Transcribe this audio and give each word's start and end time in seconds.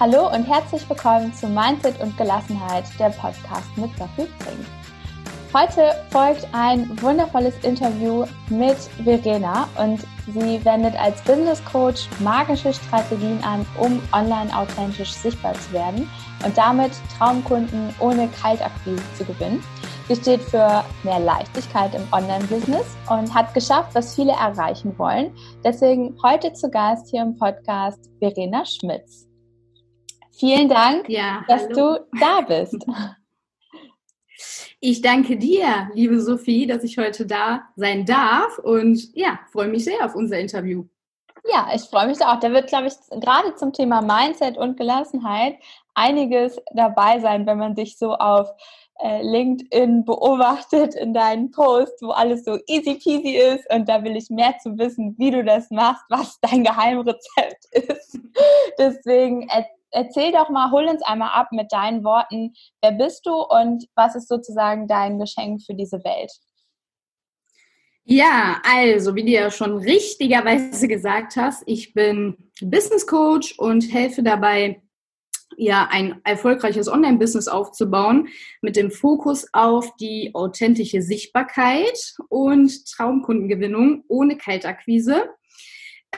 Hallo 0.00 0.32
und 0.32 0.44
herzlich 0.44 0.88
willkommen 0.88 1.34
zu 1.34 1.48
Mindset 1.48 2.00
und 2.00 2.16
Gelassenheit, 2.16 2.84
der 3.00 3.10
Podcast 3.10 3.66
mit 3.76 3.90
Sophie 3.98 4.28
Brink. 4.38 4.64
Heute 5.52 5.90
folgt 6.10 6.46
ein 6.52 6.88
wundervolles 7.02 7.56
Interview 7.64 8.24
mit 8.48 8.76
Verena 9.02 9.68
und 9.76 10.06
sie 10.28 10.64
wendet 10.64 10.94
als 10.94 11.20
Business 11.22 11.60
Coach 11.64 12.06
magische 12.20 12.72
Strategien 12.72 13.42
an, 13.42 13.66
um 13.76 14.00
online 14.12 14.56
authentisch 14.56 15.10
sichtbar 15.10 15.54
zu 15.54 15.72
werden 15.72 16.08
und 16.46 16.56
damit 16.56 16.92
Traumkunden 17.18 17.92
ohne 17.98 18.28
Kaltakquise 18.40 19.02
zu 19.16 19.24
gewinnen. 19.24 19.64
Sie 20.06 20.14
steht 20.14 20.42
für 20.42 20.84
mehr 21.02 21.18
Leichtigkeit 21.18 21.92
im 21.96 22.06
Online-Business 22.12 22.86
und 23.10 23.34
hat 23.34 23.52
geschafft, 23.52 23.96
was 23.96 24.14
viele 24.14 24.32
erreichen 24.32 24.96
wollen. 24.96 25.34
Deswegen 25.64 26.16
heute 26.22 26.52
zu 26.52 26.70
Gast 26.70 27.10
hier 27.10 27.22
im 27.22 27.36
Podcast 27.36 28.08
Verena 28.20 28.64
Schmitz. 28.64 29.27
Vielen 30.38 30.68
Dank, 30.68 31.08
ja, 31.08 31.44
dass 31.48 31.68
du 31.68 32.06
da 32.20 32.40
bist. 32.42 32.86
Ich 34.80 35.02
danke 35.02 35.36
dir, 35.36 35.90
liebe 35.94 36.20
Sophie, 36.20 36.68
dass 36.68 36.84
ich 36.84 36.98
heute 36.98 37.26
da 37.26 37.64
sein 37.74 38.06
darf 38.06 38.58
und 38.58 39.12
ja, 39.12 39.40
freue 39.50 39.66
mich 39.66 39.84
sehr 39.84 40.04
auf 40.04 40.14
unser 40.14 40.38
Interview. 40.38 40.84
Ja, 41.52 41.68
ich 41.74 41.82
freue 41.82 42.06
mich 42.06 42.24
auch. 42.24 42.38
Da 42.38 42.52
wird, 42.52 42.68
glaube 42.68 42.86
ich, 42.86 42.94
gerade 43.20 43.56
zum 43.56 43.72
Thema 43.72 44.00
Mindset 44.00 44.56
und 44.56 44.76
Gelassenheit 44.76 45.56
einiges 45.94 46.60
dabei 46.72 47.18
sein, 47.18 47.44
wenn 47.46 47.58
man 47.58 47.74
sich 47.74 47.98
so 47.98 48.14
auf 48.14 48.48
äh, 49.00 49.20
LinkedIn 49.22 50.04
beobachtet 50.04 50.94
in 50.94 51.12
deinen 51.12 51.50
Posts, 51.50 52.00
wo 52.02 52.10
alles 52.10 52.44
so 52.44 52.56
easy 52.68 52.94
peasy 52.94 53.36
ist 53.36 53.68
und 53.74 53.88
da 53.88 54.04
will 54.04 54.16
ich 54.16 54.30
mehr 54.30 54.54
zu 54.62 54.78
wissen, 54.78 55.16
wie 55.18 55.32
du 55.32 55.42
das 55.42 55.70
machst, 55.72 56.04
was 56.08 56.38
dein 56.40 56.62
Geheimrezept 56.62 57.64
ist. 57.72 58.20
Deswegen 58.78 59.48
erzähl 59.48 59.77
doch 60.32 60.50
mal, 60.50 60.70
hol 60.70 60.86
uns 60.86 61.02
einmal 61.02 61.30
ab 61.30 61.48
mit 61.52 61.72
deinen 61.72 62.04
Worten. 62.04 62.54
Wer 62.82 62.92
bist 62.92 63.26
du 63.26 63.32
und 63.32 63.86
was 63.94 64.14
ist 64.14 64.28
sozusagen 64.28 64.86
dein 64.88 65.18
Geschenk 65.18 65.62
für 65.62 65.74
diese 65.74 65.98
Welt? 66.04 66.32
Ja, 68.10 68.62
also, 68.64 69.14
wie 69.14 69.22
du 69.22 69.32
ja 69.32 69.50
schon 69.50 69.76
richtigerweise 69.76 70.88
gesagt 70.88 71.36
hast, 71.36 71.62
ich 71.66 71.92
bin 71.92 72.38
Business 72.62 73.06
Coach 73.06 73.58
und 73.58 73.92
helfe 73.92 74.22
dabei, 74.22 74.80
ja, 75.58 75.88
ein 75.90 76.20
erfolgreiches 76.24 76.88
Online-Business 76.88 77.48
aufzubauen 77.48 78.28
mit 78.62 78.76
dem 78.76 78.90
Fokus 78.90 79.46
auf 79.52 79.94
die 79.96 80.30
authentische 80.34 81.02
Sichtbarkeit 81.02 82.14
und 82.30 82.86
Traumkundengewinnung 82.86 84.04
ohne 84.08 84.38
Kaltakquise. 84.38 85.28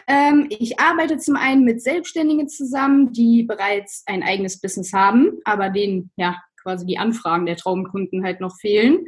Ähm, 0.07 0.47
ich 0.51 0.79
arbeite 0.79 1.19
zum 1.19 1.37
einen 1.37 1.65
mit 1.65 1.83
Selbstständigen 1.83 2.49
zusammen, 2.49 3.13
die 3.13 3.43
bereits 3.43 4.05
ein 4.07 4.23
eigenes 4.23 4.61
Business 4.61 4.93
haben, 4.93 5.39
aber 5.45 5.71
denen 5.71 6.11
ja 6.17 6.37
quasi 6.63 6.87
die 6.87 6.99
Anfragen 6.99 7.47
der 7.47 7.57
Traumkunden 7.57 8.25
halt 8.25 8.41
noch 8.41 8.57
fehlen. 8.59 9.07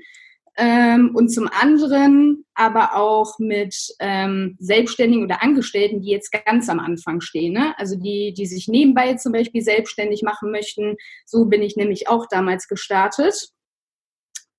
Ähm, 0.56 1.12
und 1.14 1.30
zum 1.30 1.48
anderen 1.48 2.44
aber 2.55 2.94
auch 2.94 3.38
mit 3.38 3.75
ähm, 4.00 4.56
Selbstständigen 4.58 5.25
oder 5.25 5.42
Angestellten, 5.42 6.03
die 6.03 6.10
jetzt 6.10 6.30
ganz 6.44 6.69
am 6.69 6.78
Anfang 6.78 7.22
stehen. 7.22 7.55
Ne? 7.55 7.75
Also 7.78 7.97
die, 7.97 8.34
die 8.34 8.44
sich 8.44 8.69
nebenbei 8.69 9.14
zum 9.14 9.33
Beispiel 9.33 9.62
selbstständig 9.62 10.22
machen 10.22 10.50
möchten. 10.50 10.97
So 11.25 11.47
bin 11.47 11.62
ich 11.62 11.77
nämlich 11.77 12.08
auch 12.08 12.27
damals 12.28 12.69
gestartet. 12.69 13.48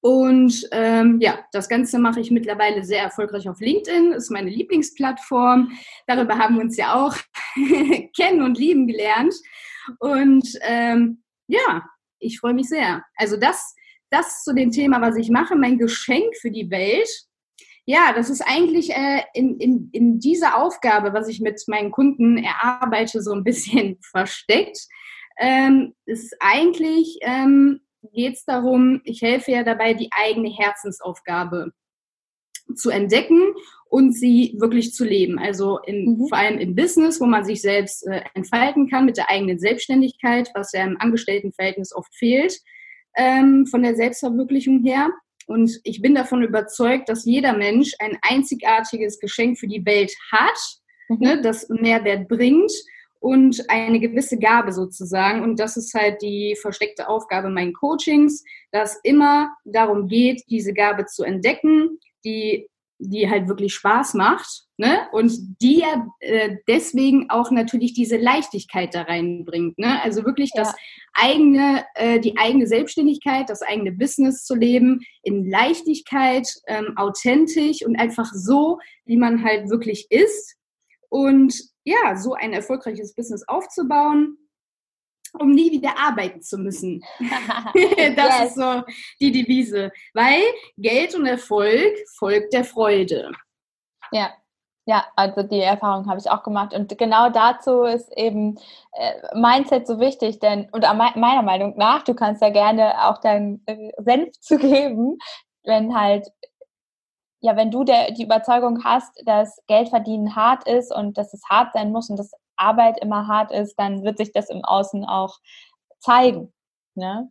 Und 0.03 0.67
ähm, 0.73 1.19
ja, 1.21 1.45
das 1.53 1.69
Ganze 1.69 1.97
mache 1.97 2.19
ich 2.19 2.29
mittlerweile 2.29 2.83
sehr 2.83 3.03
erfolgreich 3.03 3.47
auf 3.47 3.61
LinkedIn, 3.61 4.11
ist 4.11 4.31
meine 4.31 4.49
Lieblingsplattform. 4.49 5.71
Darüber 6.07 6.37
haben 6.37 6.55
wir 6.55 6.61
uns 6.61 6.75
ja 6.75 6.93
auch 6.93 7.15
kennen 8.13 8.41
und 8.41 8.57
lieben 8.57 8.85
gelernt. 8.85 9.33
Und 9.99 10.45
ähm, 10.63 11.23
ja, 11.47 11.85
ich 12.19 12.37
freue 12.37 12.53
mich 12.53 12.67
sehr. 12.67 13.05
Also 13.15 13.37
das, 13.37 13.75
das 14.09 14.43
zu 14.43 14.53
dem 14.53 14.71
Thema, 14.71 14.99
was 14.99 15.15
ich 15.15 15.29
mache, 15.29 15.55
mein 15.55 15.77
Geschenk 15.77 16.35
für 16.41 16.51
die 16.51 16.69
Welt. 16.69 17.09
Ja, 17.85 18.11
das 18.11 18.29
ist 18.29 18.41
eigentlich 18.41 18.89
äh, 18.89 19.21
in, 19.33 19.57
in, 19.57 19.89
in 19.93 20.19
dieser 20.19 20.57
Aufgabe, 20.57 21.13
was 21.13 21.29
ich 21.29 21.39
mit 21.39 21.63
meinen 21.67 21.91
Kunden 21.91 22.37
erarbeite, 22.37 23.21
so 23.21 23.31
ein 23.31 23.45
bisschen 23.45 23.99
versteckt. 24.11 24.79
Ähm, 25.39 25.95
ist 26.05 26.35
eigentlich 26.41 27.19
ähm, 27.21 27.79
geht 28.11 28.35
es 28.35 28.45
darum, 28.45 29.01
ich 29.03 29.21
helfe 29.21 29.51
ja 29.51 29.63
dabei, 29.63 29.93
die 29.93 30.09
eigene 30.11 30.49
Herzensaufgabe 30.49 31.71
zu 32.75 32.89
entdecken 32.89 33.53
und 33.89 34.13
sie 34.13 34.55
wirklich 34.57 34.93
zu 34.93 35.05
leben. 35.05 35.37
Also 35.37 35.79
in, 35.79 36.17
mhm. 36.17 36.27
vor 36.27 36.37
allem 36.37 36.57
im 36.57 36.75
Business, 36.75 37.19
wo 37.19 37.25
man 37.25 37.45
sich 37.45 37.61
selbst 37.61 38.07
äh, 38.07 38.21
entfalten 38.33 38.89
kann 38.89 39.05
mit 39.05 39.17
der 39.17 39.29
eigenen 39.29 39.59
Selbstständigkeit, 39.59 40.49
was 40.53 40.71
ja 40.71 40.83
im 40.83 40.99
Angestelltenverhältnis 40.99 41.93
oft 41.95 42.13
fehlt, 42.15 42.57
ähm, 43.15 43.67
von 43.67 43.83
der 43.83 43.95
Selbstverwirklichung 43.95 44.83
her. 44.83 45.11
Und 45.45 45.79
ich 45.83 46.01
bin 46.01 46.15
davon 46.15 46.41
überzeugt, 46.41 47.09
dass 47.09 47.25
jeder 47.25 47.55
Mensch 47.55 47.91
ein 47.99 48.17
einzigartiges 48.21 49.19
Geschenk 49.19 49.59
für 49.59 49.67
die 49.67 49.85
Welt 49.85 50.13
hat, 50.31 50.57
mhm. 51.09 51.17
ne, 51.19 51.41
das 51.41 51.67
Mehrwert 51.69 52.27
bringt 52.27 52.71
und 53.23 53.69
eine 53.69 54.01
gewisse 54.01 54.37
Gabe 54.37 54.73
sozusagen. 54.73 55.43
Und 55.43 55.57
das 55.57 55.77
ist 55.77 55.93
halt 55.93 56.21
die 56.21 56.57
versteckte 56.61 57.07
Aufgabe 57.07 57.49
meinen 57.49 57.71
Coachings, 57.71 58.43
dass 58.71 58.99
immer 59.01 59.55
darum 59.63 60.09
geht, 60.09 60.43
diese 60.49 60.73
Gabe 60.73 61.05
zu 61.05 61.23
entdecken, 61.23 61.99
die, 62.25 62.67
die 62.99 63.29
halt 63.29 63.47
wirklich 63.47 63.75
Spaß 63.75 64.15
macht. 64.15 64.65
Ne? 64.75 65.07
Und 65.13 65.31
die 65.61 65.79
ja 65.79 66.05
äh, 66.19 66.57
deswegen 66.67 67.29
auch 67.29 67.49
natürlich 67.49 67.93
diese 67.93 68.17
Leichtigkeit 68.17 68.93
da 68.93 69.03
reinbringt. 69.03 69.79
Ne? 69.79 70.03
Also 70.03 70.25
wirklich 70.25 70.51
ja. 70.53 70.63
das 70.63 70.75
eigene, 71.13 71.85
äh, 71.95 72.19
die 72.19 72.37
eigene 72.37 72.67
Selbstständigkeit, 72.67 73.49
das 73.49 73.61
eigene 73.61 73.93
Business 73.93 74.43
zu 74.43 74.53
leben 74.53 74.99
in 75.21 75.49
Leichtigkeit, 75.49 76.45
ähm, 76.67 76.97
authentisch 76.97 77.85
und 77.85 77.95
einfach 77.95 78.29
so, 78.33 78.79
wie 79.05 79.15
man 79.15 79.45
halt 79.45 79.69
wirklich 79.69 80.07
ist. 80.09 80.57
Und 81.07 81.72
ja, 81.83 82.15
so 82.15 82.33
ein 82.33 82.53
erfolgreiches 82.53 83.13
Business 83.15 83.47
aufzubauen, 83.47 84.37
um 85.39 85.51
nie 85.51 85.71
wieder 85.71 85.97
arbeiten 85.97 86.41
zu 86.41 86.57
müssen. 86.57 87.03
das 87.19 88.39
yes. 88.39 88.49
ist 88.49 88.55
so 88.55 88.83
die 89.19 89.31
Devise. 89.31 89.91
Weil 90.13 90.41
Geld 90.77 91.15
und 91.15 91.25
Erfolg 91.25 91.93
folgt 92.17 92.53
der 92.53 92.63
Freude. 92.63 93.31
Ja. 94.11 94.33
Ja, 94.85 95.05
also 95.15 95.43
die 95.43 95.61
Erfahrung 95.61 96.09
habe 96.09 96.19
ich 96.19 96.29
auch 96.29 96.43
gemacht. 96.43 96.73
Und 96.73 96.97
genau 96.97 97.29
dazu 97.29 97.83
ist 97.83 98.11
eben 98.17 98.59
äh, 98.91 99.13
Mindset 99.33 99.87
so 99.87 99.97
wichtig, 99.97 100.39
denn, 100.39 100.67
und 100.71 100.81
meiner 100.81 101.41
Meinung 101.41 101.77
nach, 101.77 102.03
du 102.03 102.13
kannst 102.13 102.41
ja 102.41 102.49
gerne 102.49 103.07
auch 103.07 103.19
deinen 103.19 103.63
äh, 103.65 103.91
Senf 103.99 104.31
zu 104.41 104.57
geben, 104.57 105.19
wenn 105.63 105.97
halt 105.97 106.27
ja, 107.43 107.57
wenn 107.57 107.71
du 107.71 107.83
der, 107.83 108.11
die 108.11 108.23
Überzeugung 108.23 108.85
hast, 108.85 109.21
dass 109.25 109.61
Geld 109.67 109.89
verdienen 109.89 110.33
hart 110.33 110.65
ist 110.65 110.95
und 110.95 111.17
dass 111.17 111.33
es 111.33 111.43
hart 111.49 111.73
sein 111.73 111.91
muss 111.91 112.09
und 112.09 112.17
dass 112.17 112.31
Arbeit 112.55 112.97
immer 113.01 113.27
hart 113.27 113.51
ist, 113.51 113.75
dann 113.75 114.03
wird 114.03 114.17
sich 114.17 114.31
das 114.31 114.49
im 114.49 114.63
Außen 114.63 115.03
auch 115.03 115.39
zeigen. 115.99 116.53
Ne? 116.95 117.29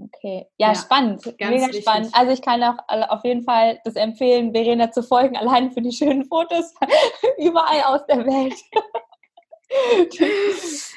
Okay, 0.00 0.46
ja, 0.56 0.68
ja 0.68 0.74
spannend, 0.74 1.26
mega 1.38 1.66
wichtig. 1.66 1.82
spannend. 1.82 2.08
Also 2.14 2.32
ich 2.32 2.40
kann 2.40 2.62
auch 2.62 2.78
auf 2.88 3.24
jeden 3.24 3.42
Fall 3.42 3.78
das 3.84 3.94
empfehlen, 3.96 4.52
Verena 4.52 4.90
zu 4.90 5.02
folgen, 5.02 5.36
allein 5.40 5.70
für 5.70 5.82
die 5.82 5.92
schönen 5.92 6.24
Fotos 6.24 6.72
überall 7.38 7.82
aus 7.94 8.06
der 8.06 8.24
Welt. 8.24 8.54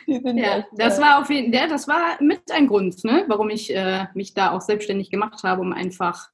ja, 0.37 0.63
das 0.77 1.01
war 1.01 1.19
auf 1.19 1.29
jeden 1.29 1.51
ja, 1.51 1.67
das 1.67 1.89
war 1.89 2.21
mit 2.21 2.49
ein 2.53 2.67
Grund, 2.67 3.03
ne, 3.03 3.25
warum 3.27 3.49
ich 3.49 3.75
äh, 3.75 4.05
mich 4.13 4.33
da 4.33 4.51
auch 4.51 4.61
selbstständig 4.61 5.11
gemacht 5.11 5.43
habe, 5.43 5.59
um 5.59 5.73
einfach 5.73 6.29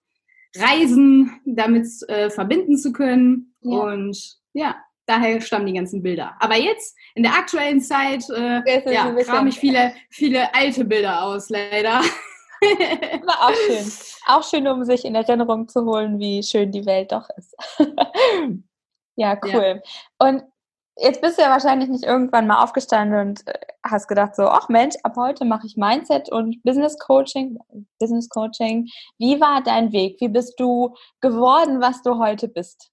Reisen 0.55 1.41
damit 1.45 1.87
äh, 2.07 2.29
verbinden 2.29 2.77
zu 2.77 2.91
können. 2.91 3.55
Ja. 3.61 3.79
Und 3.79 4.37
ja, 4.53 4.75
daher 5.05 5.41
stammen 5.41 5.67
die 5.67 5.73
ganzen 5.73 6.01
Bilder. 6.01 6.35
Aber 6.39 6.55
jetzt, 6.55 6.95
in 7.15 7.23
der 7.23 7.33
aktuellen 7.33 7.81
Zeit, 7.81 8.29
äh, 8.29 8.91
ja, 8.91 9.11
kram 9.23 9.47
ich 9.47 9.59
viele, 9.59 9.93
viele 10.09 10.53
alte 10.53 10.85
Bilder 10.85 11.23
aus, 11.23 11.49
leider. 11.49 12.01
War 12.61 13.49
auch 13.49 13.55
schön. 13.55 13.91
Auch 14.27 14.43
schön, 14.43 14.67
um 14.67 14.83
sich 14.83 15.03
in 15.03 15.15
Erinnerung 15.15 15.67
zu 15.67 15.83
holen, 15.85 16.19
wie 16.19 16.43
schön 16.43 16.71
die 16.71 16.85
Welt 16.85 17.11
doch 17.11 17.27
ist. 17.35 17.55
ja, 19.15 19.37
cool. 19.43 19.81
Ja. 19.81 20.27
Und 20.27 20.43
jetzt 21.01 21.21
bist 21.21 21.37
du 21.37 21.41
ja 21.41 21.49
wahrscheinlich 21.49 21.89
nicht 21.89 22.03
irgendwann 22.03 22.47
mal 22.47 22.63
aufgestanden 22.63 23.19
und 23.19 23.47
äh, 23.47 23.53
hast 23.83 24.07
gedacht 24.07 24.35
so, 24.35 24.43
ach 24.43 24.69
Mensch, 24.69 24.95
ab 25.03 25.15
heute 25.17 25.45
mache 25.45 25.67
ich 25.67 25.75
Mindset 25.75 26.31
und 26.31 26.61
Business 26.63 26.97
Coaching, 26.99 27.57
Business 27.99 28.29
Coaching. 28.29 28.87
Wie 29.17 29.39
war 29.41 29.61
dein 29.63 29.91
Weg? 29.91 30.17
Wie 30.19 30.29
bist 30.29 30.59
du 30.59 30.95
geworden, 31.19 31.81
was 31.81 32.01
du 32.03 32.17
heute 32.17 32.47
bist? 32.47 32.91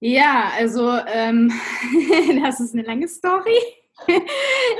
Ja, 0.00 0.50
also 0.56 0.90
ähm, 1.06 1.52
das 2.42 2.60
ist 2.60 2.74
eine 2.74 2.82
lange 2.82 3.08
Story. 3.08 3.58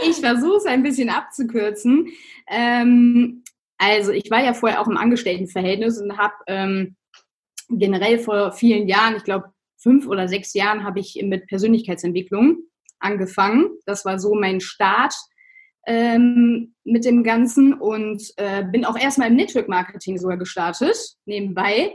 ich 0.09 0.17
versuche 0.17 0.57
es 0.57 0.67
ein 0.67 0.83
bisschen 0.83 1.11
abzukürzen. 1.11 2.09
Ähm, 2.49 3.45
also 3.79 4.13
ich 4.13 4.31
war 4.31 4.43
ja 4.43 4.55
vorher 4.55 4.81
auch 4.81 4.89
im 4.89 4.97
Angestelltenverhältnis 4.97 6.01
und 6.01 6.17
habe 6.17 6.35
ähm, 6.47 6.97
generell 7.69 8.19
vor 8.19 8.53
vielen 8.53 8.89
Jahren, 8.89 9.17
ich 9.17 9.25
glaube 9.25 9.52
fünf 9.83 10.07
oder 10.07 10.29
sechs 10.29 10.55
Jahren 10.55 10.85
habe 10.85 11.01
ich 11.01 11.21
mit 11.23 11.47
Persönlichkeitsentwicklung 11.47 12.59
angefangen. 13.01 13.71
Das 13.87 14.05
war 14.05 14.19
so 14.19 14.35
mein 14.35 14.61
Start 14.61 15.15
ähm, 15.87 16.75
mit 16.85 17.05
dem 17.05 17.25
Ganzen 17.25 17.75
und 17.75 18.23
äh, 18.37 18.65
bin 18.65 18.85
auch 18.85 18.97
erstmal 18.97 19.29
im 19.29 19.37
Network 19.37 19.69
Marketing 19.69 20.17
sogar 20.19 20.37
gestartet, 20.37 20.97
nebenbei. 21.25 21.95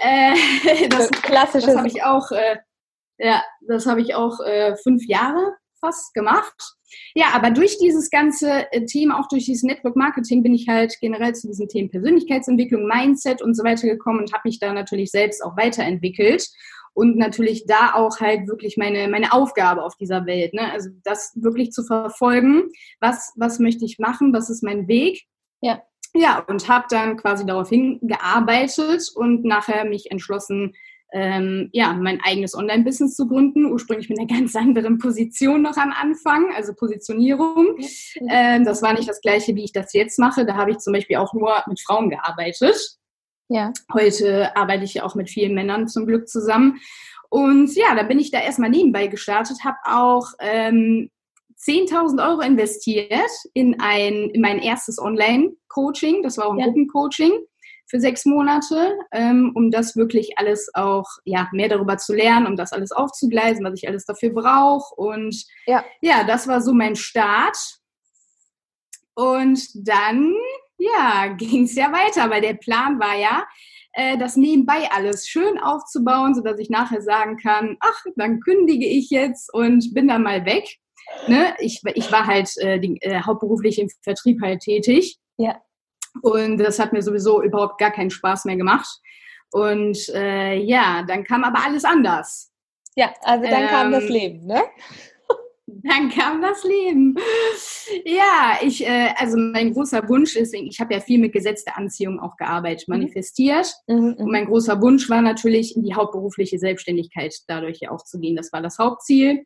Äh, 0.00 0.88
das 0.88 1.10
das 1.52 1.76
habe 1.76 1.86
ich 1.86 2.02
auch, 2.02 2.30
äh, 2.32 2.56
ja, 3.18 3.42
das 3.66 3.86
habe 3.86 4.00
ich 4.00 4.14
auch 4.14 4.40
äh, 4.40 4.76
fünf 4.76 5.06
Jahre 5.06 5.54
fast 5.80 6.12
gemacht. 6.14 6.76
Ja, 7.14 7.28
aber 7.32 7.50
durch 7.50 7.78
dieses 7.78 8.10
ganze 8.10 8.70
äh, 8.72 8.84
Thema, 8.84 9.20
auch 9.20 9.28
durch 9.28 9.44
dieses 9.44 9.62
Network 9.62 9.94
Marketing, 9.96 10.42
bin 10.42 10.54
ich 10.54 10.68
halt 10.68 10.96
generell 11.00 11.34
zu 11.34 11.46
diesen 11.46 11.68
Themen 11.68 11.90
Persönlichkeitsentwicklung, 11.90 12.86
Mindset 12.86 13.42
und 13.42 13.54
so 13.54 13.62
weiter 13.62 13.86
gekommen 13.86 14.20
und 14.20 14.32
habe 14.32 14.42
mich 14.44 14.58
da 14.58 14.72
natürlich 14.72 15.10
selbst 15.10 15.42
auch 15.42 15.56
weiterentwickelt 15.56 16.48
und 16.94 17.16
natürlich 17.16 17.66
da 17.66 17.94
auch 17.94 18.20
halt 18.20 18.48
wirklich 18.48 18.76
meine, 18.76 19.08
meine 19.08 19.32
Aufgabe 19.32 19.82
auf 19.82 19.96
dieser 19.96 20.26
Welt. 20.26 20.54
Ne? 20.54 20.70
Also 20.72 20.90
das 21.04 21.32
wirklich 21.34 21.72
zu 21.72 21.82
verfolgen, 21.82 22.64
was, 23.00 23.32
was 23.36 23.58
möchte 23.58 23.84
ich 23.84 23.98
machen, 23.98 24.32
was 24.32 24.50
ist 24.50 24.62
mein 24.62 24.88
Weg. 24.88 25.24
Ja. 25.60 25.82
Ja, 26.12 26.44
und 26.48 26.68
habe 26.68 26.86
dann 26.90 27.16
quasi 27.16 27.46
darauf 27.46 27.68
hingearbeitet 27.68 29.12
und 29.14 29.44
nachher 29.44 29.84
mich 29.84 30.10
entschlossen, 30.10 30.74
ähm, 31.12 31.70
ja, 31.72 31.92
mein 31.92 32.20
eigenes 32.22 32.54
Online-Business 32.54 33.16
zu 33.16 33.26
gründen. 33.26 33.66
Ursprünglich 33.66 34.08
mit 34.08 34.18
einer 34.18 34.28
ganz 34.28 34.54
anderen 34.56 34.98
Position 34.98 35.62
noch 35.62 35.76
am 35.76 35.92
Anfang, 35.92 36.52
also 36.54 36.74
Positionierung. 36.74 37.76
Ähm, 38.28 38.64
das 38.64 38.82
war 38.82 38.92
nicht 38.92 39.08
das 39.08 39.20
gleiche, 39.20 39.54
wie 39.54 39.64
ich 39.64 39.72
das 39.72 39.92
jetzt 39.92 40.18
mache. 40.18 40.44
Da 40.44 40.56
habe 40.56 40.72
ich 40.72 40.78
zum 40.78 40.92
Beispiel 40.92 41.16
auch 41.16 41.32
nur 41.34 41.52
mit 41.66 41.80
Frauen 41.80 42.10
gearbeitet. 42.10 42.99
Ja. 43.50 43.72
Heute 43.92 44.56
arbeite 44.56 44.84
ich 44.84 44.94
ja 44.94 45.02
auch 45.02 45.16
mit 45.16 45.28
vielen 45.28 45.54
Männern 45.54 45.88
zum 45.88 46.06
Glück 46.06 46.28
zusammen. 46.28 46.80
Und 47.28 47.74
ja, 47.74 47.96
da 47.96 48.04
bin 48.04 48.20
ich 48.20 48.30
da 48.30 48.40
erstmal 48.40 48.70
nebenbei 48.70 49.08
gestartet, 49.08 49.64
habe 49.64 49.76
auch 49.84 50.28
ähm, 50.38 51.10
10.000 51.60 52.26
Euro 52.26 52.40
investiert 52.42 53.30
in, 53.52 53.80
ein, 53.80 54.30
in 54.30 54.40
mein 54.40 54.60
erstes 54.60 55.00
Online-Coaching. 55.00 56.22
Das 56.22 56.38
war 56.38 56.46
auch 56.46 56.52
ein 56.52 56.60
ja. 56.60 56.66
Gruppencoaching 56.66 57.32
für 57.86 58.00
sechs 58.00 58.24
Monate, 58.24 58.96
ähm, 59.10 59.50
um 59.56 59.72
das 59.72 59.96
wirklich 59.96 60.38
alles 60.38 60.70
auch, 60.74 61.08
ja, 61.24 61.48
mehr 61.50 61.68
darüber 61.68 61.98
zu 61.98 62.14
lernen, 62.14 62.46
um 62.46 62.56
das 62.56 62.72
alles 62.72 62.92
aufzugleisen, 62.92 63.64
was 63.64 63.74
ich 63.74 63.88
alles 63.88 64.06
dafür 64.06 64.30
brauche. 64.30 64.94
Und 64.94 65.44
ja. 65.66 65.84
ja, 66.00 66.22
das 66.22 66.46
war 66.46 66.62
so 66.62 66.72
mein 66.72 66.94
Start. 66.94 67.58
Und 69.14 69.60
dann 69.74 70.34
ja, 70.80 71.28
ging 71.36 71.64
es 71.64 71.74
ja 71.74 71.92
weiter, 71.92 72.30
weil 72.30 72.40
der 72.40 72.54
Plan 72.54 72.98
war 72.98 73.16
ja, 73.16 73.44
äh, 73.92 74.16
das 74.18 74.36
nebenbei 74.36 74.88
alles 74.90 75.28
schön 75.28 75.58
aufzubauen, 75.58 76.34
sodass 76.34 76.58
ich 76.58 76.70
nachher 76.70 77.02
sagen 77.02 77.36
kann, 77.36 77.76
ach, 77.80 78.04
dann 78.16 78.40
kündige 78.40 78.86
ich 78.86 79.10
jetzt 79.10 79.52
und 79.52 79.92
bin 79.94 80.08
dann 80.08 80.22
mal 80.22 80.44
weg. 80.44 80.64
Ne? 81.26 81.54
Ich, 81.58 81.82
ich 81.94 82.12
war 82.12 82.26
halt 82.26 82.50
äh, 82.58 82.78
die, 82.78 82.98
äh, 83.00 83.20
hauptberuflich 83.20 83.80
im 83.80 83.88
Vertrieb 84.02 84.40
halt 84.42 84.60
tätig. 84.60 85.18
Ja. 85.38 85.60
Und 86.22 86.58
das 86.58 86.78
hat 86.78 86.92
mir 86.92 87.02
sowieso 87.02 87.42
überhaupt 87.42 87.78
gar 87.78 87.90
keinen 87.90 88.10
Spaß 88.10 88.44
mehr 88.44 88.56
gemacht. 88.56 88.88
Und 89.52 90.08
äh, 90.10 90.54
ja, 90.54 91.02
dann 91.06 91.24
kam 91.24 91.42
aber 91.42 91.64
alles 91.64 91.84
anders. 91.84 92.52
Ja, 92.96 93.12
also 93.22 93.44
dann 93.48 93.62
ähm, 93.62 93.68
kam 93.68 93.92
das 93.92 94.04
ähm, 94.04 94.10
Leben, 94.10 94.46
ne? 94.46 94.62
Dann 95.88 96.10
kam 96.10 96.42
das 96.42 96.64
Leben. 96.64 97.16
Ja, 98.04 98.58
ich, 98.62 98.86
äh, 98.86 99.14
also 99.16 99.36
mein 99.38 99.72
großer 99.72 100.08
Wunsch 100.08 100.36
ist, 100.36 100.54
ich 100.54 100.80
habe 100.80 100.94
ja 100.94 101.00
viel 101.00 101.18
mit 101.18 101.32
gesetzter 101.32 101.76
Anziehung 101.76 102.20
auch 102.20 102.36
gearbeitet, 102.36 102.88
mhm. 102.88 102.94
manifestiert. 102.96 103.72
Mhm, 103.86 103.96
mhm, 103.96 104.14
Und 104.14 104.30
mein 104.30 104.46
großer 104.46 104.80
Wunsch 104.82 105.08
war 105.08 105.22
natürlich, 105.22 105.76
in 105.76 105.82
die 105.82 105.94
hauptberufliche 105.94 106.58
Selbstständigkeit 106.58 107.34
dadurch 107.46 107.78
ja 107.80 107.90
auch 107.90 108.04
zu 108.04 108.18
gehen. 108.18 108.36
Das 108.36 108.52
war 108.52 108.62
das 108.62 108.78
Hauptziel. 108.78 109.44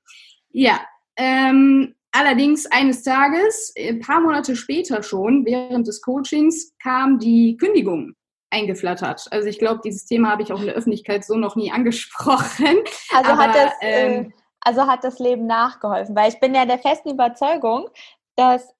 Ja, 0.50 0.80
ähm, 1.16 1.94
allerdings 2.12 2.66
eines 2.66 3.02
Tages, 3.02 3.72
ein 3.78 4.00
paar 4.00 4.20
Monate 4.20 4.56
später 4.56 5.02
schon, 5.02 5.44
während 5.44 5.86
des 5.86 6.00
Coachings, 6.00 6.72
kam 6.82 7.18
die 7.18 7.56
Kündigung 7.56 8.14
eingeflattert. 8.50 9.26
Also 9.30 9.48
ich 9.48 9.58
glaube, 9.58 9.80
dieses 9.84 10.06
Thema 10.06 10.30
habe 10.30 10.42
ich 10.42 10.52
auch 10.52 10.60
in 10.60 10.66
der 10.66 10.76
Öffentlichkeit 10.76 11.24
so 11.24 11.36
noch 11.36 11.56
nie 11.56 11.72
angesprochen. 11.72 12.78
Also 13.12 13.30
Aber, 13.30 13.42
hat 13.42 13.54
das... 13.54 13.72
Äh, 13.80 14.16
ähm, 14.16 14.32
also 14.64 14.86
hat 14.86 15.04
das 15.04 15.18
Leben 15.18 15.46
nachgeholfen, 15.46 16.16
weil 16.16 16.30
ich 16.30 16.40
bin 16.40 16.54
ja 16.54 16.64
der 16.64 16.78
festen 16.78 17.10
Überzeugung, 17.10 17.88
dass 18.34 18.74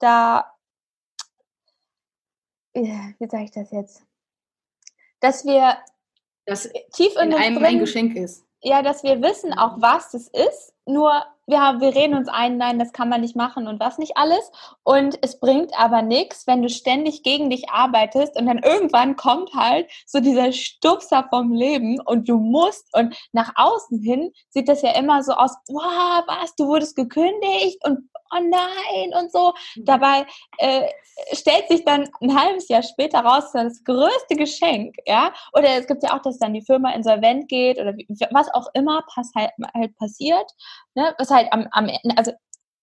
da, 0.00 0.52
wie 2.74 3.28
sage 3.28 3.44
ich 3.44 3.50
das 3.52 3.70
jetzt, 3.70 4.02
dass 5.20 5.44
wir 5.44 5.78
das 6.46 6.68
tief 6.92 7.14
in, 7.16 7.30
in 7.30 7.34
einem 7.34 7.54
drin, 7.56 7.64
ein 7.66 7.78
Geschenk 7.78 8.16
ist. 8.16 8.44
Ja, 8.62 8.82
dass 8.82 9.02
wir 9.02 9.22
wissen 9.22 9.52
auch, 9.52 9.80
was 9.80 10.10
das 10.10 10.28
ist, 10.28 10.74
nur 10.84 11.24
wir, 11.50 11.60
haben, 11.60 11.80
wir 11.80 11.94
reden 11.94 12.14
uns 12.14 12.28
ein, 12.28 12.56
nein, 12.56 12.78
das 12.78 12.92
kann 12.92 13.08
man 13.08 13.20
nicht 13.20 13.36
machen 13.36 13.66
und 13.66 13.80
was 13.80 13.98
nicht 13.98 14.16
alles. 14.16 14.50
Und 14.82 15.18
es 15.22 15.40
bringt 15.40 15.78
aber 15.78 16.02
nichts, 16.02 16.46
wenn 16.46 16.62
du 16.62 16.68
ständig 16.68 17.22
gegen 17.22 17.50
dich 17.50 17.68
arbeitest 17.70 18.36
und 18.36 18.46
dann 18.46 18.58
irgendwann 18.58 19.16
kommt 19.16 19.52
halt 19.54 19.90
so 20.06 20.20
dieser 20.20 20.52
Stupser 20.52 21.26
vom 21.30 21.52
Leben 21.52 22.00
und 22.00 22.28
du 22.28 22.38
musst 22.38 22.86
und 22.94 23.16
nach 23.32 23.52
außen 23.56 24.00
hin 24.00 24.32
sieht 24.50 24.68
das 24.68 24.82
ja 24.82 24.92
immer 24.92 25.22
so 25.22 25.32
aus, 25.32 25.52
wow, 25.68 26.22
was, 26.26 26.54
du 26.56 26.66
wurdest 26.66 26.96
gekündigt 26.96 27.78
und 27.84 28.08
oh 28.32 28.40
nein 28.40 29.12
und 29.20 29.32
so. 29.32 29.52
Mhm. 29.76 29.84
Dabei 29.84 30.26
äh, 30.58 30.88
stellt 31.32 31.68
sich 31.68 31.84
dann 31.84 32.08
ein 32.20 32.38
halbes 32.38 32.68
Jahr 32.68 32.82
später 32.82 33.20
raus, 33.20 33.52
das 33.52 33.82
größte 33.84 34.36
Geschenk, 34.36 34.96
ja. 35.06 35.32
Oder 35.52 35.76
es 35.76 35.86
gibt 35.86 36.02
ja 36.02 36.16
auch, 36.16 36.22
dass 36.22 36.38
dann 36.38 36.54
die 36.54 36.64
Firma 36.64 36.92
insolvent 36.92 37.48
geht 37.48 37.78
oder 37.78 37.94
was 38.30 38.52
auch 38.54 38.68
immer 38.74 39.02
pass 39.12 39.30
halt, 39.36 39.50
halt 39.74 39.96
passiert, 39.96 40.50
ne? 40.94 41.14
was 41.18 41.30
halt 41.30 41.39
am, 41.50 41.66
am 41.72 41.88
Ende, 41.88 42.16
also 42.16 42.32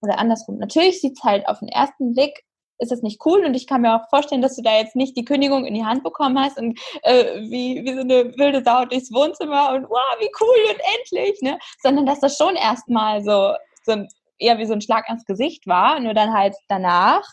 oder 0.01 0.19
andersrum. 0.19 0.57
Natürlich 0.57 1.01
sieht 1.01 1.17
es 1.17 1.23
halt 1.23 1.47
auf 1.47 1.59
den 1.59 1.69
ersten 1.69 2.13
Blick 2.13 2.43
ist 2.79 2.91
das 2.91 3.01
nicht 3.01 3.25
cool 3.25 3.43
und 3.43 3.55
ich 3.55 3.65
kann 3.65 3.81
mir 3.81 3.95
auch 3.95 4.07
vorstellen, 4.09 4.43
dass 4.43 4.55
du 4.55 4.61
da 4.61 4.77
jetzt 4.77 4.95
nicht 4.95 5.17
die 5.17 5.25
Kündigung 5.25 5.65
in 5.65 5.73
die 5.73 5.83
Hand 5.83 6.03
bekommen 6.03 6.39
hast 6.39 6.59
und 6.59 6.79
äh, 7.01 7.41
wie, 7.41 7.83
wie 7.83 7.93
so 7.93 8.01
eine 8.01 8.37
wilde 8.37 8.63
Sau 8.63 8.85
durchs 8.85 9.11
Wohnzimmer 9.11 9.73
und 9.73 9.89
wow, 9.89 10.15
wie 10.19 10.29
cool 10.39 10.75
und 10.75 10.79
endlich, 10.99 11.41
ne? 11.41 11.57
Sondern 11.81 12.05
dass 12.05 12.19
das 12.19 12.37
schon 12.37 12.55
erstmal 12.55 13.23
so, 13.23 13.55
so 13.83 13.93
ein 13.93 14.07
eher 14.37 14.59
wie 14.59 14.65
so 14.67 14.73
ein 14.73 14.81
Schlag 14.81 15.07
ans 15.07 15.25
Gesicht 15.25 15.65
war, 15.65 15.99
nur 15.99 16.13
dann 16.13 16.31
halt 16.31 16.55
danach 16.67 17.23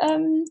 ähm, 0.00 0.44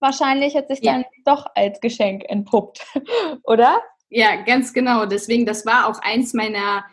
wahrscheinlich 0.00 0.56
hat 0.56 0.68
sich 0.68 0.80
dann 0.80 1.04
doch 1.24 1.46
als 1.54 1.80
Geschenk 1.80 2.24
entpuppt, 2.28 2.84
oder? 3.44 3.80
Ja, 4.08 4.42
ganz 4.42 4.72
genau. 4.72 5.06
Deswegen, 5.06 5.46
das 5.46 5.64
war 5.66 5.86
auch 5.86 6.00
eins 6.00 6.34
meiner 6.34 6.84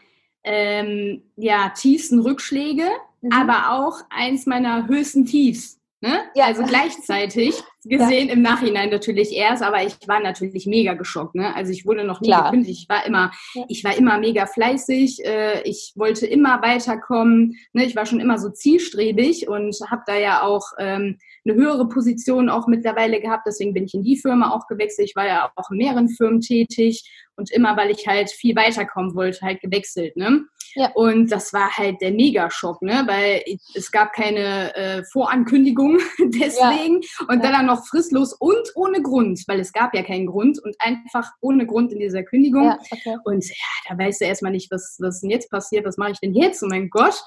ähm, 0.47 1.23
ja, 1.35 1.69
tiefsten 1.75 2.19
Rückschläge, 2.19 2.85
mhm. 3.21 3.31
aber 3.33 3.71
auch 3.71 3.99
eins 4.09 4.45
meiner 4.45 4.87
höchsten 4.87 5.25
Tiefs. 5.25 5.76
Ne? 5.99 6.19
Ja. 6.35 6.45
Also 6.45 6.63
gleichzeitig 6.63 7.55
gesehen 7.83 8.27
ja. 8.27 8.33
im 8.33 8.43
Nachhinein 8.43 8.91
natürlich 8.91 9.31
erst, 9.33 9.63
aber 9.63 9.83
ich 9.83 9.95
war 10.07 10.19
natürlich 10.19 10.67
mega 10.67 10.93
geschockt. 10.93 11.33
Ne? 11.33 11.55
Also 11.55 11.71
ich 11.71 11.87
wurde 11.87 12.03
noch 12.03 12.21
nie 12.21 12.27
Klar. 12.27 12.51
gekündigt. 12.51 12.81
Ich 12.83 12.89
war 12.89 13.03
immer, 13.05 13.31
ich 13.67 13.83
war 13.83 13.97
immer 13.97 14.19
mega 14.19 14.45
fleißig. 14.45 15.25
Äh, 15.25 15.61
ich 15.63 15.93
wollte 15.95 16.27
immer 16.27 16.61
weiterkommen. 16.61 17.57
Ne? 17.73 17.85
Ich 17.85 17.95
war 17.95 18.05
schon 18.05 18.19
immer 18.19 18.37
so 18.37 18.49
zielstrebig 18.49 19.47
und 19.47 19.75
habe 19.89 20.03
da 20.05 20.15
ja 20.15 20.43
auch 20.43 20.65
ähm, 20.77 21.17
eine 21.45 21.55
höhere 21.55 21.89
Position 21.89 22.49
auch 22.49 22.67
mittlerweile 22.67 23.19
gehabt. 23.19 23.47
Deswegen 23.47 23.73
bin 23.73 23.85
ich 23.85 23.95
in 23.95 24.03
die 24.03 24.17
Firma 24.17 24.51
auch 24.51 24.67
gewechselt. 24.67 25.09
Ich 25.09 25.15
war 25.15 25.25
ja 25.25 25.51
auch 25.55 25.71
in 25.71 25.77
mehreren 25.77 26.09
Firmen 26.09 26.41
tätig 26.41 27.09
und 27.35 27.51
immer, 27.51 27.75
weil 27.75 27.89
ich 27.89 28.05
halt 28.07 28.29
viel 28.29 28.55
weiterkommen 28.55 29.15
wollte, 29.15 29.41
halt 29.41 29.61
gewechselt. 29.61 30.15
Ne? 30.15 30.45
Ja. 30.75 30.91
Und 30.93 31.31
das 31.31 31.53
war 31.53 31.75
halt 31.75 32.01
der 32.01 32.11
Megaschock, 32.11 32.81
ne? 32.81 33.03
weil 33.07 33.43
es 33.73 33.91
gab 33.91 34.13
keine 34.13 34.75
äh, 34.75 35.03
Vorankündigung 35.11 35.99
deswegen 36.19 37.01
ja. 37.01 37.25
und 37.27 37.43
dann, 37.43 37.53
dann 37.53 37.65
noch 37.65 37.85
fristlos 37.85 38.33
und 38.33 38.71
ohne 38.75 39.01
Grund, 39.01 39.43
weil 39.47 39.59
es 39.59 39.73
gab 39.73 39.93
ja 39.93 40.03
keinen 40.03 40.27
Grund 40.27 40.61
und 40.63 40.75
einfach 40.79 41.31
ohne 41.41 41.65
Grund 41.65 41.91
in 41.91 41.99
dieser 41.99 42.23
Kündigung. 42.23 42.73
Okay. 42.91 43.17
Und 43.25 43.45
ja, 43.45 43.89
da 43.89 43.97
weißt 43.97 44.21
du 44.21 44.25
erstmal 44.25 44.51
nicht, 44.51 44.71
was, 44.71 44.97
was 44.99 45.21
denn 45.21 45.29
jetzt 45.29 45.49
passiert, 45.49 45.85
was 45.85 45.97
mache 45.97 46.11
ich 46.11 46.19
denn 46.19 46.33
jetzt, 46.33 46.63
oh 46.63 46.67
mein 46.67 46.89
Gott. 46.89 47.21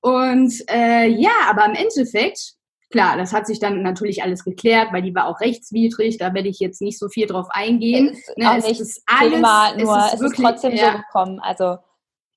Und 0.00 0.52
äh, 0.68 1.06
ja, 1.06 1.32
aber 1.48 1.64
im 1.66 1.74
Endeffekt 1.74 2.56
Klar, 2.92 3.16
das 3.16 3.32
hat 3.32 3.46
sich 3.46 3.58
dann 3.58 3.82
natürlich 3.82 4.22
alles 4.22 4.44
geklärt, 4.44 4.92
weil 4.92 5.00
die 5.00 5.14
war 5.14 5.26
auch 5.26 5.40
rechtswidrig. 5.40 6.18
Da 6.18 6.34
werde 6.34 6.48
ich 6.48 6.60
jetzt 6.60 6.82
nicht 6.82 6.98
so 6.98 7.08
viel 7.08 7.26
drauf 7.26 7.46
eingehen. 7.50 8.10
Ist 8.10 8.36
ne, 8.36 8.54
es 8.58 8.80
ist 8.80 9.02
alles, 9.06 9.32
Thema, 9.32 9.74
nur 9.78 9.96
es 9.96 10.12
ist, 10.12 10.14
es 10.14 10.20
ist 10.20 10.36
trotzdem 10.36 10.72
ja, 10.74 10.92
so 10.92 10.98
gekommen. 10.98 11.40
Also 11.40 11.78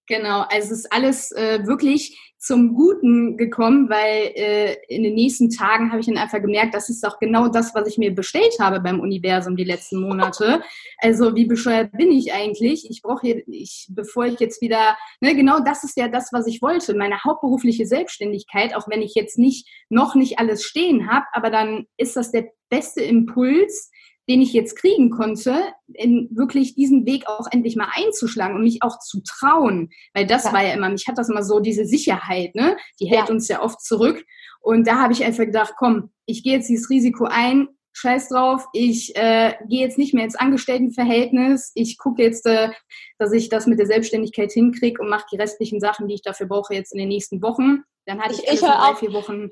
Genau, 0.08 0.42
also 0.42 0.72
es 0.74 0.80
ist 0.80 0.94
alles 0.94 1.32
äh, 1.32 1.66
wirklich 1.66 2.36
zum 2.46 2.76
Guten 2.76 3.38
gekommen, 3.38 3.90
weil 3.90 4.32
äh, 4.36 4.76
in 4.88 5.02
den 5.02 5.16
nächsten 5.16 5.50
Tagen 5.50 5.90
habe 5.90 6.00
ich 6.00 6.06
dann 6.06 6.18
einfach 6.18 6.42
gemerkt, 6.42 6.76
das 6.76 6.90
ist 6.90 7.04
auch 7.04 7.18
genau 7.18 7.48
das, 7.48 7.74
was 7.74 7.88
ich 7.88 7.98
mir 7.98 8.14
bestellt 8.14 8.54
habe 8.60 8.80
beim 8.82 9.00
Universum 9.00 9.56
die 9.56 9.64
letzten 9.64 10.00
Monate. 10.00 10.62
Also 11.00 11.36
wie 11.36 11.46
bescheuert 11.46 11.92
bin 11.94 12.12
ich 12.12 12.34
eigentlich? 12.34 12.88
Ich 12.88 13.02
brauche 13.02 13.22
hier, 13.26 13.44
ich, 13.48 13.88
bevor 13.90 14.26
ich 14.26 14.40
jetzt 14.40 14.62
wieder, 14.62 14.96
ne, 15.22 15.36
genau 15.36 15.60
das 15.60 15.84
ist 15.84 15.98
ja 15.98 16.08
das, 16.08 16.30
was 16.34 16.46
ich 16.46 16.62
wollte, 16.62 16.96
meine 16.96 17.24
hauptberufliche 17.24 17.88
Selbstständigkeit, 17.88 18.76
auch 18.76 18.88
wenn 18.88 19.02
ich 19.02 19.16
jetzt 19.16 19.40
nicht 19.40 19.68
noch 19.90 20.14
nicht 20.14 20.38
alles 20.38 20.64
stehen 20.64 21.10
habe, 21.10 21.26
aber 21.32 21.50
dann 21.50 21.88
ist 21.98 22.16
das 22.16 22.32
der 22.32 22.46
beste 22.70 23.02
Impuls, 23.02 23.90
den 24.28 24.42
ich 24.42 24.54
jetzt 24.54 24.76
kriegen 24.76 25.10
konnte, 25.10 25.62
in 25.94 26.28
wirklich 26.32 26.76
diesen 26.76 27.06
Weg 27.06 27.28
auch 27.28 27.48
endlich 27.52 27.76
mal 27.76 27.90
einzuschlagen 27.94 28.56
und 28.56 28.64
mich 28.64 28.82
auch 28.82 29.00
zu 29.00 29.22
trauen. 29.22 29.90
Weil 30.14 30.26
das 30.26 30.46
ja. 30.46 30.54
war 30.54 30.64
ja 30.64 30.74
immer, 30.74 30.90
mich 30.90 31.08
hat 31.08 31.18
das 31.18 31.30
immer 31.30 31.44
so, 31.44 31.60
diese 31.60 31.86
Sicherheit, 31.86 32.56
ne? 32.56 32.78
Die 33.00 33.06
hält 33.06 33.30
ja. 33.30 33.34
uns 33.34 33.48
ja 33.48 33.62
oft 33.62 33.82
zurück. 33.82 34.26
Und 34.62 34.88
da 34.88 35.00
habe 35.00 35.14
ich 35.14 35.24
einfach 35.24 35.46
gedacht, 35.46 35.74
komm, 35.78 36.10
ich 36.26 36.44
gehe 36.44 36.54
jetzt 36.54 36.70
dieses 36.70 36.90
Risiko 36.90 37.26
ein, 37.26 37.68
scheiß 37.96 38.30
drauf, 38.30 38.66
ich 38.74 39.16
äh, 39.16 39.54
gehe 39.70 39.80
jetzt 39.80 39.98
nicht 39.98 40.14
mehr 40.14 40.26
ins 40.26 40.36
Angestelltenverhältnis, 40.36 41.72
ich 41.76 41.98
gucke 41.98 42.24
jetzt, 42.24 42.46
äh, 42.46 42.70
dass 43.18 43.32
ich 43.32 43.48
das 43.48 43.68
mit 43.68 43.80
der 43.80 43.88
Selbstständigkeit 43.88 44.52
hinkriege 44.52 45.02
und 45.02 45.10
mache 45.10 45.26
die 45.32 45.38
restlichen 45.38 45.80
Sachen, 45.80 46.08
die 46.08 46.16
ich 46.16 46.22
dafür 46.22 46.48
brauche, 46.48 46.74
jetzt 46.74 46.92
in 46.92 47.00
den 47.00 47.08
nächsten 47.08 47.42
Wochen. 47.42 47.84
Dann 48.06 48.22
hatte 48.22 48.34
ich, 48.34 48.44
ich, 48.44 48.54
ich 48.56 48.60
drei, 48.60 48.74
auch, 48.74 48.98
vier 48.98 49.14
Wochen 49.14 49.46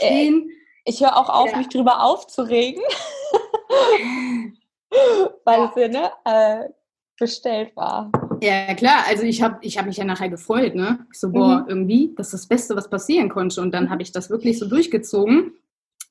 äh, 0.00 0.06
stehen. 0.06 0.50
ich 0.84 1.00
höre 1.00 1.16
auch 1.16 1.30
auf, 1.30 1.50
ja. 1.50 1.56
mich 1.56 1.68
drüber 1.68 2.02
aufzuregen, 2.02 2.82
weil 5.44 5.58
ja. 5.58 5.72
es 5.74 5.80
ja 5.80 5.88
ne, 5.88 6.10
äh, 6.24 6.68
bestellt 7.18 7.74
war. 7.76 8.10
Ja, 8.42 8.74
klar. 8.74 9.04
Also 9.08 9.24
ich 9.24 9.42
habe 9.42 9.58
ich 9.62 9.78
hab 9.78 9.86
mich 9.86 9.96
ja 9.96 10.04
nachher 10.04 10.28
gefreut. 10.28 10.74
Ne? 10.74 11.06
Ich 11.12 11.18
so, 11.18 11.30
boah, 11.30 11.60
mhm. 11.60 11.68
irgendwie, 11.68 12.14
das 12.16 12.28
ist 12.28 12.34
das 12.34 12.46
Beste, 12.46 12.76
was 12.76 12.90
passieren 12.90 13.28
konnte. 13.28 13.60
Und 13.60 13.72
dann 13.72 13.90
habe 13.90 14.02
ich 14.02 14.12
das 14.12 14.30
wirklich 14.30 14.58
so 14.58 14.68
durchgezogen. 14.68 15.52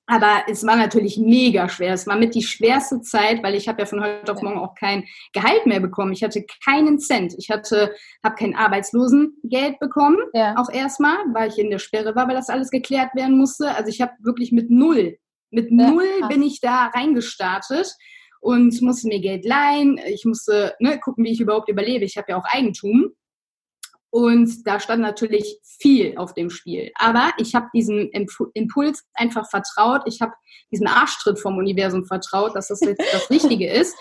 Aber 0.08 0.44
es 0.48 0.66
war 0.66 0.76
natürlich 0.76 1.18
mega 1.18 1.68
schwer. 1.68 1.94
Es 1.94 2.06
war 2.06 2.16
mit 2.16 2.36
die 2.36 2.44
schwerste 2.44 3.02
Zeit, 3.02 3.42
weil 3.42 3.56
ich 3.56 3.68
habe 3.68 3.82
ja 3.82 3.86
von 3.88 4.04
heute 4.04 4.32
auf 4.32 4.42
morgen 4.42 4.60
auch 4.60 4.76
kein 4.76 5.04
Gehalt 5.34 5.66
mehr 5.66 5.80
bekommen. 5.80 6.14
Ich 6.14 6.24
hatte 6.24 6.46
keinen 6.64 7.00
Cent. 7.00 7.34
Ich 7.40 7.50
hatte, 7.50 7.92
habe 8.24 8.36
kein 8.36 8.56
Arbeitslosengeld 8.56 9.80
bekommen. 9.80 10.18
Ja. 10.34 10.56
Auch 10.58 10.70
erstmal, 10.72 11.18
weil 11.34 11.50
ich 11.50 11.58
in 11.58 11.72
der 11.72 11.80
Sperre 11.80 12.16
war, 12.16 12.28
weil 12.28 12.36
das 12.36 12.50
alles 12.50 12.70
geklärt 12.70 13.16
werden 13.16 13.38
musste. 13.38 13.74
Also 13.76 13.90
ich 13.90 14.00
habe 14.00 14.14
wirklich 14.20 14.52
mit 14.52 14.70
null, 14.70 15.18
mit 15.52 15.70
ja, 15.72 15.92
null 15.92 16.08
krass. 16.20 16.30
bin 16.30 16.44
ich 16.44 16.60
da 16.60 16.88
reingestartet 16.88 17.94
und 18.40 18.82
musste 18.82 19.08
mir 19.08 19.22
Geld 19.22 19.46
leihen. 19.46 20.00
Ich 20.08 20.26
musste 20.26 20.76
ne, 20.80 21.00
gucken, 21.00 21.24
wie 21.24 21.32
ich 21.32 21.42
überhaupt 21.42 21.70
überlebe. 21.70 22.06
Ich 22.06 22.18
habe 22.18 22.28
ja 22.30 22.38
auch 22.38 22.46
Eigentum. 22.46 23.12
Und 24.12 24.66
da 24.66 24.80
stand 24.80 25.02
natürlich 25.02 25.60
viel 25.80 26.18
auf 26.18 26.34
dem 26.34 26.50
Spiel. 26.50 26.92
Aber 26.96 27.34
ich 27.38 27.54
habe 27.54 27.68
diesem 27.74 28.10
Impuls 28.54 29.04
einfach 29.14 29.50
vertraut. 29.50 30.04
Ich 30.06 30.22
habe 30.22 30.32
diesem 30.72 30.88
Arschtritt 30.88 31.38
vom 31.40 31.58
Universum 31.58 32.06
vertraut, 32.06 32.56
dass 32.56 32.70
das 32.70 32.80
jetzt 32.82 33.04
das 33.12 33.30
Richtige 33.30 33.70
ist. 33.70 33.98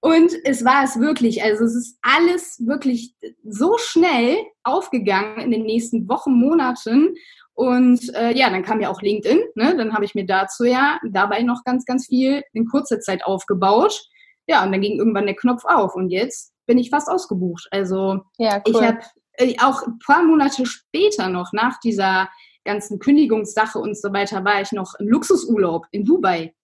Und 0.00 0.32
es 0.44 0.66
war 0.66 0.84
es 0.84 1.00
wirklich. 1.00 1.42
Also 1.42 1.64
es 1.64 1.74
ist 1.74 1.98
alles 2.02 2.62
wirklich 2.66 3.14
so 3.42 3.78
schnell 3.78 4.36
aufgegangen 4.64 5.38
in 5.38 5.50
den 5.50 5.62
nächsten 5.62 6.06
Wochen, 6.10 6.34
Monaten. 6.34 7.14
Und 7.54 8.12
äh, 8.14 8.32
ja, 8.36 8.50
dann 8.50 8.62
kam 8.62 8.80
ja 8.80 8.90
auch 8.90 9.00
LinkedIn. 9.00 9.40
Ne? 9.54 9.76
Dann 9.76 9.94
habe 9.94 10.04
ich 10.04 10.14
mir 10.14 10.26
dazu 10.26 10.64
ja 10.64 10.98
dabei 11.08 11.42
noch 11.42 11.62
ganz, 11.64 11.84
ganz 11.84 12.06
viel 12.06 12.42
in 12.52 12.66
kurzer 12.66 13.00
Zeit 13.00 13.24
aufgebaut. 13.24 14.08
Ja, 14.46 14.64
und 14.64 14.72
dann 14.72 14.80
ging 14.80 14.98
irgendwann 14.98 15.26
der 15.26 15.36
Knopf 15.36 15.64
auf. 15.64 15.94
Und 15.94 16.10
jetzt 16.10 16.52
bin 16.66 16.78
ich 16.78 16.90
fast 16.90 17.08
ausgebucht. 17.08 17.68
Also 17.70 18.22
ja, 18.38 18.60
cool. 18.66 18.74
ich 18.74 18.82
habe 18.82 18.98
äh, 19.34 19.54
auch 19.62 19.86
ein 19.86 19.98
paar 20.04 20.24
Monate 20.24 20.66
später 20.66 21.28
noch, 21.28 21.52
nach 21.52 21.78
dieser 21.80 22.28
ganzen 22.64 22.98
Kündigungssache 22.98 23.78
und 23.78 23.96
so 23.96 24.12
weiter, 24.12 24.44
war 24.44 24.60
ich 24.60 24.72
noch 24.72 24.94
im 24.98 25.08
Luxusurlaub 25.08 25.86
in 25.90 26.04
Dubai 26.04 26.54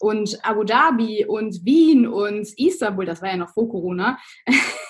und 0.00 0.38
Abu 0.44 0.64
Dhabi 0.64 1.24
und 1.26 1.64
Wien 1.64 2.06
und 2.06 2.48
Istanbul, 2.58 3.04
das 3.04 3.22
war 3.22 3.30
ja 3.30 3.36
noch 3.36 3.50
vor 3.50 3.68
Corona. 3.68 4.18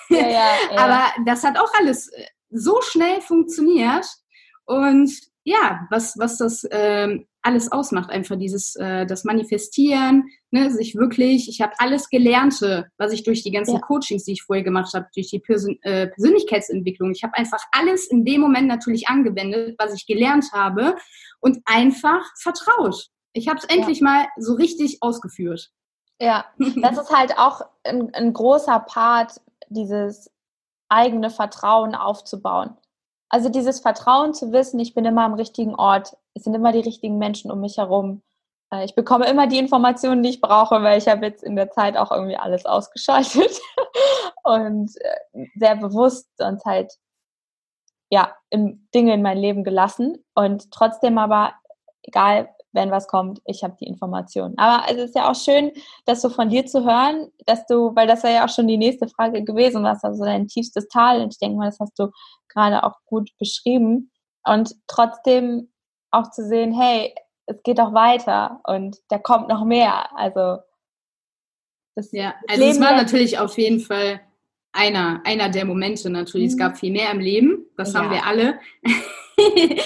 Ja, 0.09 0.19
ja, 0.19 0.29
ja. 0.29 0.77
Aber 0.77 1.03
das 1.25 1.43
hat 1.43 1.59
auch 1.59 1.71
alles 1.77 2.09
äh, 2.09 2.25
so 2.49 2.81
schnell 2.81 3.21
funktioniert 3.21 4.05
und 4.67 5.11
ja, 5.43 5.87
was, 5.89 6.17
was 6.17 6.37
das 6.37 6.67
ähm, 6.71 7.25
alles 7.41 7.71
ausmacht, 7.71 8.09
einfach 8.09 8.35
dieses, 8.35 8.75
äh, 8.75 9.05
das 9.05 9.23
Manifestieren, 9.23 10.25
ne, 10.51 10.69
sich 10.69 10.95
wirklich, 10.95 11.47
ich 11.47 11.61
habe 11.61 11.71
alles 11.77 12.09
Gelernte, 12.09 12.91
was 12.97 13.13
ich 13.13 13.23
durch 13.23 13.43
die 13.43 13.51
ganzen 13.51 13.75
ja. 13.75 13.79
Coachings, 13.79 14.25
die 14.25 14.33
ich 14.33 14.43
vorher 14.43 14.65
gemacht 14.65 14.93
habe, 14.93 15.07
durch 15.15 15.29
die 15.29 15.39
Persön 15.39 15.79
äh, 15.83 16.07
Persönlichkeitsentwicklung, 16.07 17.11
ich 17.11 17.23
habe 17.23 17.37
einfach 17.37 17.63
alles 17.71 18.07
in 18.07 18.25
dem 18.25 18.41
Moment 18.41 18.67
natürlich 18.67 19.07
angewendet, 19.07 19.75
was 19.79 19.93
ich 19.93 20.05
gelernt 20.05 20.51
habe 20.51 20.97
und 21.39 21.59
einfach 21.63 22.25
vertraut. 22.41 23.07
Ich 23.31 23.47
habe 23.47 23.59
es 23.59 23.67
ja. 23.69 23.77
endlich 23.77 24.01
mal 24.01 24.27
so 24.37 24.55
richtig 24.55 24.97
ausgeführt. 24.99 25.71
Ja, 26.19 26.45
das 26.57 26.97
ist 27.01 27.15
halt 27.15 27.37
auch 27.37 27.61
ein, 27.85 28.13
ein 28.13 28.33
großer 28.33 28.81
Part, 28.81 29.39
dieses 29.69 30.29
eigene 30.89 31.29
Vertrauen 31.29 31.95
aufzubauen. 31.95 32.75
Also 33.29 33.49
dieses 33.49 33.79
Vertrauen 33.79 34.33
zu 34.33 34.51
wissen, 34.51 34.79
ich 34.79 34.93
bin 34.93 35.05
immer 35.05 35.23
am 35.23 35.33
richtigen 35.33 35.75
Ort, 35.75 36.15
es 36.33 36.43
sind 36.43 36.53
immer 36.53 36.71
die 36.71 36.79
richtigen 36.79 37.17
Menschen 37.17 37.51
um 37.51 37.59
mich 37.59 37.77
herum. 37.77 38.21
Äh, 38.71 38.85
ich 38.85 38.95
bekomme 38.95 39.27
immer 39.27 39.47
die 39.47 39.59
Informationen, 39.59 40.23
die 40.23 40.29
ich 40.29 40.41
brauche, 40.41 40.81
weil 40.81 40.97
ich 40.97 41.07
habe 41.07 41.25
jetzt 41.25 41.43
in 41.43 41.55
der 41.55 41.71
Zeit 41.71 41.97
auch 41.97 42.11
irgendwie 42.11 42.37
alles 42.37 42.65
ausgeschaltet 42.65 43.59
und 44.43 44.91
äh, 45.01 45.45
sehr 45.55 45.75
bewusst 45.75 46.29
sonst 46.37 46.65
halt 46.65 46.93
ja 48.09 48.33
Dinge 48.53 49.13
in 49.13 49.21
mein 49.21 49.37
Leben 49.37 49.65
gelassen 49.65 50.23
und 50.33 50.71
trotzdem 50.71 51.17
aber 51.17 51.53
egal 52.03 52.49
wenn 52.73 52.91
was 52.91 53.07
kommt, 53.07 53.41
ich 53.45 53.63
habe 53.63 53.75
die 53.79 53.87
Informationen. 53.87 54.57
Aber 54.57 54.83
es 54.89 54.97
ist 54.97 55.15
ja 55.15 55.29
auch 55.29 55.35
schön, 55.35 55.71
das 56.05 56.21
so 56.21 56.29
von 56.29 56.49
dir 56.49 56.65
zu 56.65 56.85
hören, 56.85 57.31
dass 57.45 57.65
du, 57.65 57.95
weil 57.95 58.07
das 58.07 58.23
war 58.23 58.31
ja 58.31 58.45
auch 58.45 58.49
schon 58.49 58.67
die 58.67 58.77
nächste 58.77 59.07
Frage 59.07 59.43
gewesen, 59.43 59.83
was 59.83 60.03
also 60.03 60.23
dein 60.23 60.47
tiefstes 60.47 60.87
Tal 60.87 61.21
und 61.21 61.33
ich 61.33 61.39
denke 61.39 61.57
mal, 61.57 61.65
das 61.65 61.79
hast 61.79 61.97
du 61.97 62.11
gerade 62.49 62.83
auch 62.83 62.95
gut 63.05 63.29
beschrieben 63.39 64.11
und 64.45 64.75
trotzdem 64.87 65.71
auch 66.11 66.31
zu 66.31 66.47
sehen, 66.47 66.73
hey, 66.73 67.13
es 67.47 67.61
geht 67.63 67.79
auch 67.79 67.93
weiter 67.93 68.59
und 68.65 68.97
da 69.09 69.17
kommt 69.17 69.47
noch 69.47 69.63
mehr. 69.63 70.15
Also 70.17 70.57
das 71.95 72.11
ja, 72.11 72.35
also 72.47 72.61
Leben 72.61 72.75
es 72.75 72.79
war 72.79 72.95
natürlich 72.95 73.39
auf 73.39 73.57
jeden 73.57 73.79
Fall 73.79 74.21
einer, 74.71 75.21
einer 75.25 75.49
der 75.49 75.65
Momente 75.65 76.09
natürlich. 76.09 76.47
Mhm. 76.47 76.51
Es 76.51 76.57
gab 76.57 76.77
viel 76.77 76.91
mehr 76.91 77.11
im 77.11 77.19
Leben, 77.19 77.65
das 77.75 77.93
ja. 77.93 77.99
haben 77.99 78.11
wir 78.11 78.25
alle. 78.25 78.59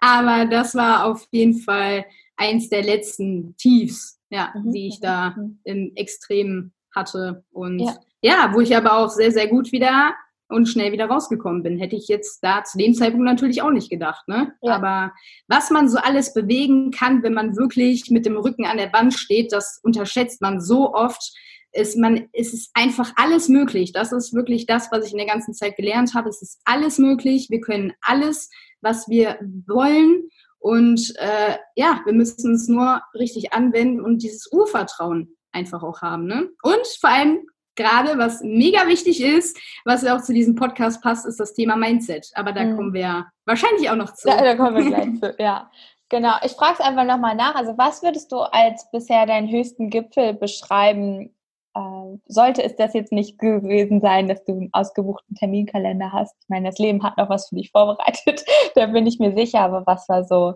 Aber 0.00 0.46
das 0.46 0.74
war 0.74 1.06
auf 1.06 1.26
jeden 1.30 1.58
Fall 1.58 2.04
eins 2.36 2.68
der 2.68 2.82
letzten 2.82 3.56
Tiefs, 3.56 4.20
ja, 4.30 4.52
mhm. 4.54 4.72
die 4.72 4.88
ich 4.88 5.00
da 5.00 5.34
mhm. 5.36 5.58
im 5.64 5.92
Extrem 5.94 6.72
hatte. 6.94 7.44
Und 7.50 7.80
ja. 7.80 7.96
ja, 8.22 8.50
wo 8.54 8.60
ich 8.60 8.76
aber 8.76 8.98
auch 8.98 9.10
sehr, 9.10 9.32
sehr 9.32 9.48
gut 9.48 9.72
wieder 9.72 10.14
und 10.48 10.66
schnell 10.66 10.92
wieder 10.92 11.06
rausgekommen 11.06 11.62
bin. 11.62 11.78
Hätte 11.78 11.96
ich 11.96 12.08
jetzt 12.08 12.40
da 12.42 12.64
zu 12.64 12.78
dem 12.78 12.94
Zeitpunkt 12.94 13.24
natürlich 13.24 13.62
auch 13.62 13.70
nicht 13.70 13.90
gedacht. 13.90 14.26
Ne? 14.28 14.52
Ja. 14.62 14.76
Aber 14.76 15.12
was 15.48 15.70
man 15.70 15.88
so 15.88 15.98
alles 15.98 16.34
bewegen 16.34 16.90
kann, 16.90 17.22
wenn 17.22 17.34
man 17.34 17.56
wirklich 17.56 18.10
mit 18.10 18.26
dem 18.26 18.36
Rücken 18.36 18.66
an 18.66 18.76
der 18.76 18.92
Wand 18.92 19.14
steht, 19.14 19.52
das 19.52 19.80
unterschätzt 19.82 20.40
man 20.40 20.60
so 20.60 20.94
oft. 20.94 21.32
Ist 21.72 21.98
man, 21.98 22.28
es 22.32 22.54
ist 22.54 22.70
einfach 22.74 23.12
alles 23.16 23.48
möglich. 23.48 23.92
Das 23.92 24.12
ist 24.12 24.32
wirklich 24.32 24.66
das, 24.66 24.92
was 24.92 25.06
ich 25.06 25.12
in 25.12 25.18
der 25.18 25.26
ganzen 25.26 25.54
Zeit 25.54 25.76
gelernt 25.76 26.14
habe. 26.14 26.28
Es 26.28 26.40
ist 26.40 26.60
alles 26.64 26.98
möglich. 26.98 27.48
Wir 27.50 27.60
können 27.60 27.92
alles, 28.00 28.48
was 28.80 29.08
wir 29.08 29.38
wollen. 29.66 30.28
Und 30.64 31.12
äh, 31.18 31.58
ja, 31.76 32.00
wir 32.06 32.14
müssen 32.14 32.54
es 32.54 32.68
nur 32.68 33.02
richtig 33.12 33.52
anwenden 33.52 34.00
und 34.00 34.22
dieses 34.22 34.50
Urvertrauen 34.50 35.36
einfach 35.52 35.82
auch 35.82 36.00
haben. 36.00 36.24
Ne? 36.24 36.48
Und 36.62 36.86
vor 36.98 37.10
allem 37.10 37.46
gerade, 37.74 38.16
was 38.16 38.40
mega 38.42 38.86
wichtig 38.86 39.22
ist, 39.22 39.60
was 39.84 40.00
ja 40.00 40.16
auch 40.16 40.22
zu 40.22 40.32
diesem 40.32 40.54
Podcast 40.54 41.02
passt, 41.02 41.26
ist 41.26 41.38
das 41.38 41.52
Thema 41.52 41.76
Mindset. 41.76 42.30
Aber 42.32 42.52
da 42.52 42.64
mhm. 42.64 42.76
kommen 42.76 42.94
wir 42.94 43.26
wahrscheinlich 43.44 43.90
auch 43.90 43.96
noch 43.96 44.14
zu. 44.14 44.26
Da, 44.26 44.42
da 44.42 44.54
kommen 44.54 44.76
wir 44.76 44.86
gleich 44.86 45.14
zu, 45.20 45.36
ja. 45.38 45.70
Genau. 46.08 46.32
Ich 46.42 46.52
frage 46.52 46.76
es 46.78 46.80
einfach 46.80 47.04
nochmal 47.04 47.34
nach. 47.34 47.56
Also 47.56 47.76
was 47.76 48.02
würdest 48.02 48.32
du 48.32 48.38
als 48.38 48.90
bisher 48.90 49.26
deinen 49.26 49.50
höchsten 49.50 49.90
Gipfel 49.90 50.32
beschreiben? 50.32 51.33
Äh, 51.74 52.18
sollte 52.26 52.62
es 52.62 52.76
das 52.76 52.94
jetzt 52.94 53.12
nicht 53.12 53.38
gewesen 53.38 54.00
sein, 54.00 54.28
dass 54.28 54.44
du 54.44 54.52
einen 54.52 54.70
ausgebuchten 54.72 55.34
Terminkalender 55.36 56.12
hast? 56.12 56.36
Ich 56.40 56.48
meine, 56.48 56.68
das 56.68 56.78
Leben 56.78 57.02
hat 57.02 57.16
noch 57.16 57.28
was 57.28 57.48
für 57.48 57.56
dich 57.56 57.70
vorbereitet. 57.70 58.44
da 58.74 58.86
bin 58.86 59.06
ich 59.06 59.18
mir 59.18 59.34
sicher. 59.34 59.60
Aber 59.60 59.86
was 59.86 60.08
war 60.08 60.24
so, 60.24 60.54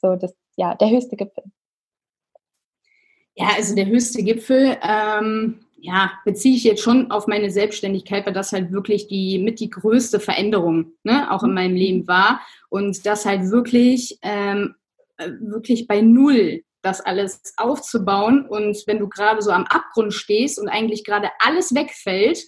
so 0.00 0.16
das, 0.16 0.34
ja, 0.56 0.74
der 0.74 0.90
höchste 0.90 1.16
Gipfel? 1.16 1.44
Ja, 3.34 3.48
also 3.54 3.74
der 3.74 3.86
höchste 3.86 4.22
Gipfel, 4.22 4.78
ähm, 4.82 5.60
ja, 5.78 6.10
beziehe 6.24 6.56
ich 6.56 6.64
jetzt 6.64 6.82
schon 6.82 7.10
auf 7.10 7.26
meine 7.26 7.50
Selbstständigkeit, 7.50 8.26
weil 8.26 8.32
das 8.32 8.52
halt 8.52 8.72
wirklich 8.72 9.08
die 9.08 9.38
mit 9.38 9.60
die 9.60 9.70
größte 9.70 10.18
Veränderung 10.18 10.92
ne, 11.04 11.30
auch 11.30 11.44
in 11.44 11.54
meinem 11.54 11.76
Leben 11.76 12.08
war. 12.08 12.40
Und 12.70 13.06
das 13.06 13.26
halt 13.26 13.50
wirklich, 13.50 14.18
ähm, 14.22 14.74
äh, 15.18 15.30
wirklich 15.38 15.86
bei 15.86 16.00
Null 16.00 16.62
das 16.86 17.00
alles 17.00 17.52
aufzubauen. 17.56 18.46
Und 18.48 18.82
wenn 18.86 18.98
du 18.98 19.08
gerade 19.08 19.42
so 19.42 19.50
am 19.50 19.64
Abgrund 19.64 20.14
stehst 20.14 20.58
und 20.58 20.68
eigentlich 20.68 21.04
gerade 21.04 21.28
alles 21.40 21.74
wegfällt 21.74 22.38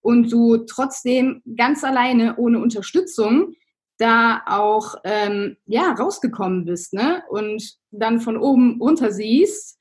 und 0.00 0.30
du 0.30 0.58
trotzdem 0.58 1.42
ganz 1.56 1.84
alleine 1.84 2.36
ohne 2.36 2.60
Unterstützung 2.60 3.54
da 3.98 4.42
auch 4.46 4.94
ähm, 5.04 5.56
ja 5.66 5.92
rausgekommen 5.92 6.64
bist, 6.64 6.94
ne? 6.94 7.22
Und 7.28 7.62
dann 7.90 8.20
von 8.20 8.38
oben 8.38 8.80
runter 8.80 9.12
siehst, 9.12 9.76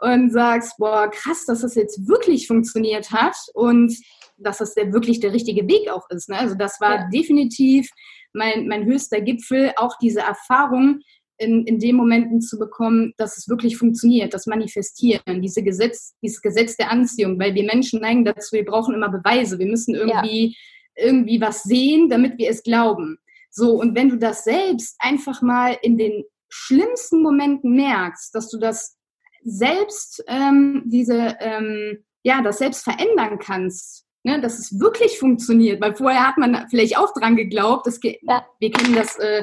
und 0.00 0.30
sagst, 0.30 0.78
boah, 0.78 1.10
krass, 1.10 1.44
dass 1.46 1.60
das 1.60 1.74
jetzt 1.74 2.08
wirklich 2.08 2.46
funktioniert 2.46 3.10
hat 3.12 3.36
und 3.54 3.94
dass 4.38 4.58
das 4.58 4.74
der, 4.74 4.92
wirklich 4.92 5.20
der 5.20 5.32
richtige 5.32 5.68
Weg 5.68 5.90
auch 5.90 6.08
ist. 6.08 6.28
Ne? 6.28 6.38
Also 6.38 6.54
das 6.54 6.80
war 6.80 6.94
ja. 6.94 7.08
definitiv 7.12 7.88
mein, 8.32 8.66
mein 8.66 8.86
höchster 8.86 9.20
Gipfel, 9.20 9.72
auch 9.76 9.96
diese 10.00 10.20
Erfahrung, 10.20 11.00
in, 11.40 11.66
in 11.66 11.78
den 11.78 11.96
Momenten 11.96 12.40
zu 12.40 12.58
bekommen, 12.58 13.14
dass 13.16 13.38
es 13.38 13.48
wirklich 13.48 13.78
funktioniert, 13.78 14.34
das 14.34 14.46
Manifestieren, 14.46 15.40
diese 15.40 15.62
Gesetz, 15.62 16.14
dieses 16.22 16.42
Gesetz 16.42 16.76
der 16.76 16.90
Anziehung, 16.90 17.38
weil 17.38 17.54
wir 17.54 17.64
Menschen 17.64 18.00
neigen 18.00 18.24
dazu, 18.24 18.54
wir 18.54 18.64
brauchen 18.64 18.94
immer 18.94 19.08
Beweise, 19.08 19.58
wir 19.58 19.66
müssen 19.66 19.94
irgendwie, 19.94 20.56
ja. 20.96 21.06
irgendwie 21.06 21.40
was 21.40 21.62
sehen, 21.62 22.08
damit 22.10 22.36
wir 22.38 22.50
es 22.50 22.62
glauben. 22.62 23.18
So, 23.50 23.72
und 23.72 23.94
wenn 23.94 24.10
du 24.10 24.16
das 24.16 24.44
selbst 24.44 24.96
einfach 24.98 25.40
mal 25.40 25.76
in 25.82 25.96
den 25.96 26.24
schlimmsten 26.50 27.22
Momenten 27.22 27.74
merkst, 27.74 28.34
dass 28.34 28.50
du 28.50 28.58
das 28.58 28.96
selbst, 29.42 30.22
ähm, 30.28 30.82
diese, 30.86 31.36
ähm, 31.40 32.04
ja, 32.22 32.42
das 32.42 32.58
selbst 32.58 32.84
verändern 32.84 33.38
kannst, 33.38 34.04
ne, 34.24 34.40
dass 34.40 34.58
es 34.58 34.78
wirklich 34.78 35.18
funktioniert, 35.18 35.80
weil 35.80 35.94
vorher 35.94 36.26
hat 36.26 36.36
man 36.36 36.66
vielleicht 36.68 36.98
auch 36.98 37.14
dran 37.14 37.36
geglaubt, 37.36 37.86
dass 37.86 37.98
ja. 38.02 38.46
wir 38.58 38.70
kennen 38.70 38.94
das, 38.94 39.16
äh, 39.18 39.42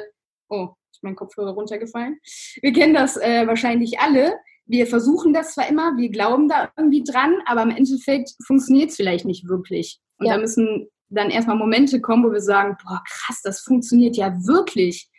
oh, 0.49 0.69
ist 0.97 1.03
mein 1.03 1.15
Kopfhörer 1.15 1.51
runtergefallen, 1.51 2.19
wir 2.61 2.73
kennen 2.73 2.93
das 2.93 3.17
äh, 3.17 3.47
wahrscheinlich 3.47 3.99
alle, 3.99 4.33
wir 4.65 4.85
versuchen 4.87 5.33
das 5.33 5.53
zwar 5.53 5.69
immer, 5.69 5.95
wir 5.97 6.09
glauben 6.09 6.49
da 6.49 6.69
irgendwie 6.77 7.03
dran, 7.03 7.35
aber 7.45 7.63
im 7.63 7.69
Endeffekt 7.69 8.31
funktioniert 8.45 8.89
es 8.89 8.97
vielleicht 8.97 9.25
nicht 9.25 9.47
wirklich. 9.47 9.99
Und 10.17 10.27
ja. 10.27 10.33
da 10.33 10.39
müssen 10.39 10.89
dann 11.09 11.29
erstmal 11.29 11.55
Momente 11.55 12.01
kommen, 12.01 12.25
wo 12.25 12.31
wir 12.33 12.41
sagen, 12.41 12.75
boah, 12.83 13.01
krass, 13.07 13.41
das 13.43 13.61
funktioniert 13.61 14.17
ja 14.17 14.33
wirklich. 14.45 15.09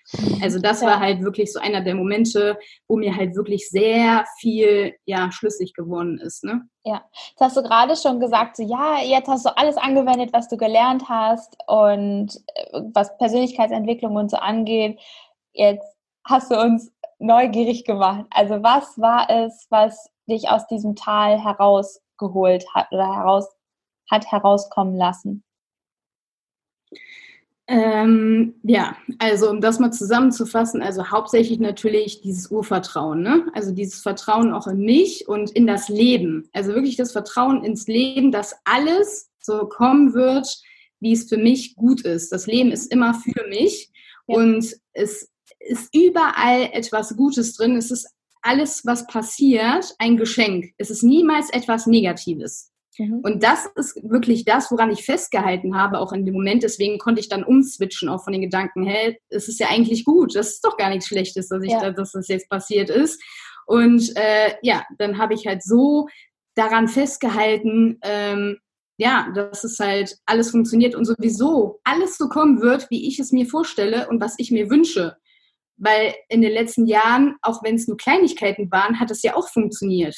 Also 0.40 0.58
das 0.58 0.80
ja. 0.80 0.86
war 0.88 1.00
halt 1.00 1.22
wirklich 1.22 1.52
so 1.52 1.60
einer 1.60 1.82
der 1.82 1.94
Momente, 1.94 2.58
wo 2.88 2.96
mir 2.96 3.14
halt 3.14 3.36
wirklich 3.36 3.68
sehr 3.68 4.24
viel 4.40 4.94
ja 5.04 5.30
schlüssig 5.30 5.74
geworden 5.74 6.18
ist. 6.18 6.44
Ne? 6.44 6.62
Ja, 6.84 7.04
jetzt 7.30 7.40
hast 7.40 7.56
du 7.58 7.62
gerade 7.62 7.94
schon 7.94 8.18
gesagt, 8.18 8.56
so 8.56 8.62
ja, 8.62 9.02
jetzt 9.02 9.28
hast 9.28 9.44
du 9.44 9.56
alles 9.56 9.76
angewendet, 9.76 10.30
was 10.32 10.48
du 10.48 10.56
gelernt 10.56 11.08
hast 11.10 11.56
und 11.66 12.36
äh, 12.54 12.80
was 12.94 13.16
Persönlichkeitsentwicklung 13.18 14.16
und 14.16 14.30
so 14.30 14.38
angeht. 14.38 14.98
Jetzt 15.58 15.96
hast 16.24 16.52
du 16.52 16.60
uns 16.60 16.92
neugierig 17.18 17.84
gemacht. 17.84 18.26
Also 18.30 18.62
was 18.62 18.96
war 18.96 19.28
es, 19.28 19.66
was 19.70 20.08
dich 20.30 20.48
aus 20.48 20.68
diesem 20.68 20.94
Tal 20.94 21.42
herausgeholt 21.42 22.64
hat 22.74 22.92
oder 22.92 23.12
heraus 23.12 23.48
hat 24.08 24.30
herauskommen 24.30 24.94
lassen? 24.94 25.42
Ähm, 27.66 28.54
ja, 28.62 28.96
also 29.18 29.50
um 29.50 29.60
das 29.60 29.80
mal 29.80 29.90
zusammenzufassen, 29.92 30.80
also 30.80 31.10
hauptsächlich 31.10 31.58
natürlich 31.58 32.22
dieses 32.22 32.50
Urvertrauen, 32.50 33.20
ne? 33.20 33.46
also 33.52 33.72
dieses 33.72 34.00
Vertrauen 34.00 34.54
auch 34.54 34.68
in 34.68 34.78
mich 34.78 35.28
und 35.28 35.50
in 35.50 35.66
das 35.66 35.88
Leben. 35.88 36.48
Also 36.52 36.72
wirklich 36.72 36.96
das 36.96 37.12
Vertrauen 37.12 37.64
ins 37.64 37.88
Leben, 37.88 38.30
dass 38.30 38.56
alles 38.64 39.28
so 39.40 39.66
kommen 39.66 40.14
wird, 40.14 40.62
wie 41.00 41.12
es 41.12 41.28
für 41.28 41.36
mich 41.36 41.74
gut 41.74 42.02
ist. 42.02 42.32
Das 42.32 42.46
Leben 42.46 42.70
ist 42.70 42.92
immer 42.92 43.12
für 43.12 43.46
mich 43.48 43.90
ja. 44.28 44.36
und 44.36 44.64
es 44.94 45.30
ist 45.60 45.94
überall 45.94 46.70
etwas 46.72 47.16
Gutes 47.16 47.54
drin. 47.54 47.76
Es 47.76 47.90
ist 47.90 48.08
alles, 48.42 48.84
was 48.84 49.06
passiert, 49.06 49.94
ein 49.98 50.16
Geschenk. 50.16 50.72
Es 50.78 50.90
ist 50.90 51.02
niemals 51.02 51.50
etwas 51.50 51.86
Negatives. 51.86 52.70
Mhm. 52.98 53.20
Und 53.22 53.42
das 53.42 53.66
ist 53.76 54.00
wirklich 54.08 54.44
das, 54.44 54.70
woran 54.70 54.90
ich 54.90 55.04
festgehalten 55.04 55.76
habe, 55.76 55.98
auch 55.98 56.12
in 56.12 56.24
dem 56.24 56.34
Moment. 56.34 56.62
Deswegen 56.62 56.98
konnte 56.98 57.20
ich 57.20 57.28
dann 57.28 57.44
umswitchen, 57.44 58.08
auch 58.08 58.24
von 58.24 58.32
den 58.32 58.42
Gedanken, 58.42 58.84
hey, 58.84 59.18
es 59.28 59.48
ist 59.48 59.60
ja 59.60 59.68
eigentlich 59.68 60.04
gut, 60.04 60.34
das 60.34 60.50
ist 60.50 60.64
doch 60.64 60.76
gar 60.76 60.90
nichts 60.90 61.06
Schlechtes, 61.06 61.48
dass, 61.48 61.62
ich 61.62 61.72
ja. 61.72 61.80
da, 61.80 61.90
dass 61.90 62.12
das 62.12 62.28
jetzt 62.28 62.48
passiert 62.48 62.90
ist. 62.90 63.22
Und 63.66 64.16
äh, 64.16 64.54
ja, 64.62 64.84
dann 64.98 65.18
habe 65.18 65.34
ich 65.34 65.46
halt 65.46 65.62
so 65.62 66.08
daran 66.54 66.88
festgehalten, 66.88 67.98
ähm, 68.02 68.58
ja, 68.96 69.30
dass 69.34 69.62
es 69.62 69.78
halt 69.78 70.16
alles 70.26 70.50
funktioniert 70.50 70.96
und 70.96 71.04
sowieso 71.04 71.80
alles 71.84 72.16
so 72.18 72.28
kommen 72.28 72.60
wird, 72.60 72.90
wie 72.90 73.06
ich 73.06 73.20
es 73.20 73.30
mir 73.30 73.46
vorstelle 73.46 74.08
und 74.08 74.20
was 74.20 74.34
ich 74.38 74.50
mir 74.50 74.68
wünsche. 74.70 75.16
Weil 75.78 76.14
in 76.28 76.42
den 76.42 76.52
letzten 76.52 76.86
Jahren, 76.86 77.36
auch 77.42 77.62
wenn 77.62 77.76
es 77.76 77.86
nur 77.86 77.96
Kleinigkeiten 77.96 78.70
waren, 78.70 79.00
hat 79.00 79.10
es 79.10 79.22
ja 79.22 79.36
auch 79.36 79.48
funktioniert. 79.48 80.16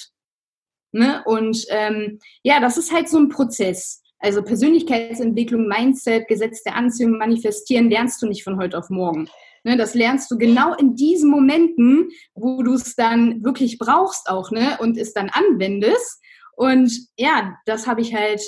Ne? 0.93 1.23
Und 1.26 1.64
ähm, 1.69 2.19
ja, 2.43 2.61
das 2.61 2.76
ist 2.76 2.93
halt 2.93 3.09
so 3.09 3.19
ein 3.19 3.29
Prozess. 3.29 4.02
Also 4.19 4.43
Persönlichkeitsentwicklung, 4.43 5.67
Mindset, 5.67 6.29
Gesetz 6.29 6.62
der 6.62 6.76
Anziehung, 6.76 7.19
Manifestieren 7.19 7.90
lernst 7.90 8.21
du 8.21 8.26
nicht 8.26 8.45
von 8.45 8.59
heute 8.59 8.76
auf 8.79 8.90
morgen. 8.90 9.29
Ne, 9.62 9.76
das 9.76 9.95
lernst 9.95 10.31
du 10.31 10.38
genau 10.38 10.75
in 10.75 10.95
diesen 10.95 11.31
Momenten, 11.31 12.09
wo 12.35 12.62
du 12.62 12.75
es 12.75 12.94
dann 12.96 13.44
wirklich 13.44 13.77
brauchst 13.77 14.31
auch, 14.31 14.51
ne? 14.51 14.79
Und 14.81 14.96
es 14.96 15.12
dann 15.12 15.29
anwendest. 15.29 16.18
Und 16.57 16.90
ja, 17.18 17.59
das 17.66 17.87
habe 17.87 18.01
ich 18.01 18.14
halt 18.14 18.40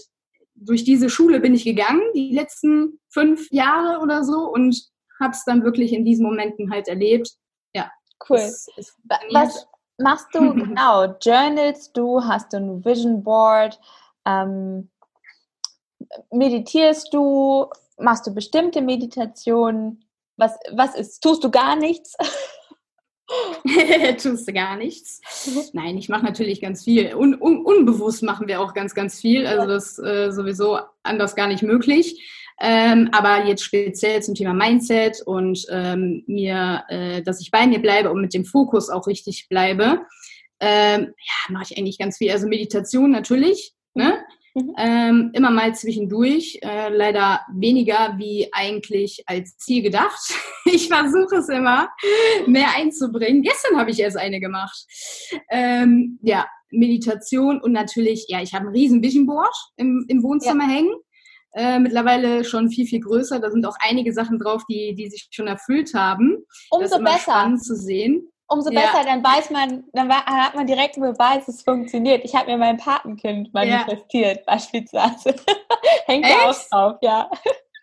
durch 0.54 0.84
diese 0.84 1.10
Schule 1.10 1.40
bin 1.40 1.54
ich 1.54 1.64
gegangen, 1.64 2.02
die 2.14 2.32
letzten 2.32 3.00
fünf 3.10 3.50
Jahre 3.50 4.00
oder 4.00 4.24
so, 4.24 4.48
und 4.50 4.91
habe 5.22 5.32
es 5.32 5.44
dann 5.44 5.64
wirklich 5.64 5.92
in 5.92 6.04
diesen 6.04 6.24
Momenten 6.24 6.70
halt 6.70 6.88
erlebt. 6.88 7.30
Ja. 7.74 7.90
Cool. 8.28 8.38
Es, 8.38 8.68
es 8.76 8.96
was, 9.30 9.66
machst 9.98 10.28
du 10.32 10.40
genau? 10.54 11.16
Journalst 11.20 11.96
du? 11.96 12.22
Hast 12.22 12.52
du 12.52 12.58
ein 12.58 12.84
Vision 12.84 13.22
Board? 13.22 13.78
Ähm, 14.26 14.90
meditierst 16.30 17.12
du? 17.12 17.68
Machst 17.98 18.26
du 18.26 18.34
bestimmte 18.34 18.82
Meditationen? 18.82 20.04
Was, 20.36 20.58
was 20.72 20.94
ist? 20.94 21.22
Tust 21.22 21.44
du 21.44 21.50
gar 21.50 21.76
nichts? 21.76 22.14
Tust 24.22 24.48
du 24.48 24.52
gar 24.52 24.76
nichts? 24.76 25.20
Nein, 25.72 25.96
ich 25.96 26.08
mache 26.08 26.24
natürlich 26.24 26.60
ganz 26.60 26.84
viel. 26.84 27.14
Un, 27.14 27.34
un, 27.40 27.64
unbewusst 27.64 28.22
machen 28.22 28.48
wir 28.48 28.60
auch 28.60 28.74
ganz, 28.74 28.94
ganz 28.94 29.20
viel. 29.20 29.46
Also 29.46 29.66
das 29.66 29.98
ist 29.98 30.04
äh, 30.04 30.30
sowieso 30.32 30.80
anders 31.02 31.34
gar 31.36 31.46
nicht 31.46 31.62
möglich. 31.62 32.22
Ähm, 32.64 33.08
aber 33.10 33.44
jetzt 33.46 33.64
speziell 33.64 34.22
zum 34.22 34.36
Thema 34.36 34.54
Mindset 34.54 35.20
und 35.26 35.66
ähm, 35.68 36.22
mir, 36.28 36.84
äh, 36.88 37.20
dass 37.22 37.40
ich 37.40 37.50
bei 37.50 37.66
mir 37.66 37.80
bleibe 37.80 38.12
und 38.12 38.20
mit 38.20 38.34
dem 38.34 38.44
Fokus 38.44 38.88
auch 38.88 39.08
richtig 39.08 39.48
bleibe, 39.48 40.06
ähm, 40.60 41.12
ja, 41.18 41.52
mache 41.52 41.64
ich 41.68 41.76
eigentlich 41.76 41.98
ganz 41.98 42.18
viel. 42.18 42.30
Also 42.30 42.46
Meditation 42.46 43.10
natürlich, 43.10 43.74
ne? 43.94 44.22
Mhm. 44.54 44.74
Ähm, 44.78 45.30
immer 45.32 45.50
mal 45.50 45.74
zwischendurch, 45.74 46.60
äh, 46.62 46.88
leider 46.90 47.40
weniger 47.52 48.14
wie 48.18 48.48
eigentlich 48.52 49.24
als 49.26 49.56
Ziel 49.56 49.82
gedacht. 49.82 50.32
ich 50.66 50.86
versuche 50.86 51.38
es 51.38 51.48
immer 51.48 51.88
mehr 52.46 52.68
einzubringen. 52.76 53.42
Gestern 53.42 53.76
habe 53.76 53.90
ich 53.90 53.98
erst 53.98 54.18
eine 54.18 54.38
gemacht. 54.38 54.86
Ähm, 55.50 56.20
ja, 56.22 56.46
Meditation 56.70 57.60
und 57.60 57.72
natürlich, 57.72 58.26
ja, 58.28 58.40
ich 58.40 58.54
habe 58.54 58.68
ein 58.68 58.72
riesen 58.72 59.02
Vision 59.02 59.26
Board 59.26 59.54
im, 59.76 60.04
im 60.06 60.22
Wohnzimmer 60.22 60.68
ja. 60.68 60.70
hängen 60.70 60.94
äh, 61.54 61.78
mittlerweile 61.78 62.44
schon 62.44 62.70
viel, 62.70 62.86
viel 62.86 63.00
größer. 63.00 63.40
Da 63.40 63.50
sind 63.50 63.66
auch 63.66 63.76
einige 63.80 64.12
Sachen 64.12 64.38
drauf, 64.38 64.62
die, 64.68 64.94
die 64.94 65.08
sich 65.08 65.28
schon 65.30 65.46
erfüllt 65.46 65.94
haben. 65.94 66.44
Umso 66.70 66.98
besser. 66.98 67.18
spannend 67.18 67.64
zu 67.64 67.76
sehen. 67.76 68.28
Umso 68.48 68.70
ja. 68.70 68.80
besser, 68.80 69.04
dann 69.04 69.24
weiß 69.24 69.50
man, 69.50 69.84
dann 69.92 70.12
hat 70.12 70.54
man 70.54 70.66
direkt 70.66 70.96
einen 70.96 71.12
Beweis, 71.12 71.48
es 71.48 71.62
funktioniert. 71.62 72.22
Ich 72.24 72.34
habe 72.34 72.50
mir 72.50 72.58
mein 72.58 72.76
Patenkind 72.76 73.52
manifestiert, 73.54 74.36
ja. 74.36 74.42
beispielsweise. 74.46 75.34
Hängt 76.06 76.26
da 76.26 76.50
auch 76.50 76.68
drauf, 76.68 76.98
ja. 77.02 77.30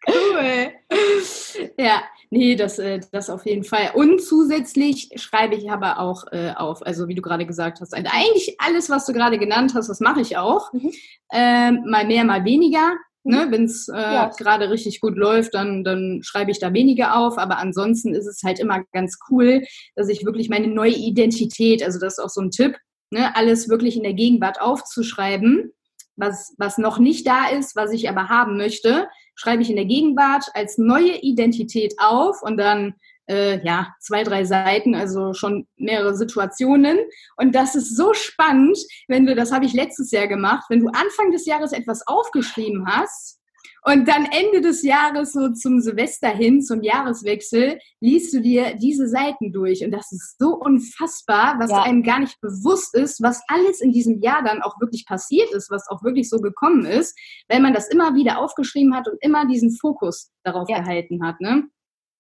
Cool. 0.08 0.72
Ja, 1.78 2.04
nee, 2.30 2.56
das, 2.56 2.80
äh, 2.80 3.00
das 3.12 3.30
auf 3.30 3.46
jeden 3.46 3.64
Fall. 3.64 3.92
Und 3.94 4.22
zusätzlich 4.22 5.10
schreibe 5.16 5.56
ich 5.56 5.70
aber 5.70 6.00
auch 6.00 6.24
äh, 6.32 6.54
auf, 6.56 6.86
also 6.86 7.08
wie 7.08 7.16
du 7.16 7.22
gerade 7.22 7.46
gesagt 7.46 7.82
hast, 7.82 7.94
eigentlich 7.94 8.56
alles, 8.60 8.90
was 8.90 9.06
du 9.06 9.14
gerade 9.14 9.38
genannt 9.38 9.74
hast, 9.76 9.90
das 9.90 10.00
mache 10.00 10.22
ich 10.22 10.38
auch. 10.38 10.72
Mhm. 10.72 10.92
Ähm, 11.32 11.84
mal 11.86 12.06
mehr, 12.06 12.24
mal 12.24 12.46
weniger. 12.46 12.94
Ne, 13.24 13.46
mhm. 13.46 13.52
Wenn 13.52 13.64
es 13.66 13.90
äh, 13.90 13.98
ja. 13.98 14.30
gerade 14.30 14.70
richtig 14.70 15.02
gut 15.02 15.18
läuft, 15.18 15.54
dann, 15.54 15.84
dann 15.84 16.22
schreibe 16.24 16.52
ich 16.52 16.60
da 16.60 16.74
weniger 16.74 17.18
auf. 17.18 17.38
Aber 17.38 17.58
ansonsten 17.58 18.16
ist 18.16 18.28
es 18.28 18.42
halt 18.44 18.60
immer 18.60 18.84
ganz 18.94 19.20
cool, 19.30 19.64
dass 19.96 20.08
ich 20.08 20.26
wirklich 20.26 20.50
meine 20.50 20.68
neue 20.68 20.96
Identität, 20.96 21.84
also 21.84 22.00
das 22.00 22.18
ist 22.18 22.24
auch 22.24 22.30
so 22.30 22.42
ein 22.42 22.52
Tipp, 22.52 22.78
ne, 23.12 23.36
alles 23.36 23.70
wirklich 23.70 23.98
in 23.98 24.04
der 24.04 24.14
Gegenwart 24.14 24.62
aufzuschreiben, 24.62 25.74
was, 26.16 26.54
was 26.58 26.78
noch 26.78 27.00
nicht 27.00 27.28
da 27.28 27.50
ist, 27.50 27.76
was 27.76 27.92
ich 27.92 28.10
aber 28.10 28.30
haben 28.30 28.58
möchte, 28.58 29.08
schreibe 29.36 29.64
ich 29.64 29.70
in 29.70 29.78
der 29.78 29.86
Gegenwart 29.86 30.46
als 30.54 30.78
neue 30.78 31.22
Identität 31.22 31.96
auf 31.98 32.42
und 32.42 32.58
dann 32.58 32.96
äh, 33.30 33.64
ja, 33.64 33.94
zwei, 34.00 34.24
drei 34.24 34.44
Seiten, 34.44 34.96
also 34.96 35.34
schon 35.34 35.68
mehrere 35.78 36.16
Situationen. 36.16 36.98
Und 37.38 37.54
das 37.54 37.76
ist 37.76 37.96
so 37.96 38.14
spannend, 38.14 38.78
wenn 39.08 39.26
du, 39.26 39.36
das 39.36 39.52
habe 39.52 39.66
ich 39.66 39.74
letztes 39.74 40.12
Jahr 40.12 40.28
gemacht, 40.28 40.66
wenn 40.70 40.80
du 40.80 40.88
Anfang 40.88 41.32
des 41.32 41.46
Jahres 41.46 41.72
etwas 41.72 42.06
aufgeschrieben 42.08 42.86
hast 42.88 43.40
und 43.84 44.08
dann 44.08 44.26
Ende 44.26 44.62
des 44.62 44.84
Jahres, 44.84 45.32
so 45.32 45.50
zum 45.54 45.80
Silvester 45.80 46.30
hin, 46.30 46.62
zum 46.62 46.82
Jahreswechsel, 46.82 47.80
liest 48.02 48.34
du 48.34 48.42
dir 48.42 48.76
diese 48.76 49.08
Seiten 49.08 49.54
durch. 49.54 49.84
Und 49.86 49.92
das 49.92 50.12
ist 50.12 50.38
so 50.38 50.56
unfassbar, 50.56 51.56
was 51.60 51.70
ja. 51.70 51.84
einem 51.84 52.04
gar 52.04 52.20
nicht 52.20 52.42
bewusst 52.42 52.96
ist, 52.96 53.22
was 53.22 53.42
alles 53.48 53.80
in 53.80 53.92
diesem 53.92 54.20
Jahr 54.22 54.44
dann 54.44 54.62
auch 54.62 54.80
wirklich 54.82 55.06
passiert 55.06 55.54
ist, 55.54 55.70
was 55.70 55.88
auch 55.90 56.04
wirklich 56.04 56.30
so 56.30 56.38
gekommen 56.38 56.86
ist, 56.86 57.18
wenn 57.48 57.62
man 57.62 57.74
das 57.74 57.88
immer 57.90 58.16
wieder 58.16 58.40
aufgeschrieben 58.40 58.96
hat 58.96 59.08
und 59.08 59.18
immer 59.22 59.48
diesen 59.48 59.72
Fokus 59.72 60.32
darauf 60.44 60.68
ja. 60.68 60.80
gehalten 60.80 61.24
hat. 61.24 61.40
Ne? 61.40 61.70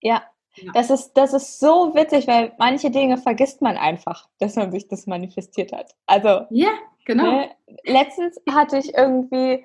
Ja, 0.01 0.23
das, 0.73 0.89
ist, 0.89 1.13
das 1.13 1.33
ist 1.33 1.59
so 1.59 1.93
witzig, 1.95 2.27
weil 2.27 2.53
manche 2.57 2.91
Dinge 2.91 3.17
vergisst 3.17 3.61
man 3.61 3.77
einfach, 3.77 4.27
dass 4.39 4.55
man 4.55 4.71
sich 4.71 4.87
das 4.87 5.07
manifestiert 5.07 5.71
hat. 5.71 5.95
Also, 6.05 6.45
ja, 6.49 6.71
genau. 7.05 7.23
Ne, 7.23 7.51
letztens 7.83 8.39
hatte 8.49 8.77
ich 8.77 8.93
irgendwie 8.95 9.63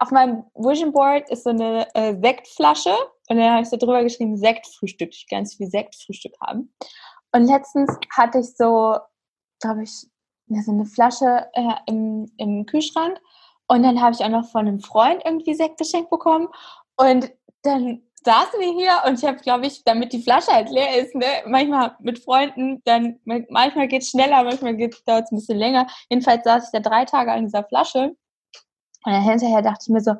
auf 0.00 0.10
meinem 0.10 0.44
Vision 0.54 0.92
Board 0.92 1.30
ist 1.30 1.44
so 1.44 1.50
eine 1.50 1.86
äh, 1.94 2.14
Sektflasche 2.20 2.94
und 3.28 3.36
dann 3.38 3.50
habe 3.52 3.62
ich 3.62 3.68
so 3.68 3.76
drüber 3.76 4.02
geschrieben, 4.02 4.36
Sektfrühstück. 4.36 5.10
Ich 5.12 5.28
ganz 5.28 5.54
viel 5.54 5.68
Sektfrühstück 5.68 6.34
haben. 6.40 6.72
Und 7.32 7.46
letztens 7.46 7.90
hatte 8.10 8.38
ich 8.40 8.56
so, 8.56 8.96
glaube 9.60 9.82
ich, 9.82 10.06
so 10.48 10.70
eine 10.70 10.84
Flasche 10.84 11.46
äh, 11.54 11.74
im, 11.86 12.30
im 12.36 12.66
Kühlschrank. 12.66 13.18
Und 13.66 13.82
dann 13.82 14.00
habe 14.00 14.14
ich 14.14 14.24
auch 14.24 14.28
noch 14.28 14.46
von 14.46 14.68
einem 14.68 14.80
Freund 14.80 15.22
irgendwie 15.24 15.54
Sekt 15.54 15.78
geschenkt 15.78 16.10
bekommen. 16.10 16.48
Und 16.96 17.32
dann 17.62 18.02
saßen 18.24 18.58
wir 18.60 18.72
hier 18.72 19.02
und 19.06 19.18
ich 19.18 19.24
habe, 19.24 19.38
glaube 19.38 19.66
ich, 19.66 19.84
damit 19.84 20.12
die 20.12 20.22
Flasche 20.22 20.52
halt 20.52 20.70
leer 20.70 20.96
ist, 20.96 21.14
ne, 21.14 21.26
manchmal 21.46 21.96
mit 22.00 22.18
Freunden, 22.18 22.82
dann 22.84 23.20
manchmal 23.24 23.88
geht 23.88 24.02
es 24.02 24.10
schneller, 24.10 24.42
manchmal 24.44 24.76
dauert 24.76 25.24
es 25.24 25.32
ein 25.32 25.36
bisschen 25.36 25.58
länger. 25.58 25.86
Jedenfalls 26.08 26.44
saß 26.44 26.64
ich 26.66 26.70
da 26.72 26.80
drei 26.80 27.04
Tage 27.04 27.32
an 27.32 27.44
dieser 27.44 27.64
Flasche 27.64 28.14
und 29.04 29.12
dann 29.12 29.22
hinterher 29.22 29.62
dachte 29.62 29.80
ich 29.82 29.88
mir 29.88 30.00
so, 30.00 30.12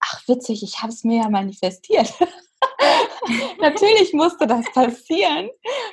ach 0.00 0.22
witzig, 0.26 0.62
ich 0.62 0.80
habe 0.80 0.92
es 0.92 1.04
mir 1.04 1.22
ja 1.22 1.28
manifestiert. 1.28 2.12
natürlich 3.60 4.12
musste 4.14 4.46
das 4.46 4.64
passieren, 4.72 5.50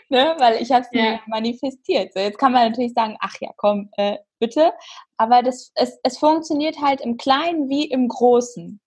ne, 0.09 0.35
weil 0.39 0.61
ich 0.61 0.71
habe 0.71 0.81
es 0.81 0.89
ja. 0.91 1.01
mir 1.01 1.19
manifestiert. 1.27 2.13
So, 2.13 2.19
jetzt 2.19 2.37
kann 2.37 2.53
man 2.53 2.69
natürlich 2.69 2.93
sagen, 2.93 3.17
ach 3.19 3.35
ja, 3.41 3.51
komm, 3.57 3.89
äh, 3.97 4.17
bitte. 4.39 4.71
Aber 5.17 5.43
das, 5.43 5.71
es, 5.75 5.99
es 6.03 6.17
funktioniert 6.17 6.79
halt 6.81 7.01
im 7.01 7.17
Kleinen 7.17 7.69
wie 7.69 7.85
im 7.85 8.07
Großen. 8.07 8.79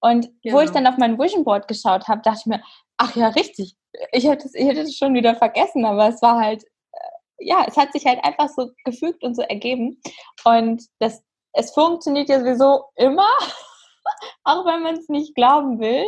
Und 0.00 0.30
genau. 0.42 0.56
wo 0.56 0.60
ich 0.60 0.72
genau. 0.72 0.84
dann 0.84 0.92
auf 0.92 0.98
mein 0.98 1.18
Vision 1.18 1.44
Board 1.44 1.68
geschaut 1.68 2.08
habe, 2.08 2.22
dachte 2.22 2.40
ich 2.40 2.46
mir, 2.46 2.62
ach 2.96 3.14
ja, 3.16 3.28
richtig. 3.28 3.76
Ich 4.12 4.26
hätte 4.26 4.46
es, 4.46 4.54
ich 4.54 4.66
hätte 4.66 4.80
es 4.80 4.96
schon 4.96 5.14
wieder 5.14 5.34
vergessen, 5.34 5.84
aber 5.84 6.08
es 6.08 6.22
war 6.22 6.40
halt, 6.40 6.64
äh, 6.64 6.98
ja, 7.38 7.64
es 7.66 7.76
hat 7.76 7.92
sich 7.92 8.06
halt 8.06 8.22
einfach 8.24 8.48
so 8.48 8.70
gefügt 8.84 9.22
und 9.22 9.34
so 9.34 9.42
ergeben. 9.42 10.00
Und 10.44 10.82
das, 11.00 11.22
es 11.52 11.72
funktioniert 11.72 12.28
ja 12.28 12.40
sowieso 12.40 12.84
immer, 12.96 13.28
auch 14.44 14.64
wenn 14.64 14.82
man 14.82 14.96
es 14.96 15.08
nicht 15.08 15.34
glauben 15.34 15.80
will. 15.80 16.06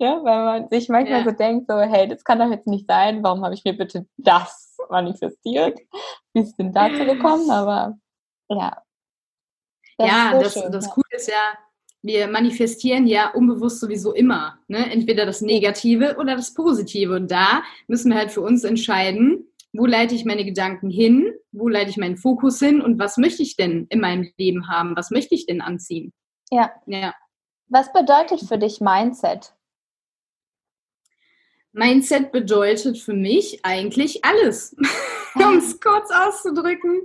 Ja, 0.00 0.22
weil 0.22 0.44
man 0.44 0.68
sich 0.68 0.88
manchmal 0.88 1.20
ja. 1.20 1.24
so 1.24 1.32
denkt, 1.32 1.68
so, 1.68 1.76
hey, 1.80 2.06
das 2.06 2.22
kann 2.22 2.38
doch 2.38 2.50
jetzt 2.50 2.68
nicht 2.68 2.86
sein, 2.86 3.24
warum 3.24 3.44
habe 3.44 3.54
ich 3.54 3.64
mir 3.64 3.76
bitte 3.76 4.06
das 4.16 4.76
manifestiert? 4.90 5.80
Wie 6.32 6.40
ist 6.40 6.56
denn 6.56 6.72
dazu 6.72 7.04
gekommen? 7.04 7.50
Aber 7.50 7.98
ja. 8.48 8.80
Das 9.96 10.08
ja, 10.08 10.30
so 10.32 10.40
das, 10.40 10.52
schön, 10.52 10.72
das 10.72 10.86
ja. 10.86 10.92
Coole 10.92 11.06
ist 11.10 11.28
ja, 11.28 11.58
wir 12.08 12.26
manifestieren 12.26 13.06
ja 13.06 13.30
unbewusst 13.30 13.80
sowieso 13.80 14.12
immer. 14.12 14.58
Ne? 14.66 14.90
Entweder 14.90 15.26
das 15.26 15.42
Negative 15.42 16.16
oder 16.18 16.34
das 16.34 16.54
Positive. 16.54 17.14
Und 17.14 17.30
da 17.30 17.62
müssen 17.86 18.10
wir 18.10 18.18
halt 18.18 18.32
für 18.32 18.40
uns 18.40 18.64
entscheiden, 18.64 19.46
wo 19.72 19.84
leite 19.86 20.14
ich 20.14 20.24
meine 20.24 20.44
Gedanken 20.44 20.90
hin, 20.90 21.32
wo 21.52 21.68
leite 21.68 21.90
ich 21.90 21.98
meinen 21.98 22.16
Fokus 22.16 22.58
hin 22.58 22.80
und 22.80 22.98
was 22.98 23.18
möchte 23.18 23.42
ich 23.42 23.56
denn 23.56 23.86
in 23.90 24.00
meinem 24.00 24.28
Leben 24.38 24.68
haben, 24.68 24.96
was 24.96 25.10
möchte 25.10 25.34
ich 25.34 25.46
denn 25.46 25.60
anziehen. 25.60 26.12
Ja. 26.50 26.72
ja. 26.86 27.14
Was 27.68 27.92
bedeutet 27.92 28.40
für 28.40 28.56
dich 28.56 28.80
Mindset? 28.80 29.52
Mindset 31.78 32.32
bedeutet 32.32 32.98
für 32.98 33.14
mich 33.14 33.60
eigentlich 33.62 34.24
alles, 34.24 34.76
um 35.34 35.58
es 35.58 35.80
kurz 35.80 36.10
auszudrücken. 36.10 37.02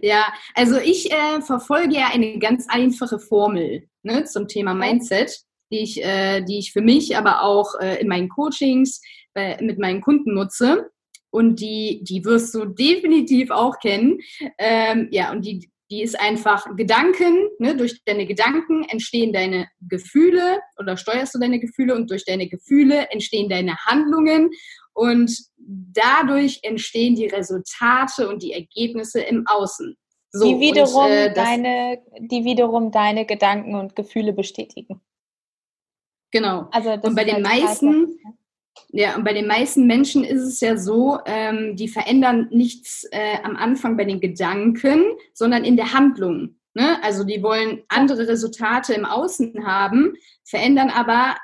Ja, 0.00 0.32
also 0.54 0.78
ich 0.78 1.12
äh, 1.12 1.42
verfolge 1.42 1.96
ja 1.96 2.08
eine 2.10 2.38
ganz 2.38 2.66
einfache 2.68 3.18
Formel 3.18 3.86
ne, 4.02 4.24
zum 4.24 4.48
Thema 4.48 4.72
Mindset, 4.72 5.40
die 5.70 5.80
ich, 5.80 6.02
äh, 6.02 6.40
die 6.40 6.58
ich 6.58 6.72
für 6.72 6.80
mich, 6.80 7.16
aber 7.16 7.42
auch 7.42 7.78
äh, 7.78 8.00
in 8.00 8.08
meinen 8.08 8.30
Coachings 8.30 9.02
äh, 9.34 9.62
mit 9.62 9.78
meinen 9.78 10.00
Kunden 10.00 10.34
nutze. 10.34 10.90
Und 11.32 11.60
die, 11.60 12.02
die 12.02 12.24
wirst 12.24 12.54
du 12.54 12.64
definitiv 12.64 13.50
auch 13.50 13.78
kennen. 13.78 14.18
Ähm, 14.58 15.08
ja, 15.12 15.30
und 15.30 15.44
die, 15.44 15.70
die 15.90 16.02
ist 16.02 16.18
einfach 16.18 16.64
Gedanken. 16.76 17.48
Ne? 17.58 17.76
Durch 17.76 18.02
deine 18.04 18.26
Gedanken 18.26 18.84
entstehen 18.84 19.32
deine 19.32 19.68
Gefühle 19.80 20.60
oder 20.78 20.96
steuerst 20.96 21.34
du 21.34 21.38
deine 21.38 21.58
Gefühle 21.58 21.94
und 21.94 22.10
durch 22.10 22.24
deine 22.24 22.48
Gefühle 22.48 23.10
entstehen 23.10 23.48
deine 23.48 23.76
Handlungen 23.84 24.50
und 24.92 25.36
dadurch 25.56 26.60
entstehen 26.62 27.16
die 27.16 27.26
Resultate 27.26 28.28
und 28.28 28.42
die 28.42 28.52
Ergebnisse 28.52 29.20
im 29.20 29.44
Außen. 29.46 29.96
So, 30.32 30.44
die, 30.44 30.60
wiederum 30.60 31.06
und, 31.06 31.10
äh, 31.10 31.32
deine, 31.32 31.98
die 32.20 32.44
wiederum 32.44 32.92
deine 32.92 33.26
Gedanken 33.26 33.74
und 33.74 33.96
Gefühle 33.96 34.32
bestätigen. 34.32 35.00
Genau. 36.30 36.68
Also 36.70 36.92
und 36.92 37.16
bei 37.16 37.24
den 37.24 37.44
halt 37.44 37.44
meisten, 37.44 38.16
ja, 38.92 39.16
und 39.16 39.24
bei 39.24 39.32
den 39.32 39.46
meisten 39.46 39.86
Menschen 39.86 40.24
ist 40.24 40.42
es 40.42 40.60
ja 40.60 40.76
so, 40.76 41.18
ähm, 41.26 41.76
die 41.76 41.88
verändern 41.88 42.48
nichts 42.50 43.04
äh, 43.12 43.38
am 43.42 43.56
Anfang 43.56 43.96
bei 43.96 44.04
den 44.04 44.20
Gedanken, 44.20 45.02
sondern 45.32 45.64
in 45.64 45.76
der 45.76 45.92
Handlung. 45.92 46.56
Ne? 46.74 46.98
Also 47.02 47.24
die 47.24 47.42
wollen 47.42 47.82
andere 47.88 48.26
Resultate 48.28 48.94
im 48.94 49.04
Außen 49.04 49.66
haben, 49.66 50.14
verändern 50.44 50.90
aber 50.90 51.36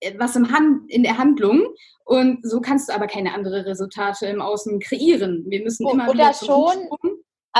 äh, 0.00 0.14
was 0.18 0.36
im 0.36 0.50
Hand, 0.50 0.90
in 0.90 1.02
der 1.02 1.18
Handlung 1.18 1.66
und 2.04 2.40
so 2.42 2.60
kannst 2.60 2.88
du 2.88 2.94
aber 2.94 3.06
keine 3.06 3.34
anderen 3.34 3.64
Resultate 3.64 4.26
im 4.26 4.40
Außen 4.40 4.78
kreieren. 4.80 5.44
Wir 5.48 5.62
müssen 5.62 5.88
immer 5.88 6.08
Oder 6.08 6.14
wieder 6.14 6.34
schon, 6.34 6.88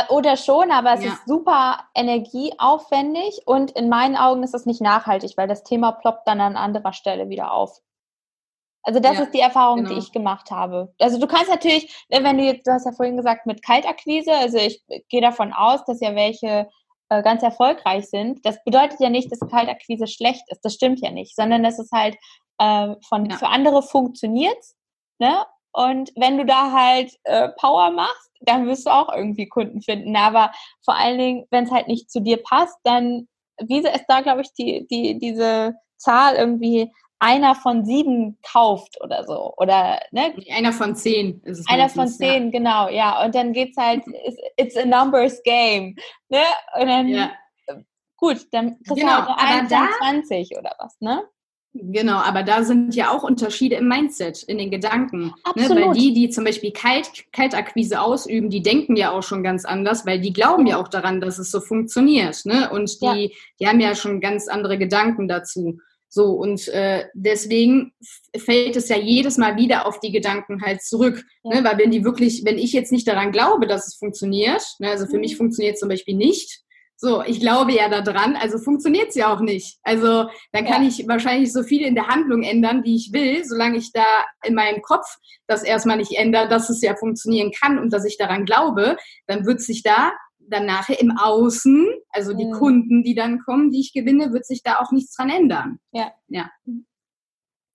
oder 0.08 0.36
schon, 0.36 0.70
aber 0.70 0.94
es 0.94 1.04
ja. 1.04 1.12
ist 1.12 1.26
super 1.26 1.78
energieaufwendig 1.94 3.42
und 3.46 3.70
in 3.72 3.88
meinen 3.88 4.16
Augen 4.16 4.42
ist 4.42 4.54
es 4.54 4.66
nicht 4.66 4.80
nachhaltig, 4.80 5.34
weil 5.36 5.48
das 5.48 5.64
Thema 5.64 5.92
ploppt 5.92 6.26
dann 6.26 6.40
an 6.40 6.56
anderer 6.56 6.92
Stelle 6.92 7.28
wieder 7.28 7.52
auf. 7.52 7.80
Also 8.84 9.00
das 9.00 9.16
ja, 9.16 9.22
ist 9.24 9.34
die 9.34 9.40
Erfahrung, 9.40 9.78
genau. 9.78 9.90
die 9.90 9.98
ich 9.98 10.12
gemacht 10.12 10.50
habe. 10.50 10.92
Also 11.00 11.18
du 11.18 11.26
kannst 11.26 11.48
natürlich, 11.48 12.06
wenn 12.10 12.36
du 12.36 12.44
jetzt, 12.44 12.66
du 12.66 12.72
hast 12.72 12.84
ja 12.84 12.92
vorhin 12.92 13.16
gesagt, 13.16 13.46
mit 13.46 13.64
Kaltakquise, 13.64 14.32
also 14.32 14.58
ich 14.58 14.82
gehe 15.08 15.22
davon 15.22 15.52
aus, 15.52 15.84
dass 15.86 16.00
ja 16.00 16.14
welche 16.14 16.68
äh, 17.08 17.22
ganz 17.22 17.42
erfolgreich 17.42 18.08
sind. 18.08 18.44
Das 18.44 18.62
bedeutet 18.64 19.00
ja 19.00 19.08
nicht, 19.08 19.32
dass 19.32 19.40
Kaltakquise 19.40 20.06
schlecht 20.06 20.44
ist. 20.48 20.64
Das 20.64 20.74
stimmt 20.74 21.00
ja 21.00 21.10
nicht, 21.10 21.34
sondern 21.34 21.62
dass 21.62 21.78
es 21.78 21.90
halt 21.92 22.16
äh, 22.58 22.94
von 23.08 23.26
ja. 23.26 23.36
für 23.36 23.48
andere 23.48 23.82
funktioniert. 23.82 24.62
Ne? 25.18 25.44
Und 25.72 26.12
wenn 26.16 26.38
du 26.38 26.44
da 26.44 26.72
halt 26.72 27.12
äh, 27.24 27.48
Power 27.58 27.90
machst, 27.90 28.30
dann 28.40 28.66
wirst 28.66 28.86
du 28.86 28.90
auch 28.90 29.12
irgendwie 29.14 29.48
Kunden 29.48 29.80
finden. 29.82 30.14
Aber 30.16 30.52
vor 30.84 30.94
allen 30.94 31.18
Dingen, 31.18 31.46
wenn 31.50 31.64
es 31.64 31.70
halt 31.70 31.88
nicht 31.88 32.10
zu 32.10 32.20
dir 32.20 32.42
passt, 32.42 32.78
dann, 32.84 33.28
Visa 33.60 33.90
ist 33.90 34.06
da, 34.08 34.20
glaube 34.20 34.42
ich, 34.42 34.52
die, 34.52 34.86
die, 34.86 35.18
diese 35.18 35.74
Zahl 35.96 36.36
irgendwie 36.36 36.92
einer 37.18 37.54
von 37.54 37.84
sieben 37.84 38.38
kauft 38.42 39.00
oder 39.00 39.24
so. 39.24 39.54
Oder, 39.56 40.00
ne? 40.10 40.34
Einer 40.50 40.72
von 40.72 40.94
zehn 40.94 41.40
ist 41.44 41.60
es. 41.60 41.68
Einer 41.68 41.88
von 41.88 42.08
zehn, 42.08 42.44
ja. 42.44 42.50
genau, 42.50 42.88
ja. 42.88 43.24
Und 43.24 43.34
dann 43.34 43.52
geht's 43.52 43.76
halt, 43.76 44.02
it's 44.56 44.76
a 44.76 44.84
numbers 44.84 45.42
game. 45.42 45.96
Ne? 46.28 46.42
Und 46.78 46.86
dann, 46.86 47.08
ja. 47.08 47.32
gut, 48.16 48.46
dann 48.52 48.76
kriegst 48.82 49.00
genau, 49.00 49.22
du 49.22 49.28
halt 49.28 49.70
nur 49.70 50.02
21 50.02 50.56
oder 50.58 50.74
was, 50.78 50.96
ne? 51.00 51.24
Genau, 51.76 52.18
aber 52.18 52.44
da 52.44 52.62
sind 52.62 52.94
ja 52.94 53.10
auch 53.10 53.24
Unterschiede 53.24 53.74
im 53.74 53.88
Mindset, 53.88 54.44
in 54.44 54.58
den 54.58 54.70
Gedanken. 54.70 55.34
Ne? 55.56 55.68
Weil 55.68 55.92
die, 55.92 56.14
die 56.14 56.30
zum 56.30 56.44
Beispiel 56.44 56.70
Kalt, 56.70 57.24
Kaltakquise 57.32 58.00
ausüben, 58.00 58.48
die 58.48 58.62
denken 58.62 58.94
ja 58.94 59.10
auch 59.10 59.24
schon 59.24 59.42
ganz 59.42 59.64
anders, 59.64 60.06
weil 60.06 60.20
die 60.20 60.32
glauben 60.32 60.66
ja 60.68 60.80
auch 60.80 60.86
daran, 60.86 61.20
dass 61.20 61.38
es 61.38 61.50
so 61.50 61.60
funktioniert. 61.60 62.44
Ne? 62.44 62.70
Und 62.70 63.00
die, 63.02 63.06
ja. 63.06 63.28
die 63.58 63.66
haben 63.66 63.80
ja 63.80 63.96
schon 63.96 64.20
ganz 64.20 64.46
andere 64.46 64.78
Gedanken 64.78 65.26
dazu. 65.26 65.80
So, 66.14 66.30
und 66.30 66.68
äh, 66.68 67.06
deswegen 67.12 67.92
fällt 68.36 68.76
es 68.76 68.88
ja 68.88 68.96
jedes 68.96 69.36
Mal 69.36 69.56
wieder 69.56 69.84
auf 69.84 69.98
die 69.98 70.12
Gedanken 70.12 70.62
halt 70.62 70.80
zurück. 70.80 71.24
Ja. 71.42 71.56
Ne? 71.56 71.68
Weil 71.68 71.76
wenn 71.78 71.90
die 71.90 72.04
wirklich, 72.04 72.44
wenn 72.44 72.56
ich 72.56 72.72
jetzt 72.72 72.92
nicht 72.92 73.08
daran 73.08 73.32
glaube, 73.32 73.66
dass 73.66 73.88
es 73.88 73.96
funktioniert, 73.96 74.62
ne? 74.78 74.90
also 74.90 75.06
für 75.06 75.14
mhm. 75.14 75.22
mich 75.22 75.36
funktioniert 75.36 75.74
es 75.74 75.80
zum 75.80 75.88
Beispiel 75.88 76.14
nicht, 76.14 76.62
so, 76.96 77.24
ich 77.24 77.40
glaube 77.40 77.72
ja 77.72 77.88
daran, 77.88 78.36
also 78.36 78.58
funktioniert 78.58 79.08
es 79.08 79.16
ja 79.16 79.34
auch 79.34 79.40
nicht. 79.40 79.78
Also 79.82 80.28
dann 80.52 80.66
kann 80.66 80.84
ja. 80.84 80.88
ich 80.88 81.08
wahrscheinlich 81.08 81.52
so 81.52 81.64
viel 81.64 81.82
in 81.82 81.96
der 81.96 82.06
Handlung 82.06 82.44
ändern, 82.44 82.84
wie 82.84 82.94
ich 82.94 83.12
will, 83.12 83.44
solange 83.44 83.78
ich 83.78 83.90
da 83.90 84.06
in 84.44 84.54
meinem 84.54 84.82
Kopf 84.82 85.16
das 85.48 85.64
erstmal 85.64 85.96
nicht 85.96 86.12
ändere, 86.12 86.46
dass 86.46 86.70
es 86.70 86.80
ja 86.80 86.94
funktionieren 86.94 87.50
kann 87.50 87.80
und 87.80 87.92
dass 87.92 88.04
ich 88.04 88.18
daran 88.18 88.44
glaube, 88.44 88.96
dann 89.26 89.46
wird 89.46 89.62
sich 89.62 89.82
da 89.82 90.12
dann 90.48 90.66
nachher 90.66 91.00
im 91.00 91.16
Außen, 91.16 91.86
also 92.10 92.34
die 92.34 92.46
mhm. 92.46 92.52
Kunden, 92.52 93.02
die 93.02 93.14
dann 93.14 93.40
kommen, 93.40 93.70
die 93.70 93.80
ich 93.80 93.92
gewinne, 93.92 94.32
wird 94.32 94.46
sich 94.46 94.62
da 94.62 94.78
auch 94.78 94.92
nichts 94.92 95.14
dran 95.14 95.30
ändern. 95.30 95.78
Ja. 95.92 96.12
Ja. 96.28 96.50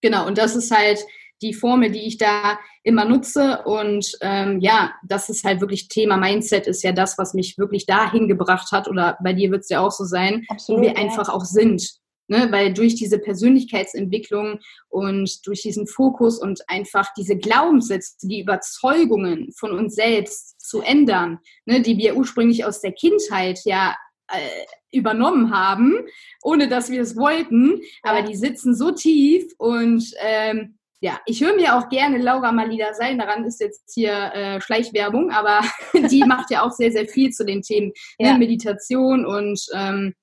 Genau, 0.02 0.28
und 0.28 0.38
das 0.38 0.56
ist 0.56 0.72
halt 0.72 1.00
die 1.42 1.54
Formel, 1.54 1.92
die 1.92 2.06
ich 2.06 2.18
da 2.18 2.60
immer 2.84 3.06
nutze. 3.06 3.64
Und 3.66 4.18
ähm, 4.22 4.60
ja, 4.60 4.94
das 5.04 5.30
ist 5.30 5.44
halt 5.44 5.62
wirklich 5.62 5.88
Thema 5.88 6.18
Mindset, 6.18 6.68
ist 6.68 6.84
ja 6.84 6.92
das, 6.92 7.18
was 7.18 7.34
mich 7.34 7.58
wirklich 7.58 7.86
dahin 7.86 8.28
gebracht 8.28 8.72
hat. 8.72 8.88
Oder 8.88 9.18
bei 9.24 9.34
dir 9.34 9.52
wird 9.52 9.62
es 9.62 9.70
ja 9.70 9.82
auch 9.82 9.92
so 9.92 10.04
sein, 10.04 10.46
Absolut, 10.50 10.80
wo 10.80 10.84
wir 10.84 10.94
ja. 10.94 10.98
einfach 10.98 11.30
auch 11.30 11.46
sind. 11.46 12.00
Ne? 12.30 12.48
Weil 12.52 12.74
durch 12.74 12.96
diese 12.96 13.20
Persönlichkeitsentwicklung 13.20 14.60
und 14.88 15.46
durch 15.46 15.64
diesen 15.64 15.88
Fokus 15.88 16.40
und 16.40 16.62
einfach 16.68 17.08
diese 17.18 17.38
Glaubenssätze, 17.38 18.16
die 18.28 18.42
Überzeugungen 18.42 19.52
von 19.58 19.72
uns 19.72 19.96
selbst 19.96 20.62
zu 20.62 20.82
ändern, 20.82 21.40
ne? 21.66 21.82
die 21.82 21.98
wir 21.98 22.16
ursprünglich 22.16 22.64
aus 22.66 22.82
der 22.82 22.92
Kindheit 22.94 23.60
ja 23.66 23.96
äh, 24.32 24.98
übernommen 24.98 25.52
haben, 25.52 26.06
ohne 26.44 26.68
dass 26.68 26.90
wir 26.90 27.02
es 27.02 27.16
wollten, 27.16 27.82
aber 28.04 28.22
die 28.22 28.36
sitzen 28.36 28.76
so 28.76 28.92
tief 28.92 29.52
und 29.58 30.04
ähm, 30.20 30.80
ja, 31.02 31.20
ich 31.26 31.42
höre 31.42 31.56
mir 31.56 31.78
auch 31.78 31.88
gerne 31.88 32.18
Laura 32.18 32.52
Malida 32.52 32.94
sein. 32.94 33.18
Daran 33.18 33.46
ist 33.46 33.62
jetzt 33.62 33.94
hier 33.94 34.34
äh, 34.34 34.60
Schleichwerbung, 34.60 35.32
aber 35.32 35.62
die 36.12 36.24
macht 36.26 36.52
ja 36.52 36.64
auch 36.64 36.72
sehr, 36.72 36.92
sehr 36.92 37.08
viel 37.08 37.32
zu 37.32 37.46
den 37.46 37.62
Themen 37.62 37.94
ne, 38.20 38.28
ja. 38.28 38.34
ne, 38.34 38.40
Meditation 38.40 39.26
und 39.26 39.62
ähm, 39.74 40.14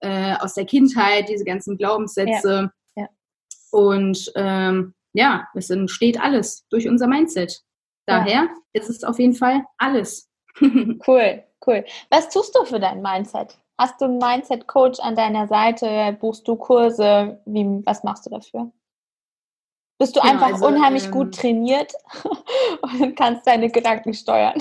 äh, 0.00 0.36
aus 0.36 0.54
der 0.54 0.64
Kindheit, 0.64 1.28
diese 1.28 1.44
ganzen 1.44 1.76
Glaubenssätze. 1.76 2.70
Ja. 2.96 3.02
Ja. 3.02 3.08
Und 3.70 4.32
ähm, 4.36 4.94
ja, 5.12 5.46
es 5.54 5.70
entsteht 5.70 6.20
alles 6.20 6.66
durch 6.68 6.88
unser 6.88 7.06
Mindset. 7.06 7.62
daher 8.06 8.48
ist 8.72 8.90
es 8.90 9.02
auf 9.02 9.18
jeden 9.18 9.34
Fall 9.34 9.64
alles. 9.78 10.30
cool, 10.60 11.42
cool. 11.66 11.84
Was 12.10 12.28
tust 12.28 12.54
du 12.54 12.64
für 12.64 12.78
dein 12.78 13.02
Mindset? 13.02 13.58
Hast 13.78 14.00
du 14.00 14.06
einen 14.06 14.18
Mindset-Coach 14.18 15.00
an 15.00 15.16
deiner 15.16 15.48
Seite? 15.48 16.16
Buchst 16.18 16.46
du 16.48 16.56
Kurse? 16.56 17.40
Wie, 17.44 17.82
was 17.84 18.04
machst 18.04 18.24
du 18.26 18.30
dafür? 18.30 18.72
Bist 19.98 20.14
du 20.16 20.20
genau, 20.20 20.32
einfach 20.32 20.52
also, 20.52 20.66
unheimlich 20.66 21.06
ähm, 21.06 21.10
gut 21.10 21.34
trainiert 21.34 21.92
und 22.82 23.16
kannst 23.16 23.46
deine 23.46 23.70
Gedanken 23.70 24.14
steuern? 24.14 24.60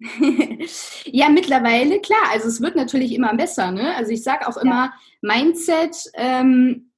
ja, 1.04 1.28
mittlerweile, 1.28 2.00
klar. 2.00 2.30
Also 2.32 2.48
es 2.48 2.60
wird 2.60 2.76
natürlich 2.76 3.12
immer 3.14 3.34
besser. 3.34 3.70
Ne? 3.70 3.94
Also 3.96 4.12
ich 4.12 4.22
sage 4.22 4.48
auch 4.48 4.56
immer, 4.56 4.92
ja. 4.92 4.92
Mindset 5.20 5.96
ähm, 6.14 6.92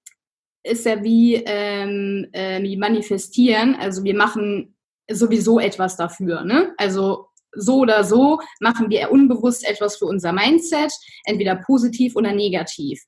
ist 0.63 0.87
ja 0.87 1.03
wie, 1.03 1.35
ähm, 1.35 2.29
äh, 2.33 2.63
wie 2.63 2.77
manifestieren. 2.77 3.75
Also 3.75 4.05
wir 4.05 4.15
machen 4.15 4.77
sowieso 5.11 5.59
etwas 5.59 5.97
dafür. 5.97 6.43
Ne? 6.43 6.73
Also 6.77 7.27
so 7.55 7.79
oder 7.79 8.05
so 8.05 8.41
machen 8.61 8.89
wir 8.89 9.11
unbewusst 9.11 9.69
etwas 9.69 9.97
für 9.97 10.07
unser 10.07 10.33
Mindset, 10.33 10.93
entweder 11.25 11.57
positiv 11.57 12.17
oder 12.17 12.33
negativ. 12.33 13.03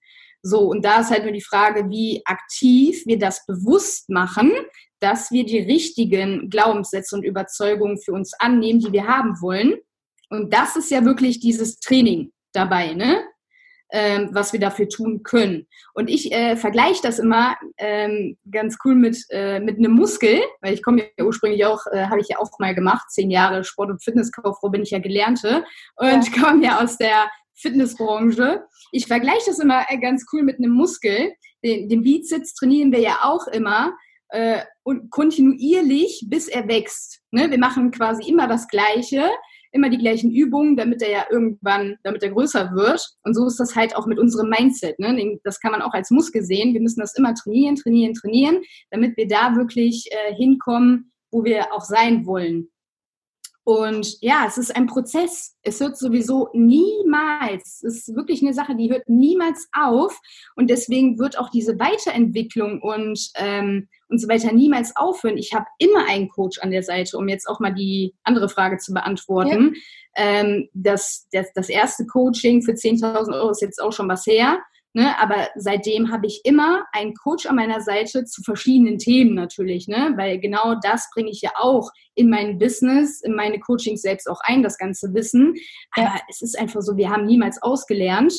So, 0.46 0.61
und 0.61 0.85
da 0.85 1.00
ist 1.00 1.11
halt 1.11 1.22
nur 1.22 1.33
die 1.33 1.40
Frage, 1.40 1.88
wie 1.88 2.20
aktiv 2.26 3.02
wir 3.07 3.18
das 3.18 3.46
bewusst 3.46 4.11
machen, 4.11 4.52
dass 5.00 5.30
wir 5.30 5.46
die 5.46 5.61
richtigen 5.61 6.50
Glaubenssätze 6.50 7.16
und 7.16 7.24
Überzeugungen 7.24 7.98
für 7.98 8.12
uns 8.12 8.35
annehmen, 8.38 8.80
die 8.80 8.92
wir 8.92 9.07
haben 9.07 9.40
wollen. 9.40 9.74
Und 10.28 10.52
das 10.52 10.76
ist 10.76 10.90
ja 10.90 11.04
wirklich 11.04 11.40
dieses 11.40 11.78
Training 11.80 12.30
dabei, 12.52 12.92
ne? 12.92 13.24
ähm, 13.90 14.30
was 14.33 14.52
wir 14.52 14.61
dafür 14.61 14.88
tun 14.88 15.22
können. 15.22 15.66
Und 15.94 16.11
ich 16.11 16.33
äh, 16.33 16.57
vergleiche 16.57 17.00
das 17.02 17.18
immer 17.18 17.57
ähm, 17.78 18.37
ganz 18.50 18.76
cool 18.85 18.96
mit, 18.96 19.24
äh, 19.30 19.61
mit 19.61 19.78
einem 19.78 19.92
Muskel, 19.92 20.40
weil 20.61 20.74
ich 20.74 20.83
komme 20.83 21.04
ja 21.16 21.24
ursprünglich 21.24 21.64
auch, 21.64 21.87
äh, 21.92 22.07
habe 22.07 22.20
ich 22.20 22.28
ja 22.28 22.38
auch 22.38 22.50
mal 22.59 22.74
gemacht, 22.74 23.11
zehn 23.11 23.30
Jahre 23.30 23.64
Sport- 23.64 23.90
und 23.90 24.02
Fitnesskauffrau 24.02 24.68
bin 24.68 24.83
ich 24.83 24.90
ja 24.90 24.98
Gelernte 24.98 25.64
und 25.96 26.37
ja. 26.37 26.42
komme 26.42 26.64
ja 26.64 26.83
aus 26.83 26.98
der 26.98 27.30
Fitnessbranche. 27.55 28.64
Ich 28.93 29.07
vergleiche 29.07 29.47
das 29.47 29.59
immer 29.59 29.85
äh, 29.88 29.99
ganz 29.99 30.25
cool 30.33 30.43
mit 30.43 30.59
einem 30.59 30.73
Muskel. 30.73 31.33
Den, 31.64 31.88
den 31.88 32.03
Bizeps 32.03 32.55
trainieren 32.55 32.93
wir 32.93 33.01
ja 33.01 33.21
auch 33.23 33.47
immer 33.49 33.93
äh, 34.29 34.61
und 34.83 35.11
kontinuierlich, 35.11 36.27
bis 36.29 36.49
er 36.49 36.69
wächst. 36.69 37.21
Ne? 37.31 37.51
Wir 37.51 37.59
machen 37.59 37.90
quasi 37.90 38.29
immer 38.29 38.49
das 38.49 38.69
Gleiche 38.69 39.31
immer 39.75 39.90
die 39.90 39.99
gleichen 39.99 40.31
Übungen, 40.31 40.77
damit 40.77 41.03
er 41.03 41.11
ja 41.11 41.27
irgendwann, 41.31 41.97
damit 42.05 42.23
er 42.23 42.31
größer 42.31 42.71
wird. 42.75 43.05
Und 43.25 43.35
so 43.35 43.47
ist 43.47 43.59
das 43.59 43.75
halt 43.75 43.97
auch 43.97 44.07
mit 44.07 44.21
unserem 44.21 44.49
Mindset. 44.49 44.99
Ne? 45.01 45.38
Das 45.43 45.59
kann 45.59 45.73
man 45.73 45.83
auch 45.83 45.93
als 45.93 46.11
Muskel 46.11 46.43
sehen. 46.43 46.75
Wir 46.75 46.81
müssen 46.81 47.01
das 47.01 47.17
immer 47.17 47.35
trainieren, 47.35 47.75
trainieren, 47.75 48.14
trainieren, 48.14 48.62
damit 48.90 49.17
wir 49.17 49.27
da 49.27 49.57
wirklich 49.57 50.09
äh, 50.11 50.35
hinkommen, 50.35 51.12
wo 51.33 51.45
wir 51.45 51.73
auch 51.73 51.85
sein 51.85 52.25
wollen. 52.25 52.69
Und 53.64 54.18
ja, 54.20 54.44
es 54.46 54.59
ist 54.59 54.77
ein 54.77 54.87
Prozess. 54.87 55.57
Es 55.62 55.81
hört 55.81 55.96
sowieso 55.96 56.50
niemals. 56.53 57.83
Es 57.83 58.09
ist 58.09 58.14
wirklich 58.14 58.42
eine 58.42 58.53
Sache, 58.53 58.77
die 58.77 58.90
hört 58.90 59.09
niemals 59.09 59.68
auf. 59.72 60.20
Und 60.55 60.68
deswegen 60.68 61.18
wird 61.18 61.38
auch 61.38 61.48
diese 61.48 61.79
Weiterentwicklung 61.79 62.83
und, 62.83 63.31
ähm, 63.37 63.88
und 64.11 64.20
so 64.20 64.29
weiter 64.29 64.53
niemals 64.53 64.94
aufhören. 64.96 65.38
Ich 65.38 65.55
habe 65.55 65.64
immer 65.79 66.07
einen 66.07 66.29
Coach 66.29 66.59
an 66.61 66.70
der 66.70 66.83
Seite, 66.83 67.16
um 67.16 67.27
jetzt 67.27 67.48
auch 67.48 67.59
mal 67.59 67.72
die 67.72 68.14
andere 68.22 68.50
Frage 68.50 68.77
zu 68.77 68.92
beantworten. 68.92 69.74
Ja. 70.14 70.24
Ähm, 70.27 70.68
das, 70.74 71.27
das, 71.33 71.50
das 71.55 71.70
erste 71.70 72.05
Coaching 72.05 72.61
für 72.61 72.72
10.000 72.72 73.35
Euro 73.35 73.50
ist 73.50 73.62
jetzt 73.62 73.81
auch 73.81 73.92
schon 73.92 74.09
was 74.11 74.27
her. 74.27 74.59
Ne? 74.96 75.18
Aber 75.20 75.48
seitdem 75.57 76.12
habe 76.12 76.26
ich 76.26 76.40
immer 76.44 76.85
einen 76.92 77.14
Coach 77.14 77.46
an 77.46 77.57
meiner 77.57 77.80
Seite 77.80 78.24
zu 78.24 78.42
verschiedenen 78.42 78.98
Themen 78.98 79.35
natürlich, 79.35 79.88
ne? 79.88 80.14
weil 80.16 80.38
genau 80.38 80.76
das 80.80 81.11
bringe 81.12 81.30
ich 81.30 81.42
ja 81.42 81.50
auch 81.57 81.90
in 82.14 82.30
mein 82.30 82.59
Business, 82.59 83.20
in 83.20 83.35
meine 83.35 83.59
Coachings 83.59 84.02
selbst 84.02 84.30
auch 84.30 84.40
ein, 84.44 84.62
das 84.62 84.78
ganze 84.78 85.12
Wissen. 85.12 85.54
Aber 85.90 86.07
ja. 86.07 86.20
es 86.30 86.42
ist 86.42 86.57
einfach 86.57 86.80
so, 86.80 86.96
wir 86.96 87.11
haben 87.11 87.26
niemals 87.26 87.61
ausgelernt. 87.61 88.33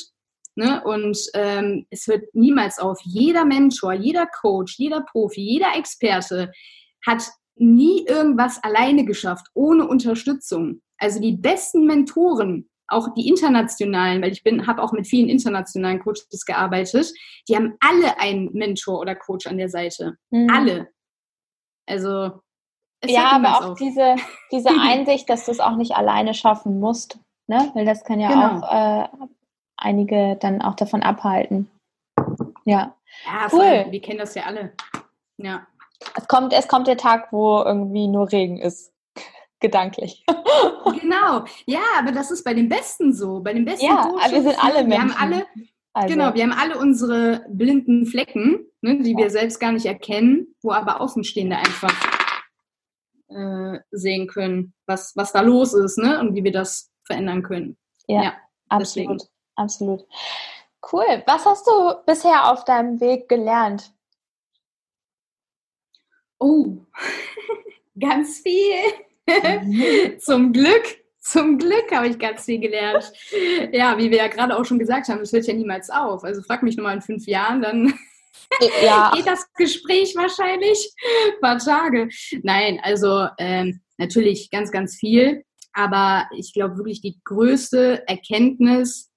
Ne? 0.55 0.81
Und 0.85 1.19
ähm, 1.33 1.85
es 1.89 2.07
hört 2.07 2.23
niemals 2.33 2.79
auf. 2.79 2.99
Jeder 3.03 3.43
Mentor, 3.43 3.91
jeder 3.91 4.25
Coach, 4.25 4.79
jeder 4.79 5.01
Profi, 5.01 5.41
jeder 5.41 5.75
Experte 5.75 6.53
hat 7.05 7.29
nie 7.55 8.05
irgendwas 8.07 8.63
alleine 8.63 9.03
geschafft, 9.03 9.47
ohne 9.53 9.85
Unterstützung. 9.85 10.81
Also 10.97 11.19
die 11.19 11.35
besten 11.35 11.85
Mentoren 11.85 12.69
auch 12.87 13.13
die 13.13 13.27
internationalen, 13.27 14.21
weil 14.21 14.31
ich 14.31 14.43
bin, 14.43 14.67
habe 14.67 14.83
auch 14.83 14.91
mit 14.91 15.07
vielen 15.07 15.29
internationalen 15.29 15.99
Coaches 15.99 16.45
gearbeitet, 16.45 17.13
die 17.47 17.55
haben 17.55 17.75
alle 17.79 18.19
einen 18.19 18.51
Mentor 18.53 18.99
oder 18.99 19.15
Coach 19.15 19.47
an 19.47 19.57
der 19.57 19.69
Seite. 19.69 20.17
Mhm. 20.29 20.49
Alle. 20.49 20.89
Also 21.87 22.41
ja, 23.03 23.31
aber 23.31 23.57
auch 23.57 23.71
auf. 23.71 23.77
diese, 23.77 24.15
diese 24.51 24.69
Einsicht, 24.81 25.29
dass 25.29 25.45
du 25.45 25.51
es 25.51 25.59
auch 25.59 25.75
nicht 25.75 25.95
alleine 25.95 26.33
schaffen 26.33 26.79
musst, 26.79 27.19
ne? 27.47 27.71
Weil 27.73 27.85
das 27.85 28.03
kann 28.03 28.19
ja 28.19 28.29
genau. 28.29 28.65
auch 28.65 28.71
äh, 28.71 29.07
einige 29.77 30.37
dann 30.37 30.61
auch 30.61 30.75
davon 30.75 31.03
abhalten. 31.03 31.69
Ja. 32.65 32.95
Ja, 33.25 33.47
cool. 33.51 33.61
Allem, 33.61 33.91
wir 33.91 34.01
kennen 34.01 34.19
das 34.19 34.35
ja 34.35 34.43
alle. 34.43 34.73
Ja. 35.37 35.67
Es 36.15 36.27
kommt, 36.27 36.53
es 36.53 36.67
kommt 36.67 36.87
der 36.87 36.97
Tag, 36.97 37.31
wo 37.31 37.61
irgendwie 37.61 38.07
nur 38.07 38.31
Regen 38.31 38.57
ist 38.57 38.94
gedanklich. 39.65 40.23
genau, 41.01 41.45
ja, 41.65 41.81
aber 41.97 42.11
das 42.11 42.29
ist 42.29 42.43
bei 42.43 42.53
den 42.53 42.69
Besten 42.69 43.13
so. 43.13 43.39
Bei 43.39 43.53
den 43.53 43.65
besten 43.65 43.85
ja, 43.85 44.03
Coaches, 44.03 44.31
wir 44.31 44.41
sind 44.43 44.63
alle 44.63 44.83
Menschen. 44.83 44.89
Wir 44.89 44.99
haben 44.99 45.13
alle, 45.17 45.45
also. 45.93 46.13
Genau, 46.13 46.33
wir 46.35 46.43
haben 46.43 46.51
alle 46.51 46.77
unsere 46.77 47.45
blinden 47.49 48.05
Flecken, 48.05 48.67
ne, 48.81 49.01
die 49.01 49.13
ja. 49.13 49.17
wir 49.17 49.29
selbst 49.31 49.59
gar 49.59 49.71
nicht 49.71 49.85
erkennen, 49.85 50.55
wo 50.61 50.71
aber 50.71 51.01
Außenstehende 51.01 51.57
einfach 51.57 51.93
äh, 53.29 53.79
sehen 53.91 54.27
können, 54.27 54.73
was, 54.85 55.13
was 55.15 55.31
da 55.31 55.41
los 55.41 55.73
ist 55.73 55.97
ne, 55.97 56.19
und 56.19 56.35
wie 56.35 56.43
wir 56.43 56.51
das 56.51 56.91
verändern 57.03 57.41
können. 57.41 57.77
Ja, 58.07 58.23
ja 58.23 58.33
absolut, 58.69 59.09
deswegen. 59.09 59.31
absolut. 59.55 60.05
Cool. 60.91 61.23
Was 61.25 61.45
hast 61.45 61.65
du 61.65 61.95
bisher 62.05 62.51
auf 62.51 62.63
deinem 62.65 62.99
Weg 62.99 63.27
gelernt? 63.27 63.91
Oh, 66.37 66.77
ganz 67.99 68.39
viel. 68.39 68.75
zum 70.19 70.53
Glück, 70.53 70.83
zum 71.19 71.57
Glück 71.57 71.91
habe 71.91 72.07
ich 72.07 72.19
ganz 72.19 72.45
viel 72.45 72.59
gelernt. 72.59 73.11
Ja, 73.71 73.97
wie 73.97 74.11
wir 74.11 74.17
ja 74.17 74.27
gerade 74.27 74.55
auch 74.57 74.65
schon 74.65 74.79
gesagt 74.79 75.07
haben, 75.07 75.21
es 75.21 75.33
hört 75.33 75.47
ja 75.47 75.53
niemals 75.53 75.89
auf. 75.89 76.23
Also 76.23 76.41
frag 76.41 76.63
mich 76.63 76.77
nochmal 76.77 76.95
in 76.95 77.01
fünf 77.01 77.25
Jahren, 77.25 77.61
dann 77.61 77.93
ja. 78.83 79.11
geht 79.15 79.25
das 79.25 79.51
Gespräch 79.53 80.15
wahrscheinlich 80.15 80.93
ein 81.27 81.41
paar 81.41 81.57
Tage. 81.57 82.09
Nein, 82.43 82.79
also 82.83 83.27
ähm, 83.37 83.81
natürlich 83.97 84.51
ganz, 84.51 84.71
ganz 84.71 84.95
viel. 84.95 85.43
Aber 85.73 86.27
ich 86.37 86.53
glaube 86.53 86.77
wirklich, 86.77 87.01
die 87.01 87.19
größte 87.25 88.07
Erkenntnis 88.07 89.11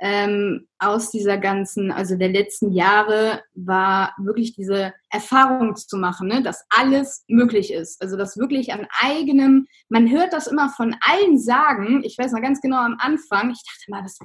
ähm, 0.00 0.68
aus 0.78 1.10
dieser 1.10 1.38
ganzen, 1.38 1.90
also 1.90 2.16
der 2.16 2.28
letzten 2.28 2.72
Jahre, 2.72 3.42
war 3.54 4.14
wirklich 4.18 4.54
diese 4.54 4.92
Erfahrung 5.10 5.74
zu 5.74 5.96
machen, 5.96 6.28
ne, 6.28 6.42
dass 6.42 6.64
alles 6.70 7.24
möglich 7.28 7.72
ist. 7.72 8.00
Also 8.00 8.16
dass 8.16 8.36
wirklich 8.36 8.72
an 8.72 8.86
eigenem, 9.00 9.66
man 9.88 10.10
hört 10.10 10.32
das 10.32 10.46
immer 10.46 10.68
von 10.70 10.94
allen 11.00 11.38
sagen, 11.38 12.02
ich 12.04 12.16
weiß 12.16 12.32
noch 12.32 12.42
ganz 12.42 12.60
genau 12.60 12.78
am 12.78 12.96
Anfang, 12.98 13.50
ich 13.50 13.62
dachte 13.64 13.90
mal, 13.90 14.02
das, 14.02 14.18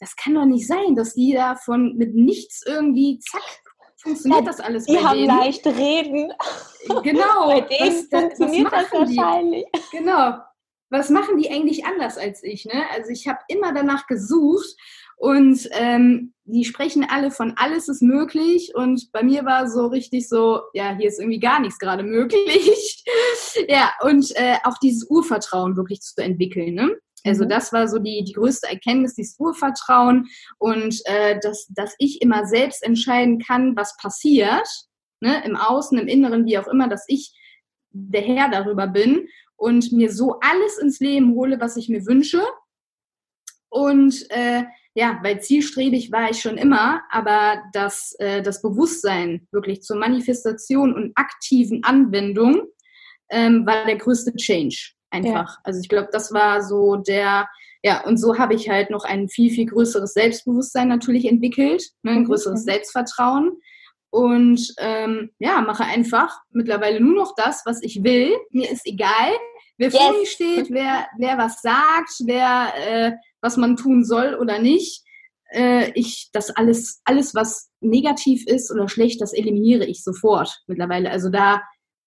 das 0.00 0.16
kann 0.16 0.34
doch 0.34 0.46
nicht 0.46 0.66
sein, 0.66 0.96
dass 0.96 1.14
die 1.14 1.32
da 1.34 1.54
von 1.54 1.96
mit 1.96 2.14
nichts 2.14 2.62
irgendwie, 2.66 3.20
zack, 3.20 3.42
funktioniert 4.02 4.40
ja, 4.40 4.46
das 4.46 4.60
alles 4.60 4.86
die 4.86 4.94
bei 4.94 5.02
haben 5.02 5.18
denen. 5.18 5.38
leicht 5.38 5.66
reden. 5.66 6.32
Genau. 7.02 7.46
bei 7.46 7.60
denen 7.60 8.08
das, 8.10 8.20
funktioniert 8.20 8.72
das, 8.72 8.90
das 8.90 8.92
wahrscheinlich. 8.92 9.64
Die? 9.74 9.98
Genau. 9.98 10.38
Was 10.92 11.08
machen 11.08 11.38
die 11.38 11.50
eigentlich 11.50 11.84
anders 11.84 12.18
als 12.18 12.42
ich? 12.42 12.64
Ne? 12.64 12.84
Also 12.92 13.10
ich 13.10 13.28
habe 13.28 13.38
immer 13.46 13.72
danach 13.72 14.06
gesucht 14.08 14.74
und 15.20 15.68
ähm, 15.72 16.32
die 16.44 16.64
sprechen 16.64 17.06
alle 17.06 17.30
von 17.30 17.52
alles 17.56 17.90
ist 17.90 18.00
möglich. 18.00 18.72
Und 18.74 19.12
bei 19.12 19.22
mir 19.22 19.44
war 19.44 19.68
so 19.68 19.88
richtig 19.88 20.26
so, 20.30 20.62
ja, 20.72 20.96
hier 20.96 21.08
ist 21.08 21.20
irgendwie 21.20 21.38
gar 21.38 21.60
nichts 21.60 21.78
gerade 21.78 22.02
möglich. 22.02 23.04
ja, 23.68 23.92
und 24.00 24.34
äh, 24.36 24.56
auch 24.64 24.78
dieses 24.78 25.10
Urvertrauen 25.10 25.76
wirklich 25.76 26.00
zu 26.00 26.22
entwickeln. 26.22 26.72
Ne? 26.72 26.96
Also 27.22 27.44
mhm. 27.44 27.50
das 27.50 27.70
war 27.70 27.86
so 27.86 27.98
die, 27.98 28.24
die 28.24 28.32
größte 28.32 28.70
Erkenntnis, 28.70 29.14
dieses 29.14 29.38
Urvertrauen 29.38 30.26
und 30.56 30.98
äh, 31.04 31.38
dass, 31.42 31.66
dass 31.68 31.94
ich 31.98 32.22
immer 32.22 32.46
selbst 32.46 32.82
entscheiden 32.82 33.40
kann, 33.40 33.76
was 33.76 33.98
passiert, 33.98 34.66
ne, 35.20 35.44
im 35.44 35.54
Außen, 35.54 35.98
im 35.98 36.08
Inneren, 36.08 36.46
wie 36.46 36.56
auch 36.56 36.66
immer, 36.66 36.88
dass 36.88 37.04
ich 37.08 37.38
der 37.90 38.22
Herr 38.22 38.48
darüber 38.48 38.86
bin 38.86 39.28
und 39.56 39.92
mir 39.92 40.10
so 40.10 40.38
alles 40.40 40.78
ins 40.78 40.98
Leben 40.98 41.34
hole, 41.34 41.60
was 41.60 41.76
ich 41.76 41.90
mir 41.90 42.06
wünsche. 42.06 42.40
Und 43.68 44.24
äh, 44.30 44.64
ja, 44.94 45.20
weil 45.22 45.40
zielstrebig 45.40 46.10
war 46.10 46.30
ich 46.30 46.40
schon 46.40 46.58
immer, 46.58 47.02
aber 47.10 47.62
das, 47.72 48.14
äh, 48.18 48.42
das 48.42 48.60
Bewusstsein 48.60 49.46
wirklich 49.52 49.82
zur 49.82 49.96
Manifestation 49.96 50.94
und 50.94 51.12
aktiven 51.14 51.84
Anwendung 51.84 52.62
ähm, 53.30 53.64
war 53.66 53.84
der 53.86 53.96
größte 53.96 54.34
Change 54.34 54.92
einfach. 55.10 55.54
Ja. 55.54 55.58
Also 55.62 55.80
ich 55.80 55.88
glaube, 55.88 56.08
das 56.10 56.32
war 56.32 56.62
so 56.62 56.96
der, 56.96 57.48
ja, 57.84 58.04
und 58.04 58.16
so 58.18 58.38
habe 58.38 58.54
ich 58.54 58.68
halt 58.68 58.90
noch 58.90 59.04
ein 59.04 59.28
viel, 59.28 59.50
viel 59.52 59.66
größeres 59.66 60.12
Selbstbewusstsein 60.12 60.88
natürlich 60.88 61.26
entwickelt, 61.26 61.84
ne, 62.02 62.12
ein 62.12 62.20
mhm. 62.20 62.26
größeres 62.26 62.62
mhm. 62.62 62.64
Selbstvertrauen. 62.64 63.52
und 64.10 64.74
ähm, 64.78 65.30
ja, 65.38 65.60
mache 65.60 65.84
einfach 65.84 66.40
mittlerweile 66.50 67.00
nur 67.00 67.14
noch 67.14 67.34
das, 67.36 67.62
was 67.64 67.80
ich 67.80 68.02
will. 68.02 68.36
Mir 68.50 68.70
ist 68.70 68.86
egal, 68.86 69.30
wer 69.80 69.88
yes. 69.88 69.96
vor 69.98 70.12
mir 70.12 70.26
steht, 70.26 70.70
wer, 70.70 71.08
wer 71.18 71.38
was 71.38 71.62
sagt, 71.62 72.12
wer 72.24 72.72
äh, 72.76 73.12
was 73.40 73.56
man 73.56 73.76
tun 73.76 74.04
soll 74.04 74.34
oder 74.34 74.58
nicht. 74.58 75.02
Äh, 75.52 75.90
ich 75.94 76.28
das 76.32 76.50
alles, 76.50 77.00
alles, 77.04 77.34
was 77.34 77.70
negativ 77.80 78.46
ist 78.46 78.70
oder 78.70 78.88
schlecht, 78.88 79.20
das 79.20 79.32
eliminiere 79.32 79.86
ich 79.86 80.04
sofort 80.04 80.62
mittlerweile. 80.66 81.10
Also 81.10 81.30
da, 81.30 81.62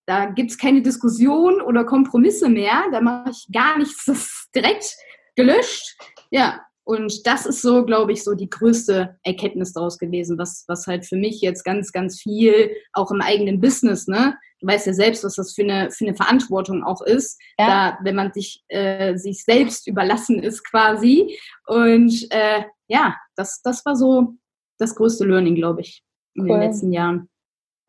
da 0.05 0.27
gibt's 0.27 0.57
keine 0.57 0.83
Diskussion 0.83 1.61
oder 1.61 1.83
Kompromisse 1.83 2.47
mehr. 2.47 2.83
Da 2.91 3.01
mache 3.01 3.31
ich 3.31 3.47
gar 3.51 3.77
nichts, 3.77 4.05
das 4.05 4.19
ist 4.19 4.49
direkt 4.55 4.95
gelöscht. 5.35 5.97
Ja, 6.29 6.61
und 6.83 7.25
das 7.25 7.45
ist 7.45 7.61
so, 7.61 7.85
glaube 7.85 8.11
ich, 8.11 8.23
so 8.23 8.35
die 8.35 8.49
größte 8.49 9.17
Erkenntnis 9.23 9.73
daraus 9.73 9.97
gewesen, 9.97 10.37
was, 10.37 10.65
was 10.67 10.85
halt 10.85 11.05
für 11.05 11.15
mich 11.15 11.41
jetzt 11.41 11.63
ganz, 11.63 11.91
ganz 11.91 12.21
viel 12.21 12.69
auch 12.91 13.09
im 13.09 13.21
eigenen 13.21 13.61
Business, 13.61 14.07
ne? 14.07 14.37
Du 14.63 14.69
weißt 14.69 14.87
ja 14.87 14.93
selbst, 14.93 15.25
was 15.25 15.35
das 15.35 15.53
für 15.53 15.63
eine, 15.63 15.91
für 15.91 16.05
eine 16.05 16.15
Verantwortung 16.15 16.85
auch 16.85 17.01
ist, 17.01 17.37
ja. 17.59 17.67
da, 17.91 17.99
wenn 18.01 18.15
man 18.15 18.31
sich, 18.31 18.63
äh, 18.69 19.17
sich 19.17 19.43
selbst 19.43 19.87
überlassen 19.87 20.41
ist 20.41 20.63
quasi. 20.63 21.37
Und 21.67 22.27
äh, 22.31 22.63
ja, 22.87 23.17
das, 23.35 23.61
das 23.61 23.85
war 23.85 23.97
so 23.97 24.35
das 24.79 24.95
größte 24.95 25.25
Learning, 25.25 25.55
glaube 25.55 25.81
ich, 25.81 26.01
in 26.35 26.43
cool. 26.43 26.51
den 26.51 26.59
letzten 26.61 26.93
Jahren. 26.93 27.29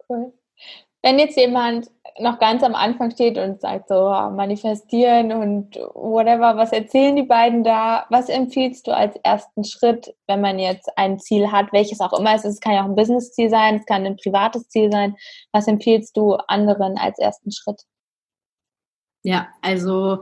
Cool. 0.08 0.32
Wenn 1.04 1.20
jetzt 1.20 1.37
jemand 1.37 1.92
noch 2.20 2.38
ganz 2.38 2.62
am 2.62 2.74
Anfang 2.74 3.11
steht 3.11 3.38
und 3.38 3.61
sagt 3.61 3.88
so, 3.88 3.94
ah, 3.94 4.31
manifestieren 4.31 5.33
und 5.33 5.77
whatever, 5.94 6.57
was 6.57 6.72
erzählen 6.72 7.16
die 7.16 7.24
beiden 7.24 7.64
da? 7.64 8.07
Was 8.09 8.29
empfiehlst 8.29 8.87
du 8.87 8.94
als 8.94 9.16
ersten 9.24 9.64
Schritt, 9.64 10.14
wenn 10.29 10.40
man 10.40 10.59
jetzt 10.59 10.88
ein 10.96 11.18
Ziel 11.18 11.50
hat, 11.50 11.72
welches 11.72 12.00
auch 12.00 12.16
immer 12.18 12.35
es 12.35 12.44
ist? 12.44 12.55
Es 12.55 12.61
kann 12.61 12.74
ja 12.74 12.83
auch 12.83 12.88
ein 12.88 12.94
Business-Ziel 12.94 13.50
sein, 13.50 13.77
es 13.77 13.87
kann 13.87 14.07
ein 14.07 14.16
privates 14.16 14.68
Ziel 14.68 14.92
sein. 14.92 15.16
Was 15.53 15.66
empfiehlst 15.66 16.16
du 16.16 16.35
anderen 16.35 16.96
als 16.98 17.18
ersten 17.18 17.50
Schritt? 17.50 17.83
Ja, 19.22 19.48
also 19.61 20.20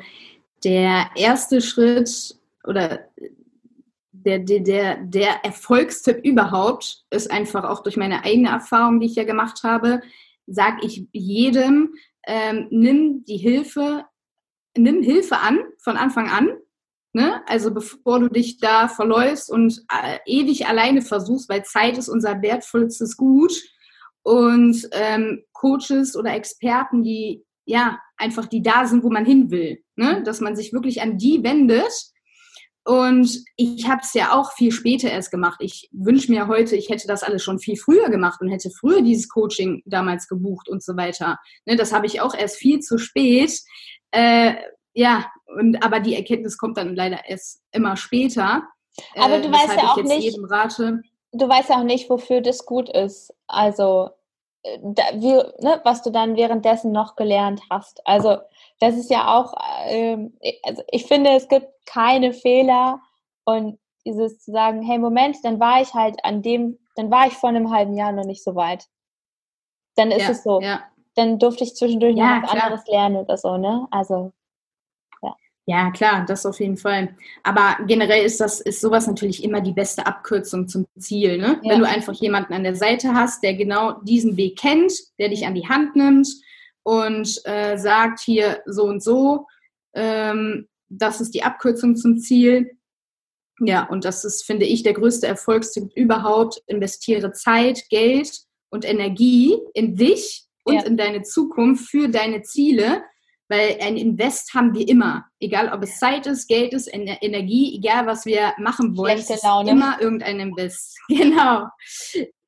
der 0.65 1.11
erste 1.15 1.61
Schritt 1.61 2.37
oder 2.65 3.01
der, 4.13 4.39
der, 4.39 4.61
der, 4.61 4.97
der 4.97 5.45
Erfolgstipp 5.45 6.25
überhaupt 6.25 7.05
ist 7.11 7.31
einfach 7.31 7.65
auch 7.65 7.83
durch 7.83 7.97
meine 7.97 8.25
eigene 8.25 8.51
Erfahrung, 8.51 9.01
die 9.01 9.07
ich 9.07 9.17
ja 9.17 9.25
gemacht 9.25 9.63
habe, 9.65 10.01
sage 10.47 10.87
ich 10.87 11.07
jedem, 11.13 11.95
ähm, 12.27 12.69
nimm 12.71 13.25
die 13.25 13.37
Hilfe, 13.37 14.05
nimm 14.77 15.03
Hilfe 15.03 15.39
an 15.39 15.61
von 15.83 15.97
Anfang 15.97 16.29
an. 16.29 16.49
Ne? 17.15 17.43
Also 17.47 17.75
bevor 17.75 18.21
du 18.21 18.29
dich 18.29 18.59
da 18.59 18.89
verläufst 18.89 19.51
und 19.51 19.85
äh, 19.93 20.19
ewig 20.27 20.67
alleine 20.67 21.03
versuchst, 21.03 21.49
weil 21.49 21.65
Zeit 21.65 21.99
ist 21.99 22.09
unser 22.09 22.41
wertvollstes 22.41 23.17
Gut. 23.17 23.53
Und 24.23 24.89
ähm, 24.93 25.43
Coaches 25.53 26.17
oder 26.17 26.33
Experten, 26.33 27.03
die 27.03 27.45
ja 27.65 27.99
einfach 28.17 28.47
die 28.47 28.63
da 28.63 28.87
sind, 28.87 29.03
wo 29.03 29.11
man 29.11 29.27
hin 29.27 29.51
will, 29.51 29.83
ne? 29.97 30.23
dass 30.23 30.41
man 30.41 30.57
sich 30.57 30.73
wirklich 30.73 31.03
an 31.03 31.19
die 31.19 31.43
wendet 31.43 31.93
und 32.85 33.45
ich 33.57 33.89
habe 33.89 34.01
es 34.03 34.13
ja 34.13 34.33
auch 34.33 34.53
viel 34.53 34.73
später 34.73 35.09
erst 35.09 35.31
gemacht. 35.31 35.61
Ich 35.61 35.89
wünsche 35.93 36.33
mir 36.33 36.49
heute, 36.49 36.75
ich 36.75 36.89
hätte 36.89 37.07
das 37.07 37.23
alles 37.23 37.43
schon 37.43 37.61
viel 37.61 37.77
früher 37.77 38.11
gemacht 38.11 38.41
und 38.41 38.49
hätte 38.49 38.71
früher 38.71 39.03
dieses 39.03 39.29
Coaching 39.29 39.83
damals 39.87 40.27
gebucht 40.27 40.69
und 40.69 40.83
so 40.83 40.97
weiter. 40.97 41.39
Ne, 41.65 41.77
das 41.77 41.93
habe 41.93 42.07
ich 42.07 42.21
auch 42.21 42.35
erst 42.35 42.57
viel 42.57 42.81
zu 42.81 42.99
spät. 42.99 43.61
Äh, 44.11 44.55
ja, 44.95 45.27
und 45.57 45.83
aber 45.85 46.01
die 46.01 46.17
Erkenntnis 46.17 46.59
kommt 46.59 46.77
dann 46.77 46.97
leider 46.97 47.21
erst 47.29 47.63
immer 47.71 47.97
später. 47.97 48.65
Aber 49.17 49.39
du 49.39 49.49
äh, 49.49 49.53
weißt 49.53 49.77
ja 49.77 49.93
auch 49.93 50.03
nicht. 50.03 50.37
Du 51.35 51.49
weißt 51.49 51.71
ja 51.71 51.77
auch 51.77 51.85
nicht, 51.85 52.11
wofür 52.11 52.41
das 52.41 52.67
gut 52.67 52.89
ist. 52.91 53.33
Also 53.47 54.11
da, 54.83 55.03
wie, 55.15 55.35
ne, 55.65 55.81
was 55.85 56.03
du 56.03 56.11
dann 56.11 56.37
währenddessen 56.37 56.93
noch 56.93 57.17
gelernt 57.17 57.61
hast. 57.71 58.07
Also 58.07 58.39
das 58.81 58.97
ist 58.97 59.11
ja 59.11 59.37
auch, 59.37 59.55
ähm, 59.87 60.39
also 60.65 60.83
ich 60.91 61.07
finde, 61.07 61.31
es 61.31 61.49
gibt 61.49 61.69
keine 61.87 62.33
Fehler 62.33 63.01
und 63.45 63.79
dieses 64.05 64.41
zu 64.41 64.53
sagen, 64.53 64.83
hey 64.83 64.99
Moment, 64.99 65.37
dann 65.43 65.61
war 65.61 65.81
ich 65.81 65.95
halt 65.95 66.25
an 66.25 66.43
dem, 66.43 66.79
dann 66.97 67.11
war 67.11 67.27
ich 67.27 67.35
vor 67.35 67.49
einem 67.49 67.71
halben 67.71 67.95
Jahr 67.95 68.13
noch 68.13 68.25
nicht 68.25 68.43
so 68.43 68.55
weit. 68.55 68.87
Dann 69.97 70.11
ist 70.11 70.23
ja, 70.23 70.31
es 70.31 70.43
so. 70.43 70.61
Ja. 70.61 70.83
Dann 71.15 71.39
durfte 71.39 71.65
ich 71.65 71.77
zwischendurch 71.77 72.17
ja, 72.17 72.37
noch 72.37 72.43
was 72.45 72.51
klar. 72.51 72.65
anderes 72.65 72.87
lernen 72.87 73.17
oder 73.17 73.37
so, 73.37 73.57
ne? 73.59 73.87
Also 73.91 74.33
ja. 75.67 75.85
Ja, 75.85 75.91
klar, 75.93 76.25
das 76.27 76.45
auf 76.45 76.59
jeden 76.59 76.77
Fall. 76.77 77.15
Aber 77.45 77.77
generell 77.87 78.25
ist 78.25 78.41
das, 78.41 78.61
ist 78.61 78.81
sowas 78.81 79.07
natürlich 79.07 79.45
immer 79.45 79.61
die 79.61 79.73
beste 79.73 80.07
Abkürzung 80.07 80.67
zum 80.67 80.87
Ziel, 80.99 81.39
ne? 81.39 81.61
Wenn 81.63 81.79
du 81.79 81.87
einfach 81.87 82.15
jemanden 82.15 82.53
an 82.53 82.65
der 82.65 82.75
Seite 82.75 83.15
hast, 83.15 83.45
der 83.45 83.55
genau 83.55 84.01
diesen 84.03 84.37
Weg 84.37 84.59
kennt, 84.59 84.93
der 85.19 85.29
dich 85.29 85.47
an 85.47 85.55
die 85.55 85.69
Hand 85.69 85.95
nimmt 85.95 86.29
und 86.83 87.41
äh, 87.45 87.77
sagt 87.77 88.19
hier 88.21 88.61
so 88.67 88.85
und 88.85 89.03
so, 89.03 89.47
ähm, 89.95 90.69
das 90.89 91.21
ist 91.21 91.33
die 91.33 91.45
Abkürzung 91.45 91.97
zum 91.97 92.19
Ziel. 92.19 92.77
Ja, 93.61 93.85
und 93.85 94.05
das 94.05 94.25
ist, 94.25 94.45
finde 94.45 94.67
ich, 94.67 94.83
der 94.83 94.95
größte 94.95 95.27
Erfolgstipp 95.27 95.93
überhaupt. 95.95 96.61
Investiere 96.67 97.33
Zeit, 97.33 97.85
Geld 97.89 98.43
und 98.71 98.85
Energie 98.85 99.59
in 99.75 99.95
dich 99.95 100.47
und 100.65 100.75
ja. 100.75 100.83
in 100.83 100.97
deine 100.97 101.23
Zukunft 101.23 101.89
für 101.89 102.09
deine 102.09 102.43
Ziele, 102.43 103.05
weil 103.53 103.77
ein 103.83 103.99
Invest 103.99 104.55
haben 104.55 104.75
wir 104.75 104.89
immer. 104.89 105.27
Egal, 105.39 105.71
ob 105.75 105.83
es 105.83 105.99
Zeit 105.99 106.27
ist, 106.27 106.49
Geld 106.49 106.73
ist, 106.73 106.89
Energie, 106.91 107.77
egal 107.77 108.07
was 108.07 108.25
wir 108.25 108.55
machen 108.57 108.97
wollen, 108.97 109.19
ist 109.19 109.45
immer 109.69 110.01
irgendein 110.01 110.41
Invest. 110.41 110.97
Genau. 111.09 111.67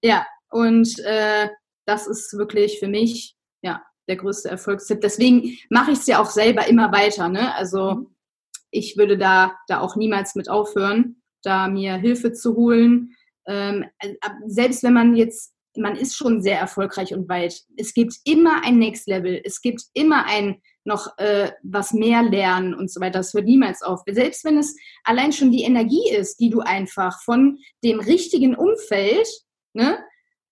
Ja, 0.02 0.26
und 0.48 0.98
äh, 1.00 1.50
das 1.84 2.06
ist 2.06 2.32
wirklich 2.38 2.78
für 2.78 2.88
mich 2.88 3.36
ja 3.62 3.82
der 4.08 4.16
größte 4.16 4.48
Erfolgstipp. 4.48 5.02
Deswegen 5.02 5.58
mache 5.68 5.90
ich 5.90 5.98
es 5.98 6.06
ja 6.06 6.22
auch 6.22 6.30
selber 6.30 6.66
immer 6.68 6.90
weiter. 6.90 7.28
Ne? 7.28 7.54
Also 7.54 7.94
mhm. 7.96 8.06
ich 8.70 8.96
würde 8.96 9.18
da, 9.18 9.58
da 9.68 9.80
auch 9.80 9.96
niemals 9.96 10.34
mit 10.34 10.48
aufhören, 10.48 11.22
da 11.42 11.68
mir 11.68 11.96
Hilfe 11.96 12.32
zu 12.32 12.56
holen. 12.56 13.14
Ähm, 13.46 13.84
äh, 13.98 14.14
selbst 14.46 14.82
wenn 14.82 14.94
man 14.94 15.16
jetzt, 15.16 15.52
man 15.76 15.96
ist 15.96 16.16
schon 16.16 16.40
sehr 16.40 16.58
erfolgreich 16.58 17.12
und 17.12 17.28
weit. 17.28 17.60
Es 17.76 17.92
gibt 17.92 18.14
immer 18.24 18.64
ein 18.64 18.78
Next 18.78 19.06
Level. 19.06 19.38
Es 19.44 19.60
gibt 19.60 19.82
immer 19.92 20.24
ein 20.24 20.62
noch 20.85 21.18
äh, 21.18 21.51
was 21.62 21.92
mehr 21.92 22.23
lernen 22.23 22.75
und 22.75 22.90
so 22.90 23.01
weiter. 23.01 23.18
Das 23.18 23.35
hört 23.35 23.47
niemals 23.47 23.83
auf. 23.83 24.03
Selbst 24.07 24.44
wenn 24.44 24.59
es 24.59 24.77
allein 25.03 25.33
schon 25.33 25.51
die 25.51 25.62
Energie 25.62 26.11
ist, 26.11 26.40
die 26.40 26.51
du 26.51 26.61
einfach 26.61 27.20
von 27.23 27.59
dem 27.83 28.01
richtigen 28.01 28.55
Umfeld, 28.55 29.27
ne, 29.73 29.99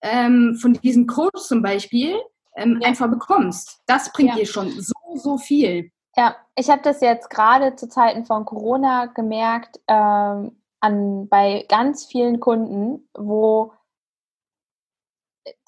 ähm, 0.02 0.56
von 0.60 0.74
diesem 0.74 1.06
Coach 1.06 1.42
zum 1.42 1.62
Beispiel, 1.62 2.16
ähm, 2.56 2.78
ja. 2.80 2.88
einfach 2.88 3.08
bekommst. 3.08 3.80
Das 3.86 4.12
bringt 4.12 4.30
ja. 4.30 4.36
dir 4.36 4.46
schon 4.46 4.70
so, 4.70 4.94
so 5.14 5.38
viel. 5.38 5.90
Ja, 6.16 6.36
ich 6.56 6.68
habe 6.68 6.82
das 6.82 7.00
jetzt 7.00 7.30
gerade 7.30 7.76
zu 7.76 7.88
Zeiten 7.88 8.26
von 8.26 8.44
Corona 8.44 9.06
gemerkt, 9.06 9.80
ähm, 9.88 10.56
an, 10.80 11.28
bei 11.28 11.64
ganz 11.68 12.06
vielen 12.06 12.40
Kunden, 12.40 13.08
wo 13.14 13.72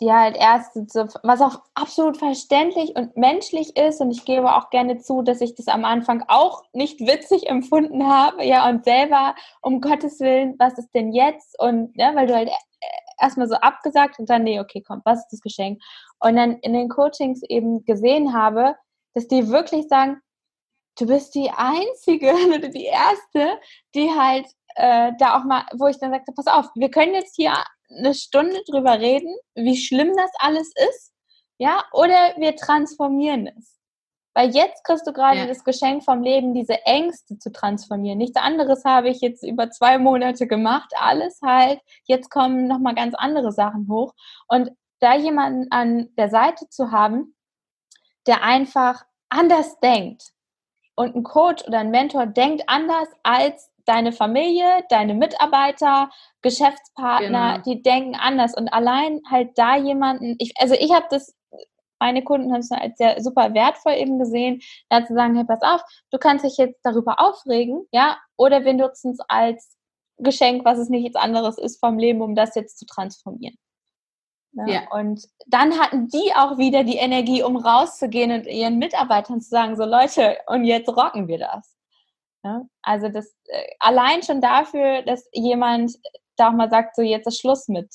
die 0.00 0.12
halt 0.12 0.37
erst, 0.37 0.76
was 1.22 1.40
auch 1.40 1.60
absolut 1.74 2.16
verständlich 2.16 2.94
und 2.96 3.16
menschlich 3.16 3.76
ist, 3.76 4.00
und 4.00 4.10
ich 4.10 4.24
gebe 4.24 4.54
auch 4.54 4.70
gerne 4.70 4.98
zu, 4.98 5.22
dass 5.22 5.40
ich 5.40 5.54
das 5.54 5.68
am 5.68 5.84
Anfang 5.84 6.24
auch 6.28 6.62
nicht 6.72 7.00
witzig 7.00 7.48
empfunden 7.48 8.06
habe, 8.06 8.44
ja, 8.44 8.68
und 8.68 8.84
selber, 8.84 9.34
um 9.62 9.80
Gottes 9.80 10.20
Willen, 10.20 10.54
was 10.58 10.78
ist 10.78 10.90
denn 10.94 11.12
jetzt? 11.12 11.58
Und, 11.60 11.96
ne, 11.96 12.12
weil 12.14 12.26
du 12.26 12.34
halt 12.34 12.50
erstmal 13.20 13.48
so 13.48 13.56
abgesagt 13.56 14.18
und 14.18 14.28
dann, 14.30 14.44
nee, 14.44 14.60
okay, 14.60 14.82
komm, 14.87 15.00
was 15.04 15.20
ist 15.20 15.32
das 15.32 15.40
Geschenk? 15.40 15.82
Und 16.18 16.37
dann 16.37 16.58
in 16.58 16.72
den 16.72 16.88
Coachings 16.88 17.42
eben 17.48 17.84
gesehen 17.84 18.32
habe, 18.32 18.76
dass 19.14 19.28
die 19.28 19.48
wirklich 19.48 19.88
sagen, 19.88 20.20
du 20.98 21.06
bist 21.06 21.34
die 21.34 21.50
Einzige 21.50 22.32
oder 22.54 22.68
die 22.68 22.87
Erste, 22.87 23.58
die 23.94 24.10
halt 24.10 24.46
äh, 24.76 25.12
da 25.18 25.38
auch 25.38 25.44
mal, 25.44 25.64
wo 25.74 25.87
ich 25.87 25.98
dann 25.98 26.10
sagte, 26.10 26.32
pass 26.32 26.46
auf, 26.46 26.66
wir 26.74 26.90
können 26.90 27.14
jetzt 27.14 27.37
hier 27.37 27.52
eine 27.96 28.14
Stunde 28.14 28.61
drüber 28.68 28.98
reden, 28.98 29.35
wie 29.54 29.76
schlimm 29.76 30.12
das 30.16 30.30
alles 30.38 30.72
ist, 30.88 31.12
ja, 31.59 31.85
oder 31.92 32.35
wir 32.37 32.57
transformieren 32.57 33.48
es. 33.57 33.74
Weil 34.35 34.50
jetzt 34.50 34.83
kriegst 34.83 35.07
du 35.07 35.12
gerade 35.12 35.38
ja. 35.38 35.46
das 35.46 35.62
Geschenk 35.62 36.02
vom 36.02 36.22
Leben, 36.22 36.54
diese 36.54 36.85
Ängste 36.85 37.38
zu 37.38 37.52
transformieren. 37.52 38.18
Nichts 38.18 38.37
anderes 38.37 38.85
habe 38.85 39.09
ich 39.09 39.20
jetzt 39.20 39.44
über 39.44 39.70
zwei 39.70 39.96
Monate 39.98 40.48
gemacht. 40.48 40.92
Alles 40.98 41.40
halt. 41.40 41.81
Jetzt 42.06 42.31
kommen 42.31 42.66
nochmal 42.66 42.96
ganz 42.96 43.14
andere 43.14 43.52
Sachen 43.52 43.88
hoch. 43.88 44.12
Und 44.48 44.73
da 44.98 45.14
jemanden 45.14 45.71
an 45.71 46.08
der 46.16 46.31
Seite 46.31 46.68
zu 46.68 46.90
haben, 46.90 47.37
der 48.27 48.42
einfach 48.42 49.04
anders 49.29 49.79
denkt. 49.79 50.33
Und 50.96 51.14
ein 51.14 51.23
Coach 51.23 51.64
oder 51.66 51.79
ein 51.79 51.90
Mentor 51.90 52.27
denkt 52.27 52.64
anders 52.66 53.08
als 53.23 53.71
deine 53.87 54.12
Familie, 54.12 54.85
deine 54.88 55.14
Mitarbeiter, 55.14 56.10
Geschäftspartner, 56.42 57.58
genau. 57.58 57.62
die 57.64 57.82
denken 57.82 58.14
anders. 58.14 58.54
Und 58.56 58.68
allein 58.68 59.20
halt 59.30 59.56
da 59.56 59.76
jemanden, 59.76 60.37
ich, 60.38 60.52
also 60.58 60.74
ich 60.74 60.92
habe 60.92 61.06
das 61.10 61.35
meine 62.00 62.22
Kunden 62.22 62.52
haben 62.52 62.60
es 62.60 62.70
als 62.70 62.98
sehr 62.98 63.22
super 63.22 63.54
wertvoll 63.54 63.94
eben 63.94 64.18
gesehen, 64.18 64.60
da 64.90 65.06
zu 65.06 65.14
sagen, 65.14 65.37
hey, 65.37 65.44
pass 65.44 65.62
auf, 65.62 65.82
du 66.10 66.18
kannst 66.18 66.44
dich 66.44 66.58
jetzt 66.58 66.80
darüber 66.82 67.18
aufregen, 67.18 67.87
ja, 67.92 68.18
oder 68.37 68.64
wir 68.64 68.74
nutzen 68.74 69.12
es 69.12 69.20
als 69.28 69.78
Geschenk, 70.18 70.64
was 70.64 70.78
es 70.78 70.90
nicht 70.90 71.02
nichts 71.02 71.16
anderes 71.16 71.56
ist 71.56 71.80
vom 71.80 71.98
Leben, 71.98 72.20
um 72.20 72.35
das 72.35 72.54
jetzt 72.54 72.78
zu 72.78 72.85
transformieren. 72.85 73.56
Ne? 74.52 74.72
Ja. 74.72 74.80
Und 74.92 75.26
dann 75.46 75.78
hatten 75.78 76.08
die 76.08 76.32
auch 76.35 76.58
wieder 76.58 76.85
die 76.85 76.96
Energie, 76.96 77.42
um 77.42 77.56
rauszugehen 77.56 78.30
und 78.30 78.46
ihren 78.46 78.78
Mitarbeitern 78.78 79.40
zu 79.40 79.48
sagen, 79.48 79.76
so 79.76 79.85
Leute, 79.85 80.38
und 80.46 80.64
jetzt 80.64 80.88
rocken 80.88 81.26
wir 81.26 81.38
das. 81.38 81.73
Ne? 82.44 82.68
Also 82.82 83.08
das 83.08 83.34
äh, 83.46 83.66
allein 83.80 84.22
schon 84.22 84.40
dafür, 84.40 85.02
dass 85.02 85.28
jemand 85.32 85.92
da 86.36 86.48
auch 86.48 86.52
mal 86.52 86.70
sagt, 86.70 86.94
so 86.94 87.02
jetzt 87.02 87.26
ist 87.26 87.40
Schluss 87.40 87.68
mit. 87.68 87.88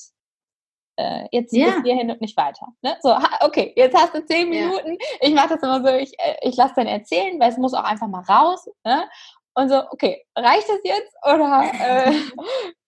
Äh, 0.96 1.28
jetzt 1.30 1.54
ja. 1.54 1.70
bis 1.70 1.82
hierhin 1.84 2.10
und 2.10 2.20
nicht 2.20 2.36
weiter. 2.36 2.66
Ne? 2.82 2.96
So, 3.00 3.16
okay, 3.40 3.72
jetzt 3.76 3.96
hast 3.96 4.12
du 4.14 4.24
zehn 4.26 4.50
Minuten. 4.50 4.90
Ja. 4.90 5.28
Ich 5.28 5.34
mache 5.34 5.50
das 5.50 5.62
immer 5.62 5.82
so, 5.82 5.96
ich, 5.96 6.12
äh, 6.18 6.36
ich 6.42 6.56
lasse 6.56 6.74
dann 6.76 6.88
erzählen, 6.88 7.38
weil 7.40 7.50
es 7.50 7.58
muss 7.58 7.74
auch 7.74 7.84
einfach 7.84 8.08
mal 8.08 8.22
raus. 8.22 8.68
Ne? 8.84 9.08
Und 9.54 9.68
so, 9.68 9.82
okay, 9.90 10.24
reicht 10.36 10.68
das 10.68 10.80
jetzt? 10.84 11.14
Oder 11.24 11.70
äh, 11.80 12.12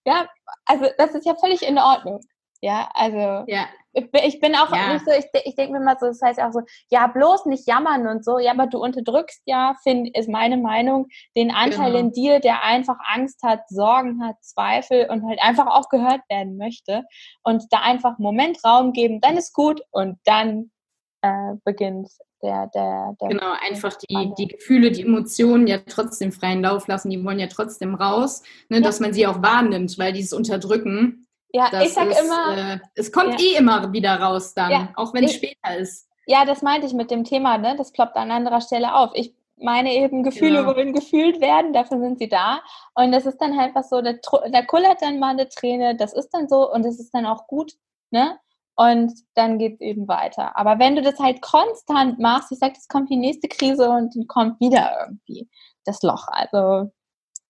ja, 0.05 0.27
also 0.65 0.87
das 0.97 1.15
ist 1.15 1.25
ja 1.25 1.35
völlig 1.35 1.61
in 1.63 1.77
Ordnung. 1.77 2.19
Ja, 2.63 2.89
also 2.93 3.43
ja. 3.47 3.67
Ich, 3.91 4.39
bin 4.39 4.55
auch 4.55 4.73
ja. 4.73 4.93
nicht 4.93 5.05
so, 5.05 5.11
ich, 5.11 5.25
ich 5.43 5.55
denke 5.55 5.73
mir 5.73 5.81
mal 5.83 5.97
so, 5.99 6.07
das 6.07 6.21
heißt 6.21 6.39
auch 6.39 6.53
so, 6.53 6.61
ja, 6.89 7.07
bloß 7.07 7.45
nicht 7.45 7.67
jammern 7.67 8.07
und 8.07 8.23
so, 8.23 8.39
ja, 8.39 8.53
aber 8.53 8.67
du 8.67 8.79
unterdrückst 8.81 9.41
ja, 9.45 9.75
find, 9.83 10.17
ist 10.17 10.29
meine 10.29 10.55
Meinung, 10.55 11.07
den 11.35 11.51
Anteil 11.51 11.91
genau. 11.91 11.99
in 11.99 12.11
dir, 12.13 12.39
der 12.39 12.63
einfach 12.63 12.95
Angst 13.05 13.43
hat, 13.43 13.67
Sorgen 13.67 14.23
hat, 14.23 14.37
Zweifel 14.41 15.07
und 15.11 15.27
halt 15.27 15.43
einfach 15.43 15.67
auch 15.67 15.89
gehört 15.89 16.21
werden 16.29 16.57
möchte 16.57 17.03
und 17.43 17.65
da 17.69 17.81
einfach 17.81 18.11
einen 18.11 18.23
Moment 18.23 18.63
Raum 18.63 18.93
geben, 18.93 19.19
dann 19.19 19.35
ist 19.35 19.53
gut 19.53 19.81
und 19.91 20.17
dann 20.23 20.71
äh, 21.21 21.55
beginnt 21.65 22.09
der, 22.41 22.67
der, 22.67 23.15
der 23.19 23.27
Genau, 23.27 23.53
einfach 23.61 23.95
die, 23.95 24.33
die 24.37 24.47
Gefühle, 24.47 24.91
die 24.91 25.01
Emotionen 25.01 25.67
ja 25.67 25.79
trotzdem 25.79 26.31
freien 26.31 26.61
Lauf 26.61 26.87
lassen, 26.87 27.09
die 27.09 27.23
wollen 27.23 27.39
ja 27.39 27.47
trotzdem 27.47 27.93
raus, 27.93 28.41
ne, 28.69 28.77
ja. 28.77 28.83
dass 28.83 29.01
man 29.01 29.13
sie 29.13 29.27
auch 29.27 29.41
wahrnimmt, 29.41 29.99
weil 29.99 30.13
dieses 30.13 30.33
Unterdrücken, 30.33 31.22
ja, 31.53 31.69
ich 31.81 31.93
sag 31.93 32.09
ist, 32.09 32.19
immer, 32.19 32.57
äh, 32.57 32.79
es 32.95 33.11
kommt 33.11 33.39
ja. 33.39 33.47
eh 33.47 33.57
immer 33.57 33.93
wieder 33.93 34.19
raus 34.19 34.53
dann, 34.53 34.71
ja, 34.71 34.89
auch 34.95 35.13
wenn 35.13 35.23
es 35.23 35.35
später 35.35 35.77
ist. 35.77 36.09
Ja, 36.25 36.45
das 36.45 36.61
meinte 36.61 36.87
ich 36.87 36.93
mit 36.93 37.11
dem 37.11 37.23
Thema, 37.23 37.57
ne? 37.57 37.75
Das 37.77 37.91
ploppt 37.91 38.15
an 38.15 38.31
anderer 38.31 38.61
Stelle 38.61 38.95
auf. 38.95 39.11
Ich 39.13 39.35
meine 39.57 39.93
eben, 39.93 40.23
Gefühle 40.23 40.59
genau. 40.59 40.75
wollen 40.75 40.93
gefühlt 40.93 41.41
werden, 41.41 41.73
dafür 41.73 41.99
sind 41.99 42.17
sie 42.17 42.27
da. 42.27 42.61
Und 42.95 43.11
das 43.11 43.25
ist 43.25 43.37
dann 43.37 43.57
halt 43.57 43.75
was 43.75 43.89
so, 43.89 44.01
da, 44.01 44.13
da 44.51 44.61
kullert 44.63 45.01
dann 45.01 45.19
mal 45.19 45.29
eine 45.29 45.47
Träne, 45.47 45.95
das 45.95 46.13
ist 46.13 46.29
dann 46.29 46.49
so 46.49 46.71
und 46.71 46.83
das 46.83 46.99
ist 46.99 47.11
dann 47.13 47.25
auch 47.25 47.47
gut, 47.47 47.73
ne? 48.11 48.39
Und 48.75 49.13
dann 49.35 49.59
geht 49.59 49.75
es 49.75 49.81
eben 49.81 50.07
weiter. 50.07 50.57
Aber 50.57 50.79
wenn 50.79 50.95
du 50.95 51.03
das 51.03 51.19
halt 51.19 51.41
konstant 51.43 52.17
machst, 52.17 52.51
ich 52.51 52.57
sag, 52.57 52.75
es 52.75 52.87
kommt 52.87 53.11
die 53.11 53.17
nächste 53.17 53.47
Krise 53.47 53.89
und 53.89 54.15
dann 54.15 54.25
kommt 54.25 54.59
wieder 54.59 55.07
irgendwie 55.07 55.47
das 55.85 56.01
Loch. 56.01 56.27
Also 56.29 56.91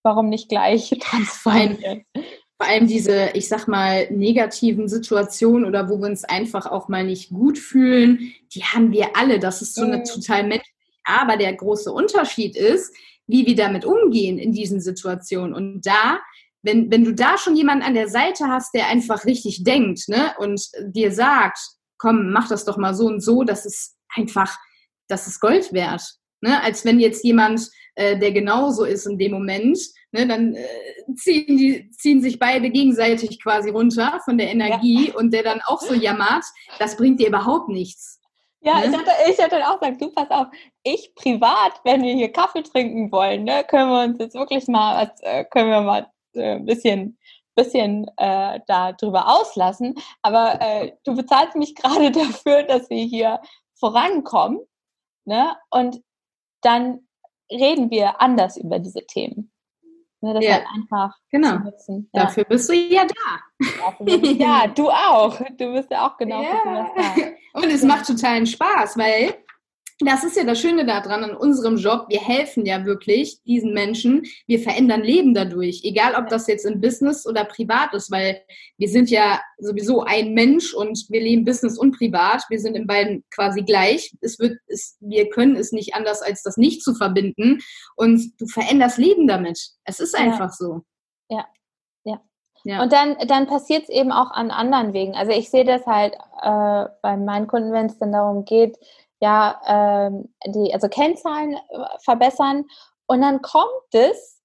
warum 0.02 0.28
nicht 0.28 0.50
gleich 0.50 0.90
transformieren? 1.00 2.04
Vor 2.64 2.72
allem 2.72 2.86
diese, 2.86 3.30
ich 3.34 3.46
sag 3.46 3.68
mal, 3.68 4.10
negativen 4.10 4.88
Situationen 4.88 5.66
oder 5.66 5.90
wo 5.90 5.98
wir 5.98 6.08
uns 6.08 6.24
einfach 6.24 6.64
auch 6.64 6.88
mal 6.88 7.04
nicht 7.04 7.28
gut 7.28 7.58
fühlen, 7.58 8.32
die 8.54 8.64
haben 8.64 8.90
wir 8.90 9.16
alle. 9.16 9.38
Das 9.38 9.60
ist 9.60 9.74
so 9.74 9.82
eine 9.82 9.98
mhm. 9.98 10.04
total 10.04 10.44
menschlich. 10.44 10.74
Aber 11.04 11.36
der 11.36 11.52
große 11.52 11.92
Unterschied 11.92 12.56
ist, 12.56 12.94
wie 13.26 13.44
wir 13.44 13.54
damit 13.54 13.84
umgehen 13.84 14.38
in 14.38 14.52
diesen 14.52 14.80
Situationen. 14.80 15.52
Und 15.52 15.82
da, 15.84 16.20
wenn, 16.62 16.90
wenn 16.90 17.04
du 17.04 17.12
da 17.12 17.36
schon 17.36 17.54
jemanden 17.54 17.84
an 17.84 17.92
der 17.92 18.08
Seite 18.08 18.46
hast, 18.46 18.72
der 18.72 18.88
einfach 18.88 19.26
richtig 19.26 19.62
denkt, 19.64 20.08
ne, 20.08 20.32
und 20.38 20.66
dir 20.86 21.12
sagt, 21.12 21.58
komm, 21.98 22.32
mach 22.32 22.48
das 22.48 22.64
doch 22.64 22.78
mal 22.78 22.94
so 22.94 23.06
und 23.06 23.20
so, 23.20 23.42
das 23.42 23.66
ist 23.66 23.94
einfach, 24.08 24.56
das 25.08 25.26
ist 25.26 25.38
Gold 25.38 25.74
wert. 25.74 26.02
Ne? 26.40 26.62
Als 26.62 26.86
wenn 26.86 26.98
jetzt 26.98 27.24
jemand, 27.24 27.68
äh, 27.94 28.18
der 28.18 28.32
genauso 28.32 28.84
ist 28.84 29.06
in 29.06 29.18
dem 29.18 29.32
Moment, 29.32 29.78
ne, 30.14 30.26
dann 30.26 30.54
äh, 30.54 30.64
ziehen, 31.16 31.56
die, 31.56 31.90
ziehen 31.90 32.22
sich 32.22 32.38
beide 32.38 32.70
gegenseitig 32.70 33.42
quasi 33.42 33.70
runter 33.70 34.20
von 34.24 34.38
der 34.38 34.50
Energie 34.50 35.08
ja. 35.08 35.14
und 35.16 35.32
der 35.32 35.42
dann 35.42 35.60
auch 35.66 35.80
so 35.80 35.92
jammert, 35.92 36.44
das 36.78 36.96
bringt 36.96 37.20
dir 37.20 37.28
überhaupt 37.28 37.68
nichts. 37.68 38.20
Ja, 38.60 38.78
ne? 38.78 38.86
ich, 38.86 38.96
hatte, 38.96 39.10
ich 39.30 39.38
hatte 39.42 39.68
auch 39.68 39.80
gesagt, 39.80 40.00
du 40.00 40.10
pass 40.12 40.30
auf, 40.30 40.46
ich 40.84 41.14
privat, 41.16 41.80
wenn 41.84 42.02
wir 42.02 42.14
hier 42.14 42.32
Kaffee 42.32 42.62
trinken 42.62 43.10
wollen, 43.10 43.44
ne, 43.44 43.64
können 43.64 43.90
wir 43.90 44.04
uns 44.04 44.18
jetzt 44.18 44.36
wirklich 44.36 44.68
mal, 44.68 45.12
äh, 45.20 45.44
können 45.44 45.70
wir 45.70 45.80
mal 45.80 46.06
äh, 46.34 46.54
ein 46.54 46.64
bisschen 46.64 47.18
bisschen 47.56 48.10
äh, 48.16 48.58
da 48.66 48.92
drüber 48.92 49.28
auslassen, 49.28 49.94
aber 50.22 50.60
äh, 50.60 50.90
du 51.04 51.14
bezahlst 51.14 51.54
mich 51.54 51.74
gerade 51.76 52.10
dafür, 52.10 52.64
dass 52.64 52.90
wir 52.90 53.04
hier 53.04 53.40
vorankommen, 53.78 54.58
ne? 55.24 55.54
Und 55.70 56.02
dann 56.62 57.06
reden 57.48 57.90
wir 57.90 58.20
anders 58.20 58.56
über 58.56 58.80
diese 58.80 59.06
Themen. 59.06 59.53
Ne, 60.24 60.32
das 60.32 60.42
ja. 60.42 60.52
halt 60.54 60.64
einfach 60.74 61.18
genau. 61.30 61.58
nutzen. 61.58 62.08
Ja. 62.14 62.22
Dafür 62.22 62.44
bist 62.44 62.70
du 62.70 62.74
ja 62.74 63.04
da. 63.04 63.66
Da. 64.38 64.66
Du 64.74 64.88
auch. 64.88 65.38
Du 65.58 65.74
bist 65.74 65.90
ja 65.90 66.06
auch 66.06 66.16
genau 66.16 66.42
ja. 66.42 66.90
da. 66.96 67.60
Und 67.60 67.70
es 67.70 67.82
macht 67.82 68.06
totalen 68.06 68.46
Spaß, 68.46 68.96
weil 68.96 69.34
das 70.00 70.24
ist 70.24 70.36
ja 70.36 70.44
das 70.44 70.60
Schöne 70.60 70.84
daran 70.84 71.22
an 71.22 71.36
unserem 71.36 71.76
Job. 71.76 72.06
Wir 72.08 72.20
helfen 72.20 72.66
ja 72.66 72.84
wirklich 72.84 73.40
diesen 73.44 73.72
Menschen. 73.72 74.24
Wir 74.46 74.58
verändern 74.58 75.02
Leben 75.02 75.34
dadurch. 75.34 75.82
Egal, 75.84 76.14
ob 76.16 76.28
das 76.28 76.48
jetzt 76.48 76.66
im 76.66 76.80
Business 76.80 77.26
oder 77.26 77.44
privat 77.44 77.94
ist, 77.94 78.10
weil 78.10 78.42
wir 78.76 78.88
sind 78.88 79.08
ja 79.08 79.40
sowieso 79.58 80.02
ein 80.02 80.34
Mensch 80.34 80.74
und 80.74 81.06
wir 81.10 81.20
leben 81.20 81.44
Business 81.44 81.78
und 81.78 81.96
privat. 81.96 82.42
Wir 82.48 82.58
sind 82.58 82.76
in 82.76 82.88
beiden 82.88 83.24
quasi 83.32 83.62
gleich. 83.62 84.12
Es 84.20 84.38
wird, 84.40 84.58
es, 84.66 84.96
wir 85.00 85.30
können 85.30 85.54
es 85.54 85.70
nicht 85.70 85.94
anders, 85.94 86.22
als 86.22 86.42
das 86.42 86.56
nicht 86.56 86.82
zu 86.82 86.94
verbinden. 86.94 87.60
Und 87.94 88.32
du 88.40 88.46
veränderst 88.46 88.98
Leben 88.98 89.28
damit. 89.28 89.60
Es 89.84 90.00
ist 90.00 90.16
einfach 90.16 90.50
ja. 90.50 90.56
so. 90.58 90.80
Ja, 91.30 91.46
ja. 92.04 92.20
Ja. 92.64 92.82
Und 92.82 92.92
dann, 92.92 93.16
dann 93.28 93.46
passiert 93.46 93.84
es 93.84 93.88
eben 93.90 94.10
auch 94.10 94.30
an 94.32 94.50
anderen 94.50 94.92
Wegen. 94.92 95.14
Also 95.14 95.30
ich 95.32 95.50
sehe 95.50 95.64
das 95.64 95.86
halt 95.86 96.14
äh, 96.42 96.90
bei 97.02 97.16
meinen 97.16 97.46
Kunden, 97.46 97.72
wenn 97.72 97.86
es 97.86 97.98
dann 97.98 98.10
darum 98.10 98.44
geht, 98.44 98.78
ja, 99.24 99.58
ähm, 99.66 100.34
die, 100.46 100.74
also 100.74 100.88
Kennzahlen 100.88 101.54
äh, 101.54 101.58
verbessern. 102.04 102.66
Und 103.06 103.22
dann 103.22 103.40
kommt 103.40 103.94
es 103.94 104.42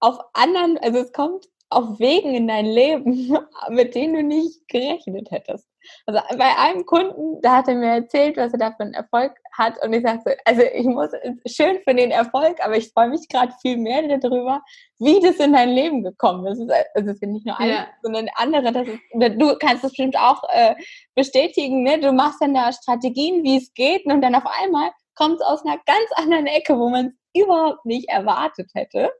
auf 0.00 0.18
anderen, 0.32 0.78
also 0.78 1.00
es 1.00 1.12
kommt 1.12 1.46
auf 1.68 2.00
Wegen 2.00 2.34
in 2.34 2.48
dein 2.48 2.64
Leben, 2.64 3.36
mit 3.68 3.94
denen 3.94 4.14
du 4.14 4.22
nicht 4.22 4.66
gerechnet 4.68 5.30
hättest. 5.30 5.69
Also 6.06 6.20
bei 6.36 6.56
einem 6.56 6.84
Kunden, 6.86 7.40
da 7.42 7.56
hat 7.56 7.68
er 7.68 7.74
mir 7.74 7.92
erzählt, 7.92 8.36
was 8.36 8.52
er 8.52 8.58
da 8.58 8.70
für 8.72 8.80
einen 8.80 8.94
Erfolg 8.94 9.32
hat 9.52 9.82
und 9.82 9.92
ich 9.92 10.02
sage 10.02 10.20
so, 10.24 10.32
also 10.44 10.62
ich 10.62 10.86
muss, 10.86 11.10
schön 11.46 11.78
für 11.82 11.94
den 11.94 12.10
Erfolg, 12.10 12.58
aber 12.64 12.76
ich 12.76 12.92
freue 12.92 13.08
mich 13.08 13.28
gerade 13.28 13.52
viel 13.60 13.76
mehr 13.76 14.02
darüber, 14.18 14.62
wie 14.98 15.20
das 15.20 15.36
in 15.36 15.52
dein 15.52 15.70
Leben 15.70 16.02
gekommen 16.02 16.46
ist. 16.46 16.60
Also 16.94 17.10
es 17.10 17.16
ist 17.16 17.22
nicht 17.22 17.46
nur 17.46 17.58
eine, 17.58 17.72
ja. 17.72 17.88
sondern 18.02 18.28
andere, 18.34 18.72
das 18.72 18.88
ist, 18.88 19.00
du 19.12 19.56
kannst 19.58 19.84
das 19.84 19.90
bestimmt 19.90 20.16
auch 20.18 20.42
äh, 20.50 20.74
bestätigen, 21.14 21.82
ne? 21.82 22.00
du 22.00 22.12
machst 22.12 22.40
dann 22.40 22.54
da 22.54 22.72
Strategien, 22.72 23.42
wie 23.42 23.56
es 23.56 23.72
geht 23.74 24.04
und 24.06 24.22
dann 24.22 24.34
auf 24.34 24.46
einmal 24.62 24.90
kommt 25.14 25.34
es 25.34 25.42
aus 25.42 25.64
einer 25.64 25.78
ganz 25.86 26.10
anderen 26.16 26.46
Ecke, 26.46 26.78
wo 26.78 26.88
man 26.88 27.06
es 27.06 27.42
überhaupt 27.42 27.84
nicht 27.84 28.08
erwartet 28.08 28.70
hätte, 28.74 29.12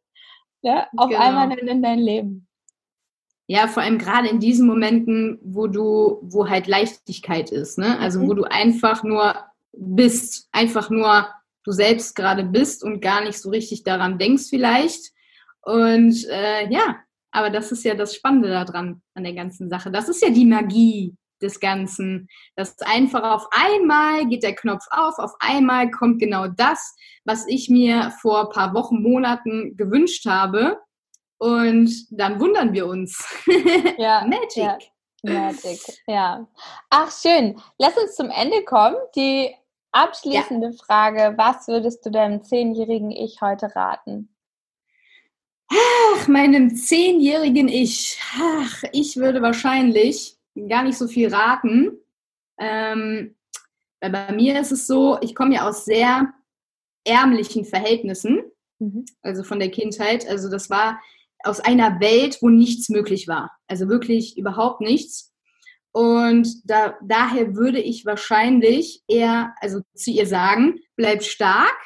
ja, 0.62 0.88
auf 0.96 1.08
genau. 1.08 1.20
einmal 1.20 1.48
dann 1.48 1.68
in 1.68 1.82
dein 1.82 1.98
Leben. 1.98 2.48
Ja, 3.50 3.66
vor 3.66 3.82
allem 3.82 3.98
gerade 3.98 4.28
in 4.28 4.38
diesen 4.38 4.64
Momenten, 4.64 5.36
wo 5.42 5.66
du, 5.66 6.20
wo 6.22 6.48
halt 6.48 6.68
Leichtigkeit 6.68 7.50
ist, 7.50 7.78
ne? 7.78 7.98
Also 7.98 8.20
mhm. 8.20 8.28
wo 8.28 8.34
du 8.34 8.44
einfach 8.44 9.02
nur 9.02 9.34
bist, 9.72 10.48
einfach 10.52 10.88
nur 10.88 11.26
du 11.64 11.72
selbst 11.72 12.14
gerade 12.14 12.44
bist 12.44 12.84
und 12.84 13.00
gar 13.00 13.24
nicht 13.24 13.40
so 13.40 13.50
richtig 13.50 13.82
daran 13.82 14.18
denkst 14.18 14.44
vielleicht. 14.50 15.10
Und 15.62 16.24
äh, 16.28 16.70
ja, 16.72 16.98
aber 17.32 17.50
das 17.50 17.72
ist 17.72 17.82
ja 17.82 17.96
das 17.96 18.14
Spannende 18.14 18.50
daran, 18.50 19.02
an 19.14 19.24
der 19.24 19.34
ganzen 19.34 19.68
Sache. 19.68 19.90
Das 19.90 20.08
ist 20.08 20.22
ja 20.22 20.30
die 20.30 20.46
Magie 20.46 21.16
des 21.42 21.58
Ganzen. 21.58 22.28
Das 22.54 22.78
einfach 22.82 23.24
auf 23.24 23.48
einmal 23.50 24.28
geht 24.28 24.44
der 24.44 24.54
Knopf 24.54 24.84
auf, 24.92 25.18
auf 25.18 25.32
einmal 25.40 25.90
kommt 25.90 26.20
genau 26.20 26.46
das, 26.46 26.94
was 27.24 27.48
ich 27.48 27.68
mir 27.68 28.12
vor 28.20 28.42
ein 28.42 28.54
paar 28.54 28.74
Wochen, 28.74 29.02
Monaten 29.02 29.76
gewünscht 29.76 30.24
habe. 30.26 30.78
Und 31.40 32.06
dann 32.10 32.38
wundern 32.38 32.72
wir 32.72 32.86
uns. 32.86 33.24
Ja, 33.98 34.24
Magic. 34.26 34.92
Ja. 35.22 35.32
Magic, 35.32 35.80
ja. 36.06 36.46
Ach, 36.90 37.10
schön. 37.10 37.60
Lass 37.78 37.96
uns 37.96 38.14
zum 38.14 38.30
Ende 38.30 38.62
kommen. 38.64 38.96
Die 39.16 39.54
abschließende 39.90 40.68
ja. 40.68 40.84
Frage: 40.84 41.34
Was 41.36 41.66
würdest 41.66 42.04
du 42.04 42.10
deinem 42.10 42.42
zehnjährigen 42.42 43.10
Ich 43.10 43.40
heute 43.40 43.74
raten? 43.74 44.34
Ach, 45.68 46.28
meinem 46.28 46.76
zehnjährigen 46.76 47.68
Ich. 47.68 48.18
Ach, 48.38 48.82
ich 48.92 49.16
würde 49.16 49.40
wahrscheinlich 49.40 50.36
gar 50.68 50.82
nicht 50.82 50.98
so 50.98 51.08
viel 51.08 51.34
raten. 51.34 51.98
Ähm, 52.58 53.34
weil 54.00 54.10
bei 54.10 54.32
mir 54.32 54.60
ist 54.60 54.72
es 54.72 54.86
so, 54.86 55.18
ich 55.22 55.34
komme 55.34 55.54
ja 55.54 55.66
aus 55.66 55.86
sehr 55.86 56.34
ärmlichen 57.04 57.64
Verhältnissen, 57.64 58.42
mhm. 58.78 59.06
also 59.22 59.42
von 59.42 59.58
der 59.58 59.70
Kindheit. 59.70 60.28
Also 60.28 60.50
das 60.50 60.68
war 60.68 61.00
aus 61.44 61.60
einer 61.60 62.00
Welt, 62.00 62.38
wo 62.40 62.48
nichts 62.48 62.88
möglich 62.88 63.28
war. 63.28 63.50
Also 63.66 63.88
wirklich 63.88 64.36
überhaupt 64.36 64.80
nichts. 64.80 65.32
Und 65.92 66.48
da, 66.64 66.96
daher 67.02 67.56
würde 67.56 67.80
ich 67.80 68.06
wahrscheinlich 68.06 69.02
eher, 69.08 69.54
also 69.60 69.80
zu 69.94 70.10
ihr 70.10 70.26
sagen, 70.26 70.78
bleib 70.96 71.24
stark, 71.24 71.76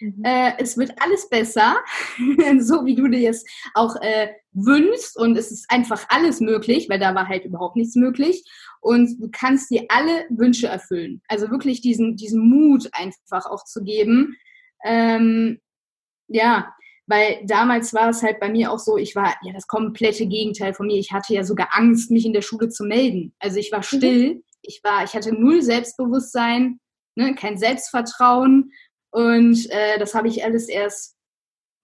Mhm. 0.00 0.22
Äh, 0.24 0.52
es 0.58 0.76
wird 0.76 0.92
alles 1.02 1.28
besser, 1.28 1.78
so 2.60 2.84
wie 2.84 2.94
du 2.94 3.08
dir 3.08 3.30
es 3.30 3.44
auch 3.74 3.96
äh, 4.00 4.28
wünschst. 4.52 5.16
Und 5.16 5.36
es 5.36 5.50
ist 5.50 5.70
einfach 5.70 6.06
alles 6.08 6.40
möglich, 6.40 6.88
weil 6.88 6.98
da 6.98 7.14
war 7.14 7.28
halt 7.28 7.44
überhaupt 7.44 7.76
nichts 7.76 7.96
möglich. 7.96 8.44
Und 8.80 9.20
du 9.20 9.28
kannst 9.30 9.70
dir 9.70 9.86
alle 9.88 10.26
Wünsche 10.30 10.68
erfüllen. 10.68 11.20
Also 11.28 11.50
wirklich 11.50 11.80
diesen, 11.80 12.16
diesen 12.16 12.48
Mut 12.48 12.88
einfach 12.92 13.46
auch 13.46 13.64
zu 13.64 13.82
geben. 13.82 14.36
Ähm, 14.84 15.58
ja, 16.28 16.72
weil 17.08 17.40
damals 17.44 17.94
war 17.94 18.10
es 18.10 18.22
halt 18.22 18.38
bei 18.38 18.50
mir 18.50 18.70
auch 18.70 18.78
so, 18.78 18.96
ich 18.96 19.16
war 19.16 19.34
ja 19.42 19.52
das 19.52 19.66
komplette 19.66 20.26
Gegenteil 20.26 20.74
von 20.74 20.86
mir. 20.86 20.98
Ich 20.98 21.12
hatte 21.12 21.34
ja 21.34 21.42
sogar 21.42 21.68
Angst, 21.72 22.10
mich 22.10 22.26
in 22.26 22.34
der 22.34 22.42
Schule 22.42 22.68
zu 22.68 22.84
melden. 22.84 23.34
Also 23.38 23.58
ich 23.58 23.72
war 23.72 23.80
mhm. 23.80 23.82
still, 23.82 24.34
mhm. 24.34 24.44
ich 24.62 24.80
war, 24.84 25.04
ich 25.04 25.14
hatte 25.14 25.32
null 25.32 25.62
Selbstbewusstsein, 25.62 26.78
ne, 27.16 27.34
kein 27.34 27.56
Selbstvertrauen 27.58 28.70
und 29.10 29.70
äh, 29.70 29.98
das 29.98 30.14
habe 30.14 30.28
ich 30.28 30.44
alles 30.44 30.68
erst 30.68 31.16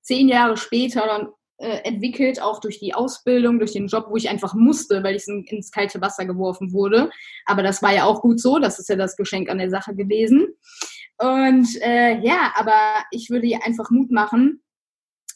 zehn 0.03 0.29
Jahre 0.29 0.57
später 0.57 1.07
dann 1.07 1.29
äh, 1.57 1.79
entwickelt, 1.89 2.43
auch 2.43 2.61
durch 2.61 2.79
die 2.79 2.95
Ausbildung, 2.95 3.59
durch 3.59 3.73
den 3.73 3.87
Job, 3.87 4.07
wo 4.11 4.17
ich 4.17 4.29
einfach 4.29 4.55
musste, 4.55 5.03
weil 5.03 5.17
ich 5.17 5.27
in, 5.27 5.45
ins 5.45 5.71
kalte 5.71 6.01
Wasser 6.01 6.27
geworfen 6.27 6.73
wurde. 6.73 7.11
Aber 7.47 7.63
das 7.63 7.83
war 7.83 7.95
ja 7.95 8.05
auch 8.05 8.21
gut 8.21 8.41
so, 8.41 8.59
das 8.59 8.79
ist 8.79 8.89
ja 8.89 8.97
das 8.97 9.17
Geschenk 9.17 9.49
an 9.49 9.59
der 9.59 9.71
Sache 9.71 9.95
gewesen. 9.95 10.49
Und 11.19 11.69
äh, 11.81 12.19
ja, 12.21 12.53
aber 12.57 13.05
ich 13.13 13.31
würde 13.31 13.47
ihr 13.47 13.65
einfach 13.65 13.91
Mut 13.91 14.11
machen, 14.11 14.64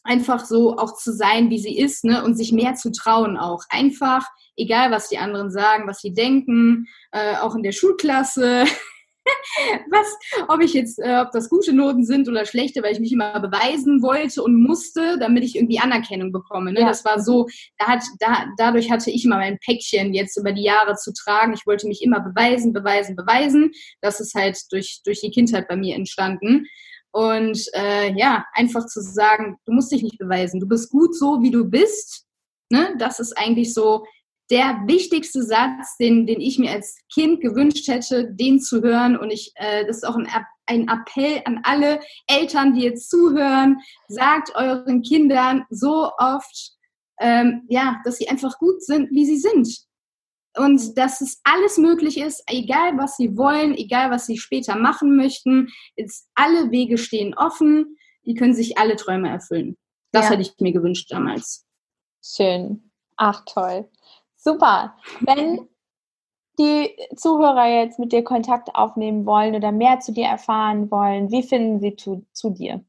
einfach 0.04 0.44
so 0.44 0.76
auch 0.76 0.94
zu 0.94 1.12
sein, 1.12 1.50
wie 1.50 1.58
sie 1.58 1.76
ist, 1.76 2.04
ne, 2.04 2.24
und 2.24 2.36
sich 2.36 2.52
mehr 2.52 2.74
zu 2.74 2.90
trauen 2.90 3.36
auch. 3.36 3.62
Einfach, 3.70 4.26
egal 4.56 4.90
was 4.90 5.08
die 5.08 5.18
anderen 5.18 5.50
sagen, 5.50 5.86
was 5.86 6.00
sie 6.00 6.14
denken, 6.14 6.86
äh, 7.12 7.36
auch 7.36 7.54
in 7.54 7.62
der 7.62 7.72
Schulklasse, 7.72 8.64
was, 9.90 10.16
ob 10.48 10.62
ich 10.62 10.72
jetzt, 10.72 10.98
äh, 10.98 11.20
ob 11.20 11.30
das 11.32 11.48
gute 11.48 11.72
Noten 11.72 12.04
sind 12.04 12.28
oder 12.28 12.44
schlechte, 12.44 12.82
weil 12.82 12.92
ich 12.92 13.00
mich 13.00 13.12
immer 13.12 13.40
beweisen 13.40 14.02
wollte 14.02 14.42
und 14.42 14.60
musste, 14.62 15.18
damit 15.18 15.44
ich 15.44 15.56
irgendwie 15.56 15.78
Anerkennung 15.78 16.32
bekomme. 16.32 16.72
Ne? 16.72 16.80
Ja. 16.80 16.88
Das 16.88 17.04
war 17.04 17.20
so, 17.20 17.46
da 17.78 17.86
hat, 17.86 18.04
da, 18.20 18.46
dadurch 18.56 18.90
hatte 18.90 19.10
ich 19.10 19.24
immer 19.24 19.36
mein 19.36 19.58
Päckchen 19.58 20.14
jetzt 20.14 20.36
über 20.36 20.52
die 20.52 20.62
Jahre 20.62 20.96
zu 20.96 21.12
tragen. 21.12 21.52
Ich 21.52 21.66
wollte 21.66 21.86
mich 21.86 22.02
immer 22.02 22.20
beweisen, 22.20 22.72
beweisen, 22.72 23.16
beweisen. 23.16 23.70
Das 24.00 24.20
ist 24.20 24.34
halt 24.34 24.58
durch, 24.70 25.00
durch 25.04 25.20
die 25.20 25.30
Kindheit 25.30 25.68
bei 25.68 25.76
mir 25.76 25.94
entstanden. 25.94 26.66
Und 27.12 27.60
äh, 27.74 28.12
ja, 28.16 28.44
einfach 28.52 28.86
zu 28.86 29.00
sagen, 29.00 29.58
du 29.64 29.72
musst 29.72 29.90
dich 29.92 30.02
nicht 30.02 30.18
beweisen, 30.18 30.60
du 30.60 30.68
bist 30.68 30.90
gut 30.90 31.16
so, 31.16 31.42
wie 31.42 31.50
du 31.50 31.64
bist. 31.64 32.26
Ne? 32.70 32.94
Das 32.98 33.18
ist 33.18 33.36
eigentlich 33.38 33.72
so 33.72 34.04
der 34.50 34.82
wichtigste 34.86 35.42
Satz, 35.42 35.96
den, 35.98 36.26
den 36.26 36.40
ich 36.40 36.58
mir 36.58 36.72
als 36.72 36.96
Kind 37.12 37.40
gewünscht 37.40 37.88
hätte, 37.88 38.32
den 38.32 38.60
zu 38.60 38.82
hören. 38.82 39.16
Und 39.16 39.30
ich, 39.30 39.52
äh, 39.56 39.84
das 39.86 39.98
ist 39.98 40.04
auch 40.06 40.16
ein, 40.16 40.28
ein 40.66 40.88
Appell 40.88 41.42
an 41.44 41.60
alle 41.64 42.00
Eltern, 42.26 42.74
die 42.74 42.82
jetzt 42.82 43.10
zuhören. 43.10 43.78
Sagt 44.08 44.54
euren 44.54 45.02
Kindern 45.02 45.64
so 45.70 46.10
oft, 46.18 46.72
ähm, 47.20 47.62
ja, 47.68 48.00
dass 48.04 48.16
sie 48.16 48.28
einfach 48.28 48.58
gut 48.58 48.82
sind, 48.82 49.10
wie 49.10 49.26
sie 49.26 49.38
sind. 49.38 49.87
Und 50.58 50.96
dass 50.98 51.20
es 51.20 51.40
alles 51.44 51.78
möglich 51.78 52.18
ist, 52.18 52.42
egal 52.46 52.98
was 52.98 53.16
sie 53.16 53.36
wollen, 53.36 53.74
egal 53.74 54.10
was 54.10 54.26
sie 54.26 54.38
später 54.38 54.76
machen 54.76 55.16
möchten. 55.16 55.68
Jetzt 55.96 56.28
alle 56.34 56.70
Wege 56.70 56.98
stehen 56.98 57.34
offen. 57.34 57.96
Die 58.24 58.34
können 58.34 58.54
sich 58.54 58.78
alle 58.78 58.96
Träume 58.96 59.28
erfüllen. 59.28 59.76
Das 60.12 60.26
ja. 60.26 60.30
hätte 60.32 60.42
ich 60.42 60.54
mir 60.60 60.72
gewünscht 60.72 61.10
damals. 61.10 61.66
Schön. 62.24 62.90
Ach, 63.16 63.44
toll. 63.46 63.88
Super. 64.36 64.96
Wenn 65.20 65.68
die 66.58 66.90
Zuhörer 67.16 67.66
jetzt 67.66 67.98
mit 67.98 68.12
dir 68.12 68.24
Kontakt 68.24 68.74
aufnehmen 68.74 69.26
wollen 69.26 69.54
oder 69.54 69.72
mehr 69.72 70.00
zu 70.00 70.12
dir 70.12 70.26
erfahren 70.26 70.90
wollen, 70.90 71.30
wie 71.30 71.42
finden 71.42 71.80
sie 71.80 71.96
zu, 71.96 72.26
zu 72.32 72.50
dir? 72.50 72.84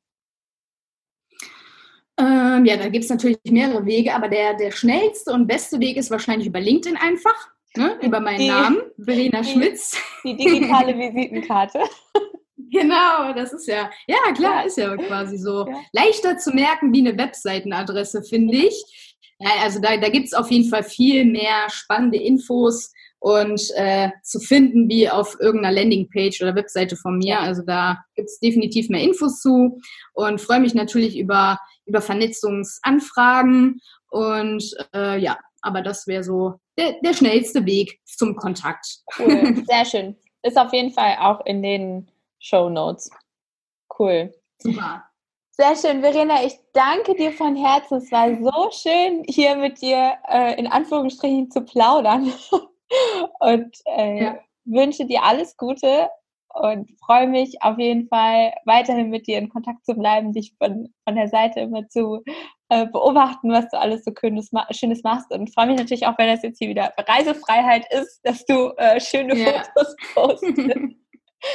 Ähm, 2.19 2.65
ja, 2.65 2.75
da 2.75 2.89
gibt 2.89 3.05
es 3.05 3.09
natürlich 3.09 3.39
mehrere 3.45 3.85
Wege, 3.85 4.13
aber 4.13 4.27
der, 4.27 4.55
der 4.55 4.71
schnellste 4.71 5.31
und 5.31 5.47
beste 5.47 5.79
Weg 5.79 5.95
ist 5.95 6.11
wahrscheinlich 6.11 6.47
über 6.47 6.59
LinkedIn 6.59 6.97
einfach, 6.97 7.51
ne? 7.75 7.97
über 8.01 8.19
meinen 8.19 8.39
die, 8.39 8.47
Namen, 8.47 8.81
Verena 8.97 9.43
Schmitz. 9.43 9.97
Die 10.23 10.35
digitale 10.35 10.97
Visitenkarte. 10.97 11.79
Genau, 12.71 13.33
das 13.33 13.53
ist 13.53 13.67
ja, 13.67 13.89
ja 14.07 14.31
klar, 14.33 14.65
ist 14.65 14.77
ja 14.77 14.95
quasi 14.95 15.37
so 15.37 15.67
ja. 15.67 15.73
leichter 15.91 16.37
zu 16.37 16.51
merken 16.51 16.93
wie 16.93 16.99
eine 16.99 17.17
Webseitenadresse, 17.17 18.23
finde 18.23 18.57
ich. 18.57 19.17
Ja, 19.39 19.51
also 19.63 19.79
da, 19.79 19.97
da 19.97 20.09
gibt 20.09 20.27
es 20.27 20.33
auf 20.33 20.51
jeden 20.51 20.69
Fall 20.69 20.83
viel 20.83 21.25
mehr 21.25 21.69
spannende 21.69 22.17
Infos 22.17 22.91
und 23.19 23.61
äh, 23.75 24.09
zu 24.23 24.39
finden 24.39 24.89
wie 24.89 25.09
auf 25.09 25.37
irgendeiner 25.39 25.75
Landingpage 25.75 26.41
oder 26.41 26.55
Webseite 26.55 26.95
von 26.95 27.17
mir. 27.17 27.39
Also 27.39 27.63
da 27.65 27.99
gibt 28.15 28.29
es 28.29 28.39
definitiv 28.39 28.89
mehr 28.89 29.01
Infos 29.01 29.41
zu 29.41 29.79
und 30.13 30.41
freue 30.41 30.59
mich 30.59 30.73
natürlich 30.73 31.17
über, 31.17 31.59
über 31.85 32.01
Vernetzungsanfragen 32.01 33.79
und 34.09 34.63
äh, 34.93 35.19
ja, 35.19 35.37
aber 35.61 35.81
das 35.81 36.07
wäre 36.07 36.23
so 36.23 36.59
der, 36.79 36.93
der 37.01 37.13
schnellste 37.13 37.65
Weg 37.65 37.99
zum 38.05 38.35
Kontakt. 38.35 38.99
Cool, 39.17 39.63
sehr 39.67 39.85
schön. 39.85 40.15
Ist 40.43 40.57
auf 40.57 40.71
jeden 40.73 40.91
Fall 40.91 41.17
auch 41.19 41.45
in 41.45 41.61
den 41.61 42.09
Show 42.39 42.69
Notes. 42.69 43.09
Cool. 43.97 44.33
Super. 44.59 45.03
Sehr 45.51 45.75
schön, 45.75 46.01
Verena. 46.01 46.45
Ich 46.45 46.57
danke 46.71 47.15
dir 47.15 47.33
von 47.33 47.57
Herzen. 47.57 47.97
Es 47.97 48.11
war 48.13 48.33
so 48.33 48.71
schön, 48.71 49.25
hier 49.27 49.57
mit 49.57 49.81
dir 49.81 50.13
äh, 50.29 50.57
in 50.57 50.67
Anführungsstrichen 50.67 51.51
zu 51.51 51.61
plaudern. 51.61 52.31
und 53.39 53.77
äh, 53.85 54.23
ja. 54.23 54.39
wünsche 54.63 55.05
dir 55.05 55.23
alles 55.23 55.57
Gute 55.57 56.09
und 56.53 56.89
freue 57.05 57.27
mich 57.27 57.61
auf 57.61 57.77
jeden 57.77 58.07
Fall 58.07 58.53
weiterhin 58.65 59.09
mit 59.09 59.27
dir 59.27 59.37
in 59.37 59.49
Kontakt 59.49 59.85
zu 59.85 59.95
bleiben, 59.95 60.31
dich 60.31 60.55
von, 60.57 60.93
von 61.05 61.15
der 61.15 61.27
Seite 61.27 61.59
immer 61.59 61.87
zu 61.89 62.23
äh, 62.69 62.85
beobachten, 62.85 63.51
was 63.51 63.67
du 63.69 63.79
alles 63.79 64.05
so 64.05 64.11
Schönes, 64.17 64.51
Schönes 64.71 65.03
machst 65.03 65.31
und 65.31 65.53
freue 65.53 65.67
mich 65.67 65.77
natürlich 65.77 66.05
auch, 66.05 66.17
wenn 66.17 66.27
das 66.27 66.43
jetzt 66.43 66.59
hier 66.59 66.69
wieder 66.69 66.93
Reisefreiheit 66.97 67.85
ist, 67.91 68.19
dass 68.23 68.45
du 68.45 68.71
äh, 68.77 68.99
schöne 68.99 69.35
ja. 69.35 69.63
Fotos 69.63 69.95
postest. 70.13 70.95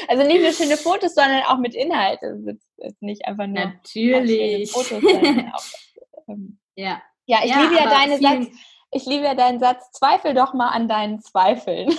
Also 0.08 0.26
nicht 0.26 0.42
nur 0.42 0.52
schöne 0.52 0.76
Fotos, 0.76 1.14
sondern 1.14 1.42
auch 1.44 1.58
mit 1.58 1.74
Inhalt. 1.74 2.20
Also 2.22 2.50
ist 2.78 3.02
nicht 3.02 3.24
einfach 3.26 3.46
nur 3.46 3.64
Natürlich. 3.64 4.72
Fotos, 4.72 5.02
auch, 5.02 5.64
ähm, 6.28 6.58
ja. 6.74 7.00
Ja, 7.26 7.38
ich 7.44 7.50
ja, 7.50 7.62
liebe 7.62 7.76
ja 7.76 7.88
deine 7.88 8.18
Satz, 8.18 8.48
ich 8.90 9.06
liebe 9.06 9.24
ja 9.24 9.34
deinen 9.34 9.60
Satz, 9.60 9.90
zweifel 9.92 10.34
doch 10.34 10.52
mal 10.52 10.70
an 10.70 10.88
deinen 10.88 11.20
Zweifeln. 11.20 11.94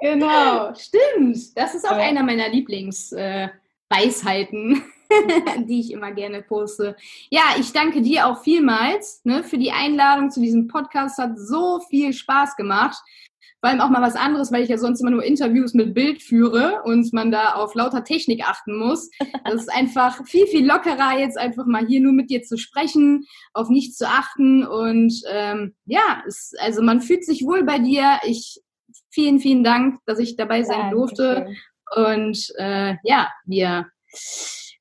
genau, 0.00 0.72
stimmt. 0.74 1.56
Das 1.56 1.74
ist 1.74 1.86
auch 1.86 1.96
ja. 1.96 2.02
einer 2.02 2.22
meiner 2.22 2.48
Lieblingsweisheiten. 2.48 4.76
Äh, 4.76 4.80
die 5.66 5.80
ich 5.80 5.92
immer 5.92 6.12
gerne 6.12 6.42
poste. 6.42 6.96
Ja, 7.30 7.42
ich 7.58 7.72
danke 7.72 8.02
dir 8.02 8.26
auch 8.26 8.42
vielmals 8.42 9.20
ne, 9.24 9.42
für 9.44 9.58
die 9.58 9.72
Einladung 9.72 10.30
zu 10.30 10.40
diesem 10.40 10.68
Podcast. 10.68 11.18
Hat 11.18 11.38
so 11.38 11.80
viel 11.88 12.12
Spaß 12.12 12.56
gemacht 12.56 13.02
vor 13.62 13.70
allem 13.70 13.80
auch 13.80 13.90
mal 13.90 14.02
was 14.02 14.16
anderes, 14.16 14.50
weil 14.50 14.64
ich 14.64 14.68
ja 14.70 14.76
sonst 14.76 15.00
immer 15.00 15.12
nur 15.12 15.22
Interviews 15.22 15.72
mit 15.72 15.94
Bild 15.94 16.20
führe 16.20 16.82
und 16.82 17.12
man 17.12 17.30
da 17.30 17.54
auf 17.54 17.76
lauter 17.76 18.02
Technik 18.02 18.42
achten 18.44 18.76
muss. 18.76 19.08
Das 19.44 19.54
ist 19.54 19.72
einfach 19.72 20.26
viel, 20.26 20.48
viel 20.48 20.66
lockerer, 20.66 21.16
jetzt 21.20 21.38
einfach 21.38 21.64
mal 21.64 21.86
hier 21.86 22.00
nur 22.00 22.12
mit 22.12 22.28
dir 22.28 22.42
zu 22.42 22.56
sprechen, 22.56 23.24
auf 23.52 23.68
nichts 23.68 23.96
zu 23.96 24.08
achten 24.08 24.66
und 24.66 25.14
ähm, 25.30 25.76
ja, 25.84 26.24
es, 26.26 26.54
also 26.58 26.82
man 26.82 27.00
fühlt 27.00 27.24
sich 27.24 27.44
wohl 27.44 27.62
bei 27.62 27.78
dir. 27.78 28.18
Ich 28.24 28.60
vielen, 29.10 29.38
vielen 29.38 29.62
Dank, 29.62 30.00
dass 30.06 30.18
ich 30.18 30.34
dabei 30.34 30.64
sein 30.64 30.90
durfte 30.90 31.46
und 31.94 32.52
äh, 32.56 32.96
ja, 33.04 33.30
wir 33.44 33.86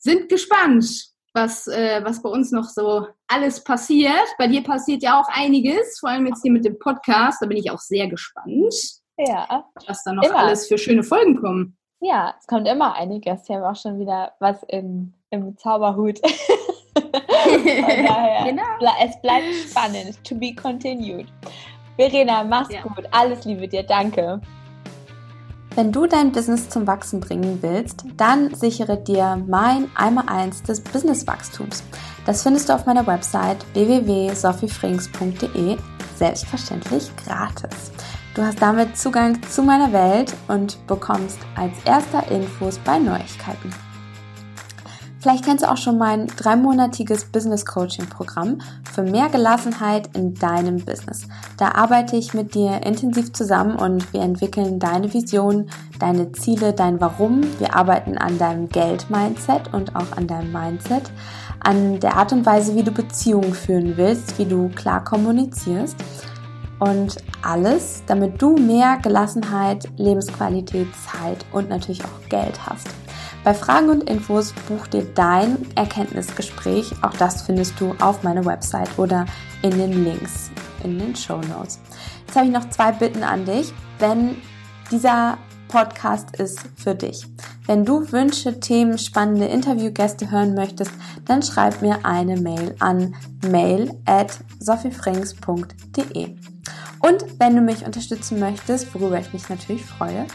sind 0.02 0.30
gespannt 0.30 1.12
was, 1.34 1.68
äh, 1.68 2.04
was 2.04 2.22
bei 2.22 2.30
uns 2.30 2.52
noch 2.52 2.66
so 2.66 3.08
alles 3.28 3.64
passiert. 3.64 4.28
Bei 4.38 4.48
dir 4.48 4.64
passiert 4.64 5.04
ja 5.04 5.20
auch 5.20 5.28
einiges, 5.30 6.00
vor 6.00 6.10
allem 6.10 6.28
jetzt 6.28 6.42
hier 6.42 6.52
mit 6.52 6.66
dem 6.66 6.78
Podcast. 6.80 7.42
Da 7.42 7.46
bin 7.46 7.58
ich 7.58 7.72
auch 7.72 7.80
sehr 7.80 8.08
gespannt. 8.08 8.74
Ja. 9.18 9.66
Was 9.88 10.04
da 10.04 10.14
noch 10.14 10.24
immer. 10.24 10.38
alles 10.38 10.68
für 10.68 10.78
schöne 10.78 11.04
Folgen 11.04 11.40
kommen. 11.40 11.78
Ja, 12.00 12.34
es 12.40 12.48
kommt 12.48 12.68
immer 12.68 12.96
einiges. 12.96 13.48
Wir 13.48 13.58
haben 13.58 13.64
auch 13.64 13.80
schon 13.80 14.00
wieder 14.00 14.34
was 14.40 14.64
im, 14.68 15.14
im 15.30 15.58
Zauberhut. 15.58 16.20
daher, 16.96 18.46
genau. 18.46 18.64
Es 19.04 19.22
bleibt 19.22 19.46
spannend. 19.70 20.24
To 20.26 20.36
be 20.36 20.54
continued. 20.54 21.28
Verena, 21.98 22.44
mach's 22.44 22.74
ja. 22.74 22.82
gut. 22.82 23.06
Alles 23.12 23.46
Liebe 23.46 23.68
dir. 23.68 23.84
Danke. 23.84 24.42
Wenn 25.76 25.94
du 25.94 26.06
dein 26.06 26.34
Business 26.34 26.70
zum 26.70 26.86
Wachsen 26.86 27.22
bringen 27.22 27.60
willst, 27.62 28.04
dann 28.18 28.54
sichere 28.54 28.98
dir 28.98 29.42
mein 29.48 29.90
einmal 29.96 30.28
eins 30.28 30.62
des 30.64 30.82
Businesswachstums. 30.82 31.82
Das 32.26 32.44
findest 32.44 32.68
du 32.68 32.74
auf 32.74 32.86
meiner 32.86 33.08
Website 33.08 33.66
www.sophiefrings.de 33.74 35.78
selbstverständlich 36.16 37.10
gratis. 37.16 37.94
Du 38.36 38.44
hast 38.44 38.62
damit 38.62 38.98
Zugang 38.98 39.42
zu 39.44 39.64
meiner 39.64 39.94
Welt 39.94 40.34
und 40.48 40.86
bekommst 40.88 41.40
als 41.56 41.72
erster 41.86 42.30
Infos 42.30 42.78
bei 42.80 43.00
Neuigkeiten. 43.00 43.74
Vielleicht 45.22 45.46
kennst 45.46 45.64
du 45.64 45.70
auch 45.70 45.78
schon 45.78 46.00
mein 46.00 46.26
dreimonatiges 46.26 47.26
Business 47.26 47.64
Coaching 47.64 48.08
Programm 48.08 48.58
für 48.92 49.04
mehr 49.04 49.30
Gelassenheit 49.30 50.10
in 50.16 50.34
deinem 50.34 50.84
Business. 50.84 51.28
Da 51.58 51.74
arbeite 51.76 52.16
ich 52.16 52.34
mit 52.34 52.56
dir 52.56 52.82
intensiv 52.84 53.32
zusammen 53.32 53.76
und 53.76 54.12
wir 54.14 54.22
entwickeln 54.22 54.80
deine 54.80 55.14
Vision, 55.14 55.70
deine 56.00 56.32
Ziele, 56.32 56.74
dein 56.74 57.00
Warum. 57.00 57.42
Wir 57.60 57.76
arbeiten 57.76 58.18
an 58.18 58.40
deinem 58.40 58.68
Geld-Mindset 58.68 59.72
und 59.76 59.96
auch 59.96 60.18
an 60.18 60.26
deinem 60.26 60.52
Mindset, 60.52 61.12
an 61.60 62.00
der 62.00 62.18
Art 62.18 62.34
und 62.34 62.48
Weise, 62.48 62.76
wie 62.76 62.84
du 62.84 62.92
Beziehungen 62.92 63.54
führen 63.54 63.98
willst, 63.98 64.40
wie 64.40 64.46
du 64.46 64.70
klar 64.70 65.04
kommunizierst 65.04 65.98
und 66.80 67.18
alles, 67.44 68.02
damit 68.08 68.42
du 68.42 68.58
mehr 68.58 68.98
Gelassenheit, 69.04 69.88
Lebensqualität, 69.98 70.88
Zeit 70.96 71.46
und 71.52 71.70
natürlich 71.70 72.04
auch 72.04 72.28
Geld 72.28 72.60
hast. 72.66 72.88
Bei 73.44 73.56
Fragen 73.56 73.90
und 73.90 74.10
Infos 74.10 74.54
buch 74.68 74.86
dir 74.86 75.04
dein 75.16 75.58
Erkenntnisgespräch. 75.76 76.94
Auch 77.02 77.14
das 77.14 77.42
findest 77.42 77.80
du 77.80 77.96
auf 78.00 78.22
meiner 78.22 78.46
Website 78.46 79.00
oder 79.00 79.26
in 79.64 79.72
den 79.72 80.04
Links 80.04 80.52
in 80.84 81.00
den 81.00 81.16
Show 81.16 81.42
Notes. 81.42 81.80
Jetzt 82.26 82.36
habe 82.36 82.46
ich 82.48 82.54
noch 82.54 82.70
zwei 82.70 82.92
Bitten 82.92 83.24
an 83.24 83.46
dich. 83.46 83.74
Wenn 84.00 84.38
dieser 84.92 85.38
Podcast 85.68 86.36
ist 86.36 86.60
für 86.76 86.94
dich. 86.94 87.26
Wenn 87.66 87.86
du 87.86 88.12
Wünsche, 88.12 88.60
Themen, 88.60 88.98
spannende 88.98 89.46
Interviewgäste 89.46 90.30
hören 90.30 90.54
möchtest, 90.54 90.92
dann 91.26 91.42
schreib 91.42 91.82
mir 91.82 92.06
eine 92.06 92.40
Mail 92.40 92.76
an 92.80 93.16
mail 93.48 93.92
at 94.06 94.38
sophiefrings.de. 94.60 96.36
Und 97.00 97.26
wenn 97.40 97.56
du 97.56 97.62
mich 97.62 97.86
unterstützen 97.86 98.40
möchtest, 98.40 98.94
worüber 98.94 99.20
ich 99.20 99.34
mich 99.34 99.50
natürlich 99.50 99.86
freue, 99.86 100.28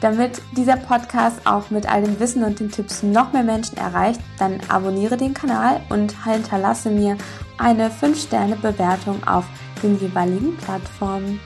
damit 0.00 0.40
dieser 0.56 0.76
Podcast 0.76 1.46
auch 1.46 1.70
mit 1.70 1.90
all 1.90 2.02
dem 2.02 2.18
Wissen 2.20 2.42
und 2.42 2.60
den 2.60 2.70
Tipps 2.70 3.02
noch 3.02 3.32
mehr 3.32 3.42
Menschen 3.42 3.76
erreicht, 3.76 4.20
dann 4.38 4.58
abonniere 4.68 5.16
den 5.16 5.34
Kanal 5.34 5.80
und 5.88 6.24
hinterlasse 6.24 6.90
mir 6.90 7.16
eine 7.58 7.90
5-Sterne-Bewertung 7.90 9.22
auf 9.26 9.44
den 9.82 9.98
jeweiligen 9.98 10.56
Plattformen. 10.56 11.40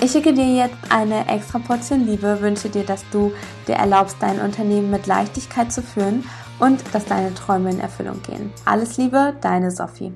Ich 0.00 0.12
schicke 0.12 0.34
dir 0.34 0.54
jetzt 0.54 0.76
eine 0.90 1.26
extra 1.26 1.58
Portion 1.58 2.04
Liebe, 2.06 2.40
wünsche 2.40 2.68
dir, 2.68 2.84
dass 2.84 3.04
du 3.10 3.32
dir 3.66 3.76
erlaubst, 3.76 4.16
dein 4.20 4.40
Unternehmen 4.40 4.90
mit 4.90 5.06
Leichtigkeit 5.06 5.72
zu 5.72 5.82
führen 5.82 6.24
und 6.58 6.82
dass 6.92 7.06
deine 7.06 7.32
Träume 7.34 7.70
in 7.70 7.80
Erfüllung 7.80 8.20
gehen. 8.22 8.52
Alles 8.66 8.98
Liebe, 8.98 9.34
deine 9.40 9.70
Sophie. 9.70 10.12